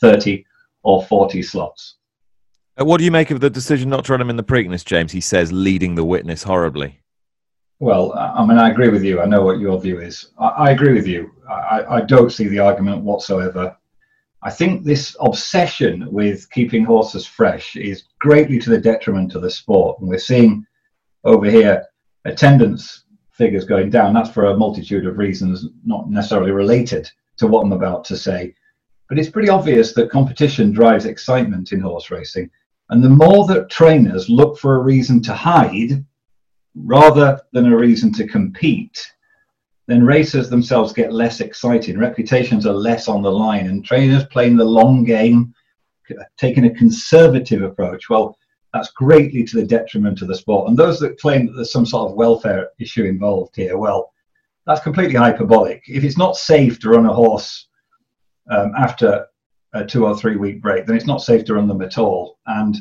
30 0.00 0.44
or 0.82 1.04
40 1.04 1.40
slots. 1.42 1.96
Uh, 2.80 2.84
What 2.84 2.98
do 2.98 3.04
you 3.04 3.12
make 3.12 3.30
of 3.30 3.40
the 3.40 3.50
decision 3.50 3.88
not 3.88 4.04
to 4.06 4.12
run 4.12 4.20
him 4.20 4.30
in 4.30 4.36
the 4.36 4.42
Preakness, 4.42 4.84
James? 4.84 5.12
He 5.12 5.20
says 5.20 5.52
leading 5.52 5.94
the 5.94 6.04
witness 6.04 6.42
horribly. 6.42 7.01
Well, 7.82 8.12
I 8.16 8.46
mean, 8.46 8.58
I 8.58 8.70
agree 8.70 8.90
with 8.90 9.02
you. 9.02 9.20
I 9.20 9.26
know 9.26 9.42
what 9.42 9.58
your 9.58 9.76
view 9.80 10.00
is. 10.00 10.28
I, 10.38 10.46
I 10.46 10.70
agree 10.70 10.92
with 10.92 11.04
you. 11.04 11.32
I, 11.50 11.84
I 11.96 12.00
don't 12.02 12.30
see 12.30 12.46
the 12.46 12.60
argument 12.60 13.02
whatsoever. 13.02 13.76
I 14.44 14.50
think 14.50 14.84
this 14.84 15.16
obsession 15.18 16.06
with 16.08 16.48
keeping 16.52 16.84
horses 16.84 17.26
fresh 17.26 17.74
is 17.74 18.04
greatly 18.20 18.60
to 18.60 18.70
the 18.70 18.78
detriment 18.78 19.34
of 19.34 19.42
the 19.42 19.50
sport. 19.50 19.98
And 19.98 20.08
we're 20.08 20.18
seeing 20.18 20.64
over 21.24 21.50
here 21.50 21.84
attendance 22.24 23.02
figures 23.32 23.64
going 23.64 23.90
down. 23.90 24.14
That's 24.14 24.30
for 24.30 24.44
a 24.44 24.56
multitude 24.56 25.04
of 25.04 25.18
reasons, 25.18 25.66
not 25.84 26.08
necessarily 26.08 26.52
related 26.52 27.10
to 27.38 27.48
what 27.48 27.62
I'm 27.62 27.72
about 27.72 28.04
to 28.04 28.16
say. 28.16 28.54
But 29.08 29.18
it's 29.18 29.28
pretty 29.28 29.48
obvious 29.48 29.92
that 29.94 30.08
competition 30.08 30.70
drives 30.70 31.04
excitement 31.04 31.72
in 31.72 31.80
horse 31.80 32.12
racing. 32.12 32.48
And 32.90 33.02
the 33.02 33.10
more 33.10 33.44
that 33.48 33.70
trainers 33.70 34.30
look 34.30 34.56
for 34.56 34.76
a 34.76 34.84
reason 34.84 35.20
to 35.22 35.34
hide, 35.34 36.04
rather 36.74 37.40
than 37.52 37.72
a 37.72 37.76
reason 37.76 38.12
to 38.14 38.26
compete, 38.26 38.98
then 39.86 40.04
racers 40.04 40.48
themselves 40.48 40.92
get 40.92 41.12
less 41.12 41.40
excited. 41.40 41.98
Reputations 41.98 42.66
are 42.66 42.72
less 42.72 43.08
on 43.08 43.22
the 43.22 43.30
line, 43.30 43.66
and 43.66 43.84
trainers 43.84 44.24
playing 44.24 44.56
the 44.56 44.64
long 44.64 45.04
game, 45.04 45.54
taking 46.36 46.66
a 46.66 46.74
conservative 46.74 47.62
approach. 47.62 48.08
Well, 48.08 48.36
that's 48.72 48.90
greatly 48.92 49.44
to 49.44 49.56
the 49.56 49.66
detriment 49.66 50.22
of 50.22 50.28
the 50.28 50.34
sport. 50.34 50.68
And 50.68 50.78
those 50.78 50.98
that 51.00 51.20
claim 51.20 51.46
that 51.46 51.52
there's 51.52 51.72
some 51.72 51.84
sort 51.84 52.10
of 52.10 52.16
welfare 52.16 52.70
issue 52.78 53.04
involved 53.04 53.56
here, 53.56 53.76
well, 53.76 54.12
that's 54.66 54.80
completely 54.80 55.16
hyperbolic. 55.16 55.82
If 55.86 56.04
it's 56.04 56.16
not 56.16 56.36
safe 56.36 56.78
to 56.80 56.90
run 56.90 57.06
a 57.06 57.12
horse 57.12 57.68
um, 58.50 58.72
after 58.78 59.26
a 59.74 59.84
two 59.84 60.06
or 60.06 60.16
three 60.16 60.36
week 60.36 60.62
break, 60.62 60.86
then 60.86 60.96
it's 60.96 61.06
not 61.06 61.22
safe 61.22 61.44
to 61.46 61.54
run 61.54 61.68
them 61.68 61.82
at 61.82 61.98
all. 61.98 62.38
And 62.46 62.76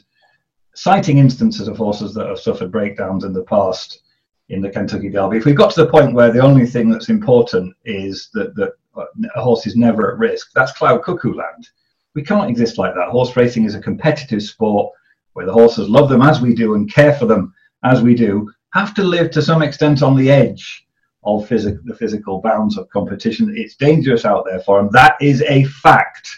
citing 0.73 1.17
instances 1.17 1.67
of 1.67 1.77
horses 1.77 2.13
that 2.13 2.27
have 2.27 2.39
suffered 2.39 2.71
breakdowns 2.71 3.23
in 3.23 3.34
the 3.34 3.43
past 3.43 4.01
in 4.49 4.62
the 4.62 4.69
Kentucky 4.69 5.10
Derby, 5.10 5.38
if 5.38 5.45
we've 5.45 5.55
got 5.55 5.71
to 5.73 5.84
the 5.84 5.91
point 5.91 6.13
where 6.13 6.31
the 6.31 6.39
only 6.41 6.65
thing 6.65 6.89
that's 6.89 7.10
important 7.10 7.73
is 7.86 8.29
that, 8.34 8.55
that 8.55 8.73
uh, 8.95 9.05
a 9.36 9.41
horse 9.41 9.65
is 9.65 9.75
never 9.75 10.12
at 10.12 10.19
risk, 10.19 10.51
that's 10.53 10.73
cloud 10.73 11.03
cuckoo 11.03 11.34
land. 11.34 11.69
We 12.15 12.23
can't 12.23 12.49
exist 12.49 12.77
like 12.77 12.93
that. 12.95 13.10
Horse 13.10 13.36
racing 13.38 13.63
is 13.63 13.75
a 13.75 13.81
competitive 13.81 14.43
sport 14.43 14.91
where 15.34 15.45
the 15.45 15.53
horses 15.53 15.88
love 15.88 16.10
them 16.10 16.21
as 16.21 16.41
we 16.41 16.53
do 16.53 16.75
and 16.75 16.93
care 16.93 17.13
for 17.13 17.25
them 17.25 17.53
as 17.84 18.01
we 18.01 18.13
do, 18.13 18.51
have 18.73 18.93
to 18.95 19.03
live 19.03 19.31
to 19.31 19.41
some 19.41 19.62
extent 19.62 20.03
on 20.03 20.15
the 20.15 20.29
edge 20.29 20.86
of 21.23 21.47
phys- 21.47 21.84
the 21.86 21.95
physical 21.95 22.41
bounds 22.41 22.77
of 22.77 22.89
competition. 22.89 23.53
It's 23.55 23.75
dangerous 23.75 24.25
out 24.25 24.45
there 24.45 24.60
for 24.60 24.77
them. 24.77 24.89
That 24.91 25.15
is 25.21 25.41
a 25.43 25.63
fact. 25.65 26.29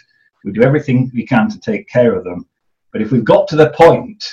We 0.44 0.52
do 0.52 0.62
everything 0.62 1.10
we 1.14 1.26
can 1.26 1.48
to 1.48 1.58
take 1.58 1.88
care 1.88 2.14
of 2.14 2.24
them. 2.24 2.46
But 2.94 3.02
if 3.02 3.10
we've 3.10 3.24
got 3.24 3.48
to 3.48 3.56
the 3.56 3.70
point 3.70 4.24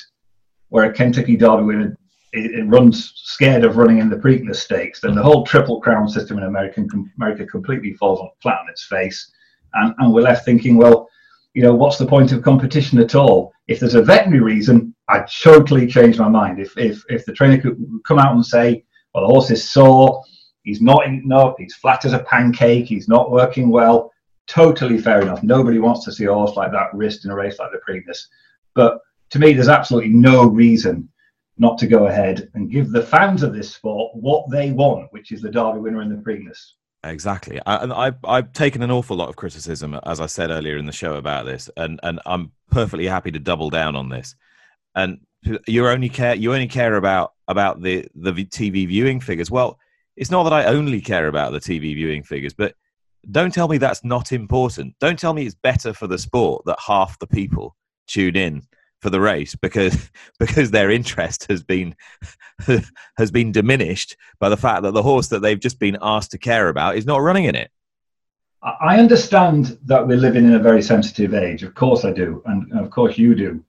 where 0.70 0.86
a 0.86 0.94
Kentucky 0.94 1.36
Derby 1.36 1.64
winner 1.64 1.98
it, 2.32 2.52
it 2.52 2.64
runs 2.66 3.12
scared 3.16 3.64
of 3.64 3.76
running 3.76 3.98
in 3.98 4.08
the 4.08 4.16
Preakness 4.16 4.58
Stakes, 4.58 5.02
then 5.02 5.16
the 5.16 5.24
whole 5.24 5.44
Triple 5.44 5.82
Crown 5.82 6.08
system 6.08 6.38
in 6.38 6.44
American 6.44 6.88
America 7.18 7.44
completely 7.46 7.94
falls 7.96 8.20
on 8.20 8.30
flat 8.40 8.60
on 8.60 8.70
its 8.70 8.86
face, 8.86 9.32
and, 9.74 9.96
and 9.98 10.14
we're 10.14 10.22
left 10.22 10.46
thinking, 10.46 10.78
well, 10.78 11.10
you 11.56 11.64
know, 11.64 11.74
what's 11.74 11.98
the 11.98 12.06
point 12.06 12.32
of 12.34 12.44
competition 12.44 13.00
at 13.00 13.16
all? 13.16 13.52
If 13.68 13.80
there's 13.80 13.96
a 13.96 14.04
veterinary 14.04 14.44
reason, 14.44 14.96
I'd 15.10 15.26
totally 15.44 15.88
change 15.88 16.20
my 16.20 16.30
mind. 16.30 16.60
If 16.60 16.78
if 16.78 17.04
if 17.10 17.26
the 17.26 17.34
trainer 17.34 17.60
could 17.60 17.84
come 18.08 18.20
out 18.20 18.36
and 18.36 18.46
say, 18.46 18.86
well, 19.16 19.28
the 19.28 19.34
horse 19.34 19.50
is 19.50 19.68
sore, 19.68 20.24
he's 20.62 20.82
not 20.82 21.08
eating 21.08 21.32
up, 21.32 21.56
he's 21.58 21.74
flat 21.76 22.06
as 22.06 22.14
a 22.14 22.20
pancake, 22.20 22.86
he's 22.86 23.10
not 23.10 23.32
working 23.32 23.70
well, 23.70 24.12
totally 24.46 25.00
fair 25.00 25.20
enough. 25.22 25.42
Nobody 25.42 25.80
wants 25.80 26.06
to 26.06 26.12
see 26.12 26.26
a 26.26 26.34
horse 26.34 26.56
like 26.56 26.72
that 26.72 26.94
risked 26.94 27.26
in 27.26 27.32
a 27.32 27.36
race 27.36 27.58
like 27.58 27.72
the 27.72 27.80
Preakness. 27.92 28.20
But 28.74 29.00
to 29.32 29.40
me, 29.40 29.54
there's 29.54 29.70
absolutely 29.70 30.12
no 30.12 30.46
reason 30.46 31.10
not 31.58 31.78
to 31.78 31.88
go 31.88 32.08
ahead 32.08 32.50
and 32.54 32.72
give 32.72 32.92
the 32.92 33.04
fans 33.04 33.44
of 33.44 33.54
this 33.54 33.74
sport 33.74 34.16
what 34.16 34.50
they 34.50 34.72
want, 34.72 35.12
which 35.12 35.32
is 35.32 35.42
the 35.42 35.52
Derby 35.52 35.80
winner 35.80 36.02
and 36.02 36.12
the 36.12 36.16
Preakness. 36.16 36.58
Exactly, 37.04 37.60
and 37.66 37.92
I've 37.92 38.18
I've 38.24 38.54
taken 38.54 38.84
an 38.84 38.92
awful 38.92 39.18
lot 39.18 39.30
of 39.30 39.36
criticism, 39.36 40.00
as 40.06 40.22
I 40.22 40.28
said 40.28 40.52
earlier 40.52 40.78
in 40.78 40.86
the 40.86 40.92
show 40.92 41.16
about 41.16 41.48
this, 41.48 41.68
and 41.76 42.00
and 42.04 42.20
I'm 42.28 42.52
perfectly 42.70 43.08
happy 43.08 43.32
to 43.32 43.40
double 43.40 43.72
down 43.72 43.96
on 43.96 44.10
this. 44.10 44.36
And 44.94 45.20
you 45.68 45.88
only 45.88 46.10
care 46.10 46.36
you 46.36 46.54
only 46.54 46.68
care 46.68 46.96
about 46.96 47.34
about 47.48 47.82
the 47.82 48.08
the 48.14 48.32
TV 48.32 48.88
viewing 48.88 49.20
figures. 49.20 49.50
Well, 49.50 49.80
it's 50.16 50.30
not 50.30 50.44
that 50.44 50.54
I 50.54 50.66
only 50.66 51.02
care 51.02 51.28
about 51.28 51.54
the 51.54 51.60
TV 51.60 51.96
viewing 51.96 52.22
figures, 52.22 52.54
but 52.54 52.76
don't 53.32 53.54
tell 53.54 53.68
me 53.68 53.80
that's 53.80 54.04
not 54.04 54.32
important. 54.32 54.96
Don't 55.00 55.18
tell 55.18 55.34
me 55.34 55.46
it's 55.46 55.56
better 55.56 55.94
for 55.94 56.06
the 56.06 56.20
sport 56.20 56.66
that 56.66 56.80
half 56.80 57.18
the 57.18 57.28
people 57.28 57.76
tune 58.12 58.36
in 58.36 58.64
for 59.02 59.10
the 59.10 59.20
race 59.20 59.56
because 59.56 60.10
because 60.40 60.72
their 60.72 60.90
interest 60.90 61.48
has 61.50 61.64
been 61.64 61.96
has 63.18 63.32
been 63.32 63.52
diminished 63.52 64.16
by 64.40 64.50
the 64.50 64.58
fact 64.58 64.84
that 64.84 64.94
the 64.94 65.04
horse 65.04 65.28
that 65.28 65.42
they've 65.42 65.60
just 65.60 65.80
been 65.80 65.98
asked 66.02 66.32
to 66.32 66.38
care 66.38 66.70
about 66.70 66.96
is 66.96 67.06
not 67.06 67.22
running 67.22 67.46
in 67.46 67.56
it. 67.56 67.72
I 68.64 69.00
understand 69.00 69.80
that 69.86 70.08
we're 70.08 70.18
living 70.18 70.46
in 70.46 70.54
a 70.54 70.60
very 70.60 70.84
sensitive 70.84 71.34
age. 71.34 71.64
Of 71.64 71.74
course 71.74 72.06
I 72.06 72.12
do, 72.12 72.44
and 72.46 72.72
of 72.74 72.92
course 72.92 73.18
you 73.18 73.34
do. 73.34 73.64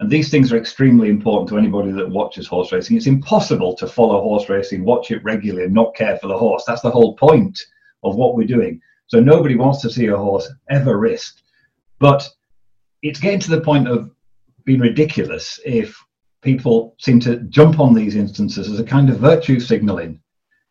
And 0.00 0.08
these 0.08 0.30
things 0.30 0.52
are 0.52 0.56
extremely 0.56 1.10
important 1.10 1.48
to 1.48 1.58
anybody 1.58 1.90
that 1.90 2.08
watches 2.08 2.46
horse 2.46 2.72
racing. 2.72 2.96
It's 2.96 3.08
impossible 3.08 3.74
to 3.76 3.86
follow 3.86 4.22
horse 4.22 4.48
racing, 4.48 4.84
watch 4.84 5.10
it 5.10 5.22
regularly, 5.24 5.64
and 5.64 5.74
not 5.74 5.94
care 5.94 6.16
for 6.18 6.28
the 6.28 6.38
horse. 6.38 6.64
That's 6.66 6.82
the 6.82 6.90
whole 6.90 7.14
point 7.16 7.58
of 8.04 8.14
what 8.14 8.36
we're 8.36 8.46
doing. 8.46 8.80
So 9.08 9.20
nobody 9.20 9.56
wants 9.56 9.82
to 9.82 9.90
see 9.90 10.06
a 10.06 10.16
horse 10.16 10.48
ever 10.70 10.96
risked. 10.96 11.42
But 11.98 12.28
it's 13.02 13.20
getting 13.20 13.40
to 13.40 13.50
the 13.50 13.60
point 13.60 13.88
of 13.88 14.10
being 14.64 14.80
ridiculous 14.80 15.60
if 15.64 15.96
people 16.42 16.94
seem 16.98 17.20
to 17.20 17.36
jump 17.48 17.80
on 17.80 17.94
these 17.94 18.16
instances 18.16 18.70
as 18.70 18.78
a 18.78 18.84
kind 18.84 19.10
of 19.10 19.18
virtue 19.18 19.60
signaling. 19.60 20.20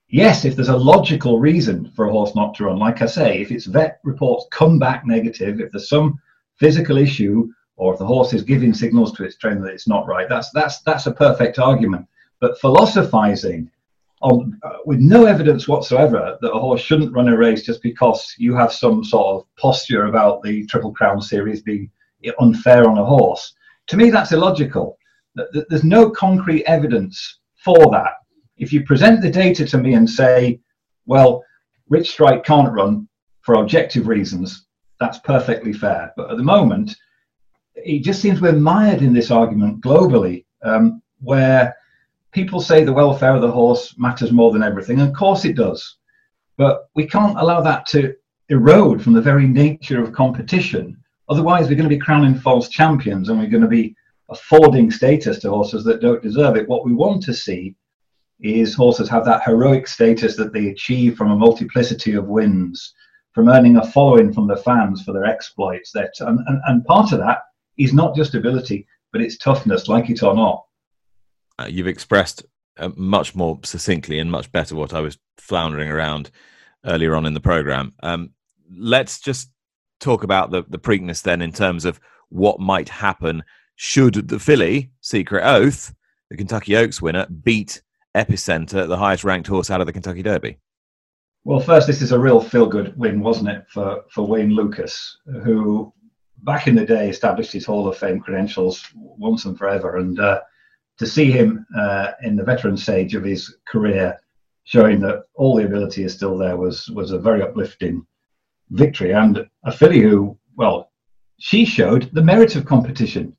Yes, 0.10 0.46
if 0.46 0.56
there's 0.56 0.70
a 0.70 0.78
logical 0.78 1.40
reason 1.40 1.92
for 1.92 2.06
a 2.06 2.12
horse 2.12 2.34
not 2.34 2.56
to 2.56 2.66
run, 2.66 2.78
like 2.78 3.02
I 3.02 3.08
say, 3.08 3.42
if 3.42 3.52
its 3.52 3.66
vet 3.66 4.00
reports 4.04 4.48
come 4.52 4.80
back 4.80 5.06
negative, 5.06 5.60
if 5.60 5.72
there's 5.72 5.90
some 5.90 6.20
physical 6.56 6.98
issue, 6.98 7.52
or 7.76 7.94
if 7.94 8.00
the 8.00 8.06
horse 8.06 8.34
is 8.34 8.42
giving 8.44 8.74
signals 8.74 9.12
to 9.14 9.24
its 9.24 9.36
trainer 9.36 9.62
that 9.62 9.74
it's 9.74 9.88
not 9.88 10.08
right, 10.08 10.30
that's 10.30 10.50
that's 10.52 10.80
that's 10.82 11.08
a 11.08 11.12
perfect 11.12 11.60
argument. 11.60 12.08
But 12.40 12.60
philosophizing 12.60 13.70
on, 14.22 14.60
uh, 14.64 14.78
with 14.86 15.00
no 15.00 15.26
evidence 15.26 15.68
whatsoever 15.68 16.38
that 16.42 16.52
a 16.52 16.60
horse 16.60 16.82
shouldn't 16.82 17.14
run 17.14 17.28
a 17.28 17.38
race 17.38 17.64
just 17.64 17.84
because 17.84 18.34
you 18.38 18.56
have 18.56 18.72
some 18.72 19.04
sort 19.04 19.28
of 19.28 19.56
posture 19.58 20.06
about 20.06 20.42
the 20.42 20.66
Triple 20.68 20.94
Crown 20.94 21.22
series 21.22 21.62
being 21.62 21.92
unfair 22.40 22.90
on 22.90 22.98
a 22.98 23.06
horse. 23.06 23.54
To 23.88 23.98
me, 23.98 24.10
that's 24.10 24.32
illogical. 24.32 24.98
There's 25.70 25.84
no 25.84 26.10
concrete 26.10 26.64
evidence 26.66 27.40
for 27.64 27.90
that. 27.92 28.14
If 28.58 28.74
you 28.74 28.84
present 28.84 29.22
the 29.22 29.30
data 29.30 29.66
to 29.66 29.78
me 29.78 29.94
and 29.94 30.10
say, 30.10 30.60
well, 31.06 31.44
Rich 31.90 32.12
Strike 32.12 32.44
can't 32.44 32.74
run 32.74 33.08
for 33.42 33.56
objective 33.56 34.08
reasons, 34.08 34.66
that's 35.00 35.20
perfectly 35.20 35.74
fair. 35.74 36.12
But 36.18 36.32
at 36.32 36.38
the 36.38 36.44
moment, 36.44 36.96
it 37.76 38.04
just 38.04 38.22
seems 38.22 38.42
we're 38.42 38.54
mired 38.54 39.02
in 39.02 39.14
this 39.14 39.32
argument 39.32 39.82
globally, 39.82 40.46
um, 40.64 41.02
where 41.22 41.76
people 42.32 42.60
say 42.60 42.84
the 42.84 42.94
welfare 42.94 43.36
of 43.36 43.42
the 43.42 43.52
horse 43.52 43.96
matters 43.98 44.32
more 44.32 44.52
than 44.52 44.64
everything. 44.64 45.00
And 45.00 45.10
of 45.10 45.16
course 45.16 45.46
it 45.46 45.56
does. 45.56 45.98
But 46.58 46.90
we 46.96 47.06
can't 47.06 47.38
allow 47.38 47.62
that 47.62 47.86
to 47.88 48.16
erode 48.50 49.02
from 49.02 49.14
the 49.14 49.22
very 49.22 49.48
nature 49.48 50.02
of 50.02 50.14
competition. 50.14 50.98
Otherwise, 51.30 51.68
we're 51.68 51.76
going 51.76 51.90
to 51.90 51.96
be 51.96 52.00
crowning 52.00 52.36
false 52.36 52.70
champions 52.70 53.30
and 53.30 53.40
we're 53.40 53.50
going 53.50 53.64
to 53.64 53.68
be 53.68 53.96
affording 54.30 54.92
status 54.92 55.40
to 55.40 55.50
horses 55.50 55.84
that 55.84 56.02
don't 56.02 56.22
deserve 56.22 56.56
it. 56.56 56.68
What 56.68 56.86
we 56.86 56.94
want 56.94 57.24
to 57.24 57.34
see 57.34 57.76
is 58.40 58.74
horses 58.74 59.10
have 59.10 59.26
that 59.26 59.44
heroic 59.44 59.88
status 59.88 60.36
that 60.36 60.54
they 60.54 60.68
achieve 60.68 61.18
from 61.18 61.32
a 61.32 61.36
multiplicity 61.36 62.14
of 62.14 62.28
wins, 62.28 62.94
from 63.34 63.50
earning 63.50 63.78
a 63.78 63.92
following 63.92 64.34
from 64.34 64.48
the 64.48 64.58
fans 64.58 65.04
for 65.04 65.14
their 65.14 65.26
exploits. 65.26 65.92
That 65.92 66.12
and, 66.20 66.40
and, 66.48 66.62
and 66.68 66.86
part 66.86 67.12
of 67.12 67.20
that 67.20 67.40
is 67.78 67.94
not 67.94 68.16
just 68.16 68.36
ability, 68.36 68.88
but 69.12 69.22
it's 69.22 69.38
toughness, 69.38 69.88
like 69.88 70.10
it 70.10 70.24
or 70.24 70.36
not. 70.36 70.64
Uh, 71.60 71.68
you've 71.70 71.88
expressed 71.88 72.46
uh, 72.78 72.90
much 72.96 73.36
more 73.36 73.60
succinctly 73.64 74.20
and 74.20 74.32
much 74.32 74.52
better 74.52 74.76
what 74.76 74.94
I 74.94 75.02
was 75.02 75.18
floundering 75.38 75.90
around 75.90 76.30
earlier 76.86 77.16
on 77.16 77.26
in 77.26 77.34
the 77.34 77.40
program. 77.40 77.94
Um, 78.04 78.32
let's 78.70 79.20
just 79.20 79.50
talk 80.00 80.24
about 80.24 80.52
the, 80.52 80.64
the 80.70 80.80
Preakness 80.80 81.22
then 81.22 81.42
in 81.42 81.52
terms 81.52 81.86
of 81.86 82.00
what 82.30 82.60
might 82.60 82.90
happen 82.90 83.44
should 83.76 84.28
the 84.28 84.40
filly, 84.40 84.92
Secret 85.02 85.44
Oath, 85.46 85.94
the 86.30 86.38
Kentucky 86.38 86.76
Oaks 86.76 87.02
winner, 87.02 87.28
beat 87.44 87.82
Epicenter, 88.16 88.88
the 88.88 88.98
highest 88.98 89.24
ranked 89.24 89.48
horse 89.48 89.70
out 89.70 89.82
of 89.82 89.88
the 89.88 89.94
Kentucky 89.94 90.24
Derby? 90.24 90.58
Well, 91.44 91.60
first, 91.60 91.88
this 91.88 92.02
is 92.02 92.12
a 92.12 92.20
real 92.20 92.42
feel 92.42 92.66
good 92.66 92.98
win, 92.98 93.22
wasn't 93.22 93.50
it, 93.50 93.66
for, 93.70 94.04
for 94.12 94.28
Wayne 94.28 94.50
Lukas, 94.50 95.18
who 95.44 95.94
back 96.44 96.68
in 96.68 96.76
the 96.76 96.86
day 96.86 97.10
established 97.10 97.54
his 97.54 97.66
Hall 97.66 97.88
of 97.88 97.98
Fame 97.98 98.20
credentials 98.20 98.84
once 98.96 99.46
and 99.46 99.58
forever. 99.58 99.98
And 99.98 100.20
uh, 100.20 100.42
to 100.98 101.06
see 101.06 101.32
him 101.32 101.66
uh, 101.78 102.12
in 102.24 102.36
the 102.36 102.44
veteran 102.44 102.76
stage 102.76 103.16
of 103.16 103.24
his 103.24 103.56
career, 103.68 104.20
showing 104.64 105.00
that 105.00 105.24
all 105.36 105.56
the 105.56 105.66
ability 105.66 106.04
is 106.04 106.14
still 106.14 106.38
there, 106.38 106.58
was 106.58 106.90
was 106.90 107.12
a 107.12 107.20
very 107.20 107.42
uplifting 107.42 108.06
victory. 108.70 109.14
And 109.14 109.48
a 109.64 109.72
filly 109.72 110.02
who, 110.02 110.38
well, 110.56 110.92
she 111.40 111.66
showed 111.66 112.10
the 112.14 112.24
merit 112.24 112.56
of 112.56 112.66
competition. 112.66 113.36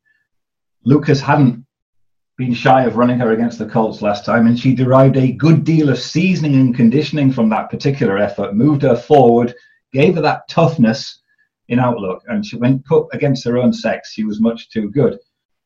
Lukas 0.85 1.21
hadn't 1.21 1.65
been 2.37 2.55
shy 2.55 2.85
of 2.85 2.97
running 2.97 3.19
her 3.19 3.33
against 3.33 3.59
the 3.59 3.67
Colts 3.67 4.01
last 4.01 4.25
time, 4.25 4.47
and 4.47 4.59
she 4.59 4.75
derived 4.75 5.17
a 5.17 5.33
good 5.33 5.65
deal 5.65 5.89
of 5.89 5.99
seasoning 5.99 6.55
and 6.55 6.77
conditioning 6.77 7.33
from 7.33 7.49
that 7.49 7.69
particular 7.69 8.17
effort, 8.17 8.55
moved 8.55 8.83
her 8.83 8.97
forward, 8.97 9.55
gave 9.93 10.15
her 10.15 10.21
that 10.23 10.49
toughness 10.49 11.21
in 11.69 11.81
outlook, 11.81 12.23
and 12.29 12.47
she, 12.47 12.57
when 12.57 12.79
put 12.81 13.09
against 13.13 13.45
her 13.45 13.59
own 13.59 13.73
sex, 13.73 14.13
she 14.13 14.25
was 14.25 14.41
much 14.41 14.71
too 14.71 14.89
good. 14.91 15.19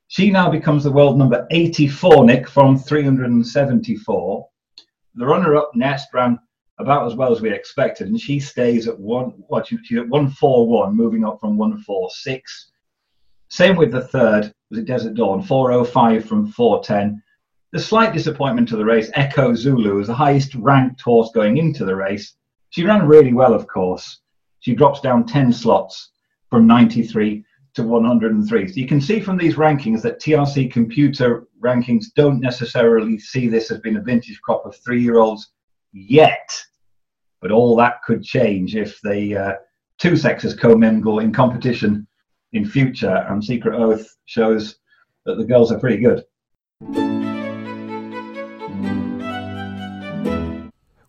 She 0.08 0.30
now 0.30 0.50
becomes 0.50 0.84
the 0.84 0.92
world 0.92 1.18
number 1.18 1.46
84, 1.50 2.24
Nick, 2.24 2.48
from 2.48 2.78
374. 2.78 4.48
The 5.14 5.26
runner-up 5.26 5.70
Nest 5.74 6.08
ran 6.12 6.38
about 6.82 7.06
as 7.06 7.14
well 7.14 7.32
as 7.32 7.40
we 7.40 7.52
expected, 7.52 8.08
and 8.08 8.20
she 8.20 8.38
stays 8.38 8.86
at 8.86 8.98
one. 8.98 9.32
What 9.48 9.66
she, 9.66 9.78
she's 9.82 9.98
at 9.98 10.08
141, 10.08 10.94
moving 10.94 11.24
up 11.24 11.40
from 11.40 11.56
146. 11.56 12.72
Same 13.48 13.76
with 13.76 13.92
the 13.92 14.02
third, 14.02 14.52
was 14.70 14.78
it 14.78 14.86
Desert 14.86 15.14
Dawn, 15.14 15.42
405 15.42 16.24
from 16.26 16.46
410. 16.46 17.22
The 17.72 17.80
slight 17.80 18.12
disappointment 18.12 18.68
to 18.68 18.76
the 18.76 18.84
race, 18.84 19.10
Echo 19.14 19.54
Zulu, 19.54 19.96
was 19.96 20.08
the 20.08 20.14
highest 20.14 20.54
ranked 20.54 21.00
horse 21.00 21.30
going 21.34 21.56
into 21.56 21.84
the 21.84 21.96
race. 21.96 22.34
She 22.70 22.84
ran 22.84 23.06
really 23.06 23.32
well, 23.32 23.54
of 23.54 23.66
course, 23.66 24.20
she 24.60 24.74
drops 24.74 25.00
down 25.00 25.26
10 25.26 25.52
slots 25.52 26.12
from 26.48 26.66
93 26.66 27.44
to 27.74 27.82
103. 27.82 28.68
So 28.68 28.74
you 28.74 28.86
can 28.86 29.00
see 29.00 29.20
from 29.20 29.36
these 29.36 29.56
rankings 29.56 30.02
that 30.02 30.20
TRC 30.20 30.70
computer 30.70 31.46
rankings 31.60 32.06
don't 32.14 32.40
necessarily 32.40 33.18
see 33.18 33.48
this 33.48 33.70
as 33.70 33.80
being 33.80 33.96
a 33.96 34.02
vintage 34.02 34.40
crop 34.40 34.64
of 34.66 34.76
three 34.76 35.02
year 35.02 35.18
olds 35.18 35.52
yet. 35.92 36.48
But 37.43 37.51
all 37.51 37.74
that 37.76 38.03
could 38.05 38.22
change 38.22 38.76
if 38.76 39.01
the 39.03 39.36
uh, 39.36 39.53
two 39.99 40.16
sexes 40.16 40.55
commingle 40.55 41.18
in 41.18 41.32
competition 41.32 42.07
in 42.53 42.64
future, 42.64 43.26
and 43.28 43.43
Secret 43.45 43.74
Oath 43.74 44.07
shows 44.26 44.76
that 45.26 45.38
the 45.38 45.45
girls 45.45 45.72
are 45.72 45.80
pretty 45.80 46.01
good. 46.01 46.24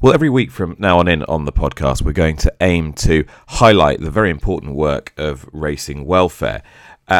Well, 0.01 0.13
every 0.13 0.29
week 0.29 0.51
from 0.51 0.75
now 0.79 0.99
on 0.99 1.07
in 1.07 1.23
on 1.23 1.45
the 1.45 1.53
podcast, 1.53 2.01
we're 2.01 2.11
going 2.13 2.35
to 2.37 2.53
aim 2.59 2.93
to 2.93 3.25
highlight 3.47 4.01
the 4.01 4.11
very 4.11 4.31
important 4.31 4.75
work 4.75 5.13
of 5.17 5.47
racing 5.53 6.05
welfare. 6.05 6.63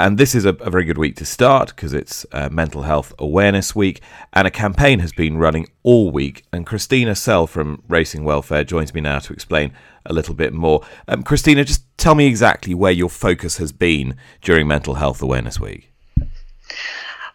And 0.02 0.18
this 0.18 0.34
is 0.34 0.44
a, 0.46 0.50
a 0.56 0.70
very 0.72 0.86
good 0.86 0.98
week 0.98 1.16
to 1.18 1.26
start 1.26 1.70
because 1.70 1.94
it's 1.94 2.26
uh, 2.32 2.50
Mental 2.52 2.82
Health 2.82 3.14
Awareness 3.20 3.76
Week, 3.76 4.02
and 4.34 4.48
a 4.48 4.52
campaign 4.52 5.00
has 5.00 5.12
been 5.12 5.38
running 5.38 5.68
all 5.84 6.10
week. 6.10 6.44
And 6.52 6.66
Christina 6.66 7.16
Sell 7.16 7.46
from 7.46 7.84
Racing 7.88 8.24
Welfare 8.24 8.64
joins 8.64 8.94
me 8.94 9.02
now 9.02 9.20
to 9.20 9.34
explain 9.34 9.72
a 10.06 10.14
little 10.14 10.34
bit 10.34 10.52
more. 10.52 10.84
Um, 11.08 11.22
Christina, 11.22 11.64
just 11.64 11.86
tell 11.98 12.16
me 12.16 12.26
exactly 12.26 12.74
where 12.74 12.92
your 12.92 13.10
focus 13.10 13.58
has 13.58 13.72
been 13.72 14.16
during 14.42 14.68
Mental 14.68 14.96
Health 14.96 15.22
Awareness 15.22 15.60
Week. 15.60 15.92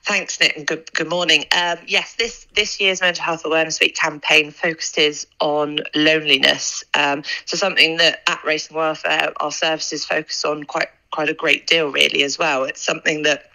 Thanks, 0.02 0.40
Nick, 0.40 0.56
and 0.56 0.66
good, 0.66 0.92
good 0.94 1.09
morning. 1.09 1.44
Um, 1.54 1.76
yes, 1.86 2.14
this, 2.14 2.46
this 2.54 2.80
year's 2.80 3.00
Mental 3.00 3.22
Health 3.22 3.44
Awareness 3.44 3.78
Week 3.78 3.94
campaign 3.94 4.50
focuses 4.50 5.26
on 5.38 5.80
loneliness. 5.94 6.82
Um, 6.94 7.22
so 7.44 7.56
something 7.56 7.98
that 7.98 8.22
at 8.26 8.42
Racing 8.42 8.76
Welfare, 8.76 9.32
our 9.36 9.52
services 9.52 10.04
focus 10.04 10.44
on 10.44 10.64
quite 10.64 10.88
quite 11.11 11.28
a 11.28 11.34
great 11.34 11.66
deal, 11.66 11.90
really, 11.90 12.22
as 12.22 12.38
well. 12.38 12.64
It's 12.64 12.82
something 12.82 13.22
that 13.22 13.50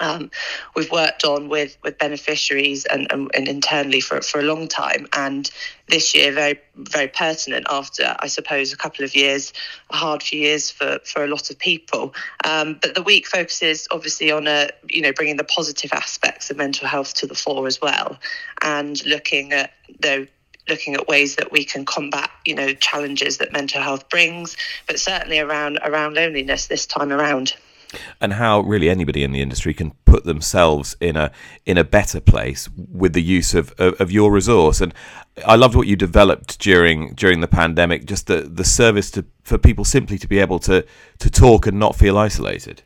um, 0.00 0.30
we've 0.74 0.90
worked 0.90 1.24
on 1.24 1.48
with 1.48 1.76
with 1.84 1.98
beneficiaries 1.98 2.86
and, 2.86 3.06
and, 3.12 3.30
and, 3.34 3.48
internally 3.48 4.00
for 4.00 4.20
for 4.22 4.40
a 4.40 4.44
long 4.44 4.66
time, 4.66 5.06
and 5.12 5.50
this 5.88 6.14
year 6.14 6.32
very 6.32 6.58
very 6.74 7.08
pertinent 7.08 7.66
after 7.70 8.16
I 8.18 8.26
suppose 8.26 8.72
a 8.72 8.76
couple 8.76 9.04
of 9.04 9.14
years, 9.14 9.52
a 9.90 9.96
hard 9.96 10.22
few 10.22 10.40
years 10.40 10.70
for 10.70 10.98
for 11.04 11.22
a 11.22 11.28
lot 11.28 11.50
of 11.50 11.58
people. 11.58 12.14
Um, 12.44 12.78
but 12.80 12.94
the 12.94 13.02
week 13.02 13.26
focuses 13.26 13.86
obviously 13.90 14.30
on 14.32 14.46
a 14.46 14.70
you 14.88 15.02
know 15.02 15.12
bringing 15.12 15.36
the 15.36 15.44
positive 15.44 15.92
aspects 15.92 16.50
of 16.50 16.56
mental 16.56 16.88
health 16.88 17.14
to 17.14 17.26
the 17.26 17.34
fore 17.34 17.66
as 17.66 17.80
well, 17.80 18.18
and 18.62 19.04
looking 19.04 19.52
at 19.52 19.72
the 20.00 20.26
looking 20.68 20.94
at 20.94 21.08
ways 21.08 21.36
that 21.36 21.52
we 21.52 21.64
can 21.64 21.84
combat 21.84 22.30
you 22.44 22.54
know 22.54 22.72
challenges 22.74 23.38
that 23.38 23.52
mental 23.52 23.82
health 23.82 24.08
brings, 24.08 24.56
but 24.86 24.98
certainly 24.98 25.38
around 25.38 25.78
around 25.82 26.14
loneliness 26.14 26.66
this 26.66 26.86
time 26.86 27.12
around. 27.12 27.54
and 28.20 28.34
how 28.34 28.60
really 28.60 28.88
anybody 28.88 29.24
in 29.24 29.32
the 29.32 29.42
industry 29.42 29.74
can 29.74 29.92
put 30.04 30.24
themselves 30.24 30.96
in 31.00 31.16
a 31.16 31.30
in 31.66 31.78
a 31.78 31.84
better 31.84 32.20
place 32.20 32.68
with 32.76 33.12
the 33.12 33.22
use 33.22 33.54
of, 33.54 33.72
of, 33.78 34.00
of 34.00 34.10
your 34.10 34.30
resource. 34.32 34.80
And 34.80 34.94
I 35.46 35.56
loved 35.56 35.74
what 35.74 35.86
you 35.86 35.96
developed 35.96 36.58
during 36.60 37.14
during 37.14 37.40
the 37.40 37.48
pandemic, 37.48 38.04
just 38.06 38.26
the 38.26 38.42
the 38.42 38.64
service 38.64 39.10
to 39.12 39.24
for 39.42 39.58
people 39.58 39.84
simply 39.84 40.18
to 40.18 40.28
be 40.28 40.38
able 40.38 40.58
to 40.60 40.84
to 41.18 41.30
talk 41.30 41.66
and 41.66 41.78
not 41.78 41.96
feel 41.96 42.18
isolated. 42.18 42.82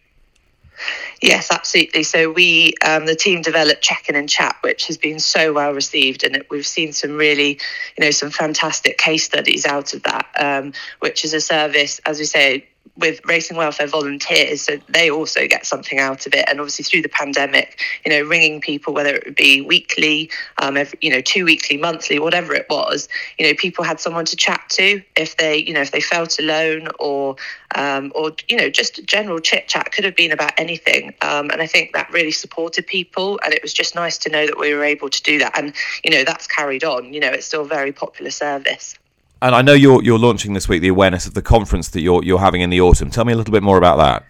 Yes, 1.23 1.51
absolutely. 1.51 2.03
So 2.03 2.31
we, 2.31 2.75
um, 2.85 3.07
the 3.07 3.15
team 3.15 3.43
developed 3.43 3.83
Check-in 3.83 4.17
and 4.17 4.29
Chat, 4.29 4.57
which 4.63 4.87
has 4.89 4.99
been 4.99 5.19
so 5.19 5.53
well 5.53 5.73
received, 5.73 6.25
and 6.25 6.45
we've 6.51 6.67
seen 6.67 6.93
some 6.93 7.13
really, 7.13 7.59
you 7.97 8.05
know, 8.05 8.11
some 8.11 8.31
fantastic 8.31 8.99
case 8.99 9.25
studies 9.25 9.67
out 9.67 9.95
of 9.95 10.03
that. 10.03 10.27
Um, 10.39 10.73
which 11.01 11.25
is 11.25 11.35
a 11.35 11.41
service, 11.41 12.01
as 12.07 12.19
we 12.19 12.25
say, 12.25 12.67
with 12.97 13.21
racing 13.25 13.57
welfare 13.57 13.87
volunteers, 13.87 14.63
so 14.63 14.79
they 14.89 15.11
also 15.11 15.47
get 15.47 15.67
something 15.67 15.99
out 15.99 16.27
of 16.27 16.35
it. 16.35 16.45
And 16.49 16.61
obviously 16.61 16.85
through 16.85 17.03
the 17.03 17.09
pandemic, 17.09 17.81
you 18.05 18.11
know, 18.11 18.23
ringing 18.23 18.61
people, 18.61 18.95
whether 18.95 19.15
it 19.15 19.25
would 19.25 19.35
be 19.35 19.61
weekly, 19.61 20.31
um, 20.59 20.77
every, 20.77 20.99
you 21.03 21.11
know, 21.11 21.21
two 21.21 21.45
weekly, 21.45 21.77
monthly, 21.77 22.19
whatever 22.19 22.55
it 22.55 22.67
was, 22.71 23.09
you 23.39 23.47
know, 23.47 23.55
people 23.55 23.85
had 23.85 23.99
someone 23.99 24.25
to 24.27 24.37
chat 24.37 24.63
to 24.71 25.03
if 25.17 25.37
they, 25.37 25.57
you 25.57 25.73
know, 25.73 25.81
if 25.81 25.91
they 25.91 26.01
felt 26.01 26.39
alone 26.39 26.89
or, 27.01 27.35
um, 27.75 28.13
or 28.15 28.33
you 28.49 28.57
know, 28.57 28.71
just 28.71 29.05
general 29.05 29.41
chit 29.41 29.67
chat 29.67 29.91
could 29.93 30.05
have 30.05 30.17
been 30.17 30.31
about 30.31 30.53
anything. 30.57 31.15
Um, 31.21 31.51
and 31.51 31.61
I 31.61 31.67
think 31.67 31.93
that 31.95 32.13
really 32.13 32.31
supported 32.31 32.87
people, 32.87 33.41
and 33.45 33.53
it 33.53 33.63
was 33.63 33.73
just 33.73 33.95
nice 33.95 34.19
to 34.19 34.31
know 34.31 34.47
that 34.47 34.59
we 34.59 34.73
were 34.73 34.85
able 34.85 35.11
to 35.11 35.23
do 35.23 35.39
that. 35.39 35.59
And 35.59 35.75
you 36.05 36.11
know, 36.11 36.25
that's 36.25 36.47
carried 36.47 36.85
on. 36.85 37.13
You 37.13 37.21
know, 37.21 37.31
it's 37.31 37.47
still 37.47 37.63
a 37.63 37.67
very 37.69 37.93
popular 37.93 38.31
service. 38.31 38.97
And 39.45 39.55
I 39.55 39.61
know 39.61 39.75
you're 39.75 40.03
you're 40.03 40.19
launching 40.19 40.55
this 40.55 40.71
week 40.71 40.81
the 40.81 40.89
awareness 40.89 41.27
of 41.27 41.35
the 41.35 41.43
conference 41.43 41.89
that 41.89 42.01
you're 42.01 42.25
you're 42.25 42.39
having 42.39 42.63
in 42.63 42.71
the 42.71 42.81
autumn. 42.81 43.11
Tell 43.11 43.27
me 43.27 43.35
a 43.35 43.37
little 43.37 43.53
bit 43.53 43.63
more 43.63 43.77
about 43.77 43.99
that. 43.99 44.25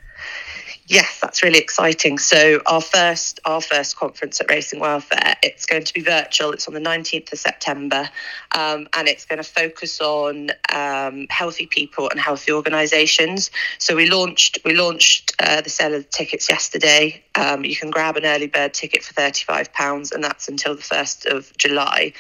Yes, 0.89 1.21
that's 1.21 1.41
really 1.41 1.61
exciting. 1.61 2.19
So 2.19 2.61
our 2.67 2.81
first 2.81 3.39
our 3.45 3.61
first 3.61 3.95
conference 3.95 4.41
at 4.41 4.51
Racing 4.51 4.81
Welfare, 4.81 5.37
it's 5.41 5.67
going 5.67 5.85
to 5.85 5.95
be 5.95 6.01
virtual. 6.01 6.51
It's 6.51 6.67
on 6.67 6.75
the 6.75 6.81
19th 6.81 7.33
of 7.33 7.39
September, 7.39 8.11
um, 8.57 8.89
and 8.97 9.07
it's 9.07 9.25
going 9.25 9.37
to 9.37 9.49
focus 9.49 10.01
on 10.01 10.51
um, 10.75 11.29
healthy 11.31 11.67
people 11.67 12.11
and 12.11 12.19
healthy 12.19 12.51
organisations. 12.51 13.53
So 13.79 13.95
we 13.95 14.11
launched 14.11 14.59
we 14.65 14.75
launched 14.75 15.33
uh, 15.39 15.61
the 15.61 15.71
sale 15.71 15.95
of 15.95 16.11
tickets 16.11 16.51
yesterday. 16.51 17.23
Um, 17.37 17.65
you 17.65 17.77
can 17.77 17.91
grab 17.91 18.17
an 18.17 18.27
early 18.27 18.49
bird 18.49 18.75
ticket 18.75 19.05
for 19.05 19.13
35 19.15 19.73
pounds, 19.73 20.11
and 20.11 20.25
that's 20.25 20.49
until 20.49 20.75
the 20.75 20.83
1st 20.83 21.27
of 21.27 21.57
July 21.57 22.15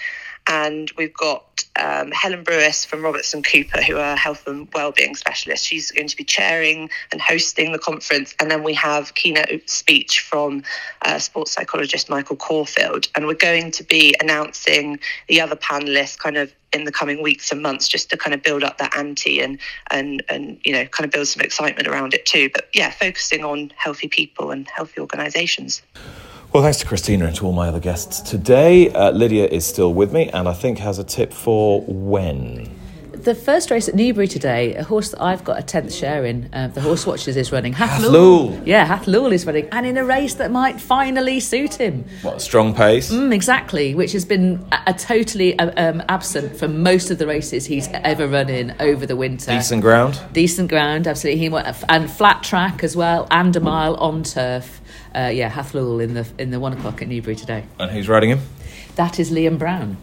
and 0.46 0.90
we've 0.96 1.14
got 1.14 1.64
um, 1.76 2.10
Helen 2.12 2.44
Brewis 2.44 2.84
from 2.84 3.02
Robertson 3.02 3.42
Cooper, 3.42 3.82
who 3.82 3.96
are 3.98 4.16
health 4.16 4.46
and 4.46 4.68
wellbeing 4.72 5.16
specialists. 5.16 5.66
She's 5.66 5.90
going 5.90 6.08
to 6.08 6.16
be 6.16 6.24
chairing 6.24 6.90
and 7.10 7.20
hosting 7.20 7.72
the 7.72 7.78
conference, 7.78 8.34
and 8.38 8.50
then 8.50 8.62
we 8.62 8.74
have 8.74 9.14
keynote 9.14 9.68
speech 9.68 10.20
from 10.20 10.62
uh, 11.02 11.18
sports 11.18 11.52
psychologist 11.52 12.08
Michael 12.08 12.36
Caulfield, 12.36 13.08
and 13.14 13.26
we're 13.26 13.34
going 13.34 13.70
to 13.72 13.84
be 13.84 14.14
announcing 14.20 15.00
the 15.28 15.40
other 15.40 15.56
panelists 15.56 16.18
kind 16.18 16.36
of 16.36 16.52
in 16.72 16.84
the 16.84 16.92
coming 16.92 17.22
weeks 17.22 17.52
and 17.52 17.62
months, 17.62 17.88
just 17.88 18.10
to 18.10 18.16
kind 18.16 18.34
of 18.34 18.42
build 18.42 18.62
up 18.62 18.78
that 18.78 18.96
ante 18.96 19.40
and 19.40 19.58
and 19.90 20.22
and 20.28 20.60
you 20.64 20.72
know 20.72 20.84
kind 20.86 21.04
of 21.04 21.10
build 21.10 21.26
some 21.26 21.42
excitement 21.42 21.88
around 21.88 22.14
it 22.14 22.26
too. 22.26 22.50
But 22.52 22.68
yeah, 22.74 22.90
focusing 22.90 23.44
on 23.44 23.72
healthy 23.76 24.08
people 24.08 24.50
and 24.50 24.68
healthy 24.68 25.00
organisations. 25.00 25.82
Well, 26.54 26.62
thanks 26.62 26.78
to 26.78 26.86
Christina 26.86 27.26
and 27.26 27.34
to 27.34 27.46
all 27.46 27.52
my 27.52 27.66
other 27.66 27.80
guests 27.80 28.20
today. 28.20 28.88
Uh, 28.90 29.10
Lydia 29.10 29.48
is 29.48 29.66
still 29.66 29.92
with 29.92 30.12
me 30.12 30.28
and 30.28 30.46
I 30.46 30.52
think 30.52 30.78
has 30.78 31.00
a 31.00 31.04
tip 31.04 31.32
for 31.32 31.80
when. 31.80 32.70
The 33.10 33.34
first 33.34 33.72
race 33.72 33.88
at 33.88 33.96
Newbury 33.96 34.28
today, 34.28 34.76
a 34.76 34.84
horse 34.84 35.10
that 35.10 35.20
I've 35.20 35.42
got 35.42 35.58
a 35.58 35.64
tenth 35.64 35.92
share 35.92 36.24
in, 36.24 36.48
uh, 36.52 36.68
the 36.68 36.80
Horse 36.80 37.08
Watchers 37.08 37.36
is 37.36 37.50
running. 37.50 37.74
Hathlul. 37.74 38.64
Yeah, 38.64 38.86
Hathlul 38.86 39.32
is 39.32 39.44
running. 39.46 39.68
And 39.72 39.84
in 39.84 39.96
a 39.96 40.04
race 40.04 40.34
that 40.34 40.52
might 40.52 40.80
finally 40.80 41.40
suit 41.40 41.74
him. 41.74 42.04
What, 42.22 42.40
strong 42.40 42.72
pace? 42.72 43.10
Mm, 43.10 43.34
exactly, 43.34 43.96
which 43.96 44.12
has 44.12 44.24
been 44.24 44.64
a, 44.70 44.78
a 44.88 44.94
totally 44.94 45.58
uh, 45.58 45.72
um, 45.76 46.04
absent 46.08 46.56
from 46.56 46.84
most 46.84 47.10
of 47.10 47.18
the 47.18 47.26
races 47.26 47.66
he's 47.66 47.88
ever 47.88 48.28
run 48.28 48.48
in 48.48 48.76
over 48.78 49.06
the 49.06 49.16
winter. 49.16 49.50
Decent 49.50 49.82
ground? 49.82 50.20
Decent 50.32 50.68
ground, 50.68 51.08
absolutely. 51.08 51.40
He 51.40 51.48
went, 51.48 51.66
and 51.88 52.08
flat 52.08 52.44
track 52.44 52.84
as 52.84 52.94
well, 52.94 53.26
and 53.32 53.56
a 53.56 53.60
mile 53.60 53.96
on 53.96 54.22
turf 54.22 54.82
uh, 55.14 55.30
yeah, 55.32 55.50
Hathlul 55.50 56.02
in 56.02 56.14
the 56.14 56.26
in 56.38 56.50
the 56.50 56.60
one 56.60 56.72
o'clock 56.72 57.02
at 57.02 57.08
Newbury 57.08 57.36
today. 57.36 57.64
And 57.78 57.90
who's 57.90 58.08
riding 58.08 58.30
him? 58.30 58.40
That 58.96 59.18
is 59.18 59.30
Liam 59.30 59.58
Brown. 59.58 59.96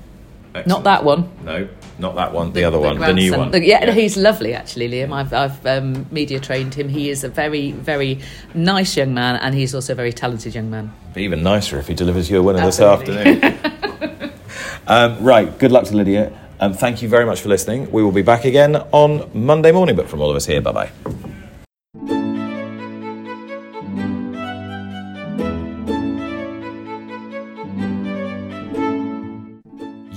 Excellent. 0.53 0.67
Not 0.67 0.83
that 0.83 1.03
one. 1.05 1.29
No, 1.45 1.69
not 1.97 2.15
that 2.15 2.33
one. 2.33 2.47
The, 2.47 2.59
the 2.59 2.63
other 2.65 2.77
the 2.77 2.83
one, 2.83 2.99
the 2.99 3.13
new 3.13 3.37
one. 3.37 3.51
The, 3.51 3.65
yeah, 3.65 3.85
yeah, 3.85 3.91
he's 3.91 4.17
lovely 4.17 4.53
actually, 4.53 4.89
Liam. 4.89 5.13
I've, 5.13 5.33
I've 5.33 5.65
um, 5.65 6.05
media 6.11 6.41
trained 6.41 6.73
him. 6.73 6.89
He 6.89 7.09
is 7.09 7.23
a 7.23 7.29
very, 7.29 7.71
very 7.71 8.19
nice 8.53 8.97
young 8.97 9.13
man, 9.13 9.37
and 9.37 9.55
he's 9.55 9.73
also 9.73 9.93
a 9.93 9.95
very 9.95 10.11
talented 10.11 10.53
young 10.53 10.69
man. 10.69 10.91
Be 11.13 11.23
even 11.23 11.41
nicer 11.41 11.79
if 11.79 11.87
he 11.87 11.93
delivers 11.93 12.29
you 12.29 12.39
a 12.39 12.43
winner 12.43 12.59
Absolutely. 12.59 13.35
this 13.35 13.43
afternoon. 13.43 14.33
um, 14.87 15.23
right. 15.23 15.57
Good 15.57 15.71
luck 15.71 15.85
to 15.85 15.95
Lydia. 15.95 16.37
And 16.59 16.77
thank 16.77 17.01
you 17.01 17.09
very 17.09 17.25
much 17.25 17.41
for 17.41 17.49
listening. 17.49 17.89
We 17.91 18.03
will 18.03 18.11
be 18.11 18.21
back 18.21 18.45
again 18.45 18.75
on 18.91 19.31
Monday 19.33 19.71
morning, 19.71 19.95
but 19.95 20.09
from 20.09 20.21
all 20.21 20.29
of 20.29 20.35
us 20.35 20.45
here, 20.45 20.61
bye 20.61 20.71
bye. 20.71 20.91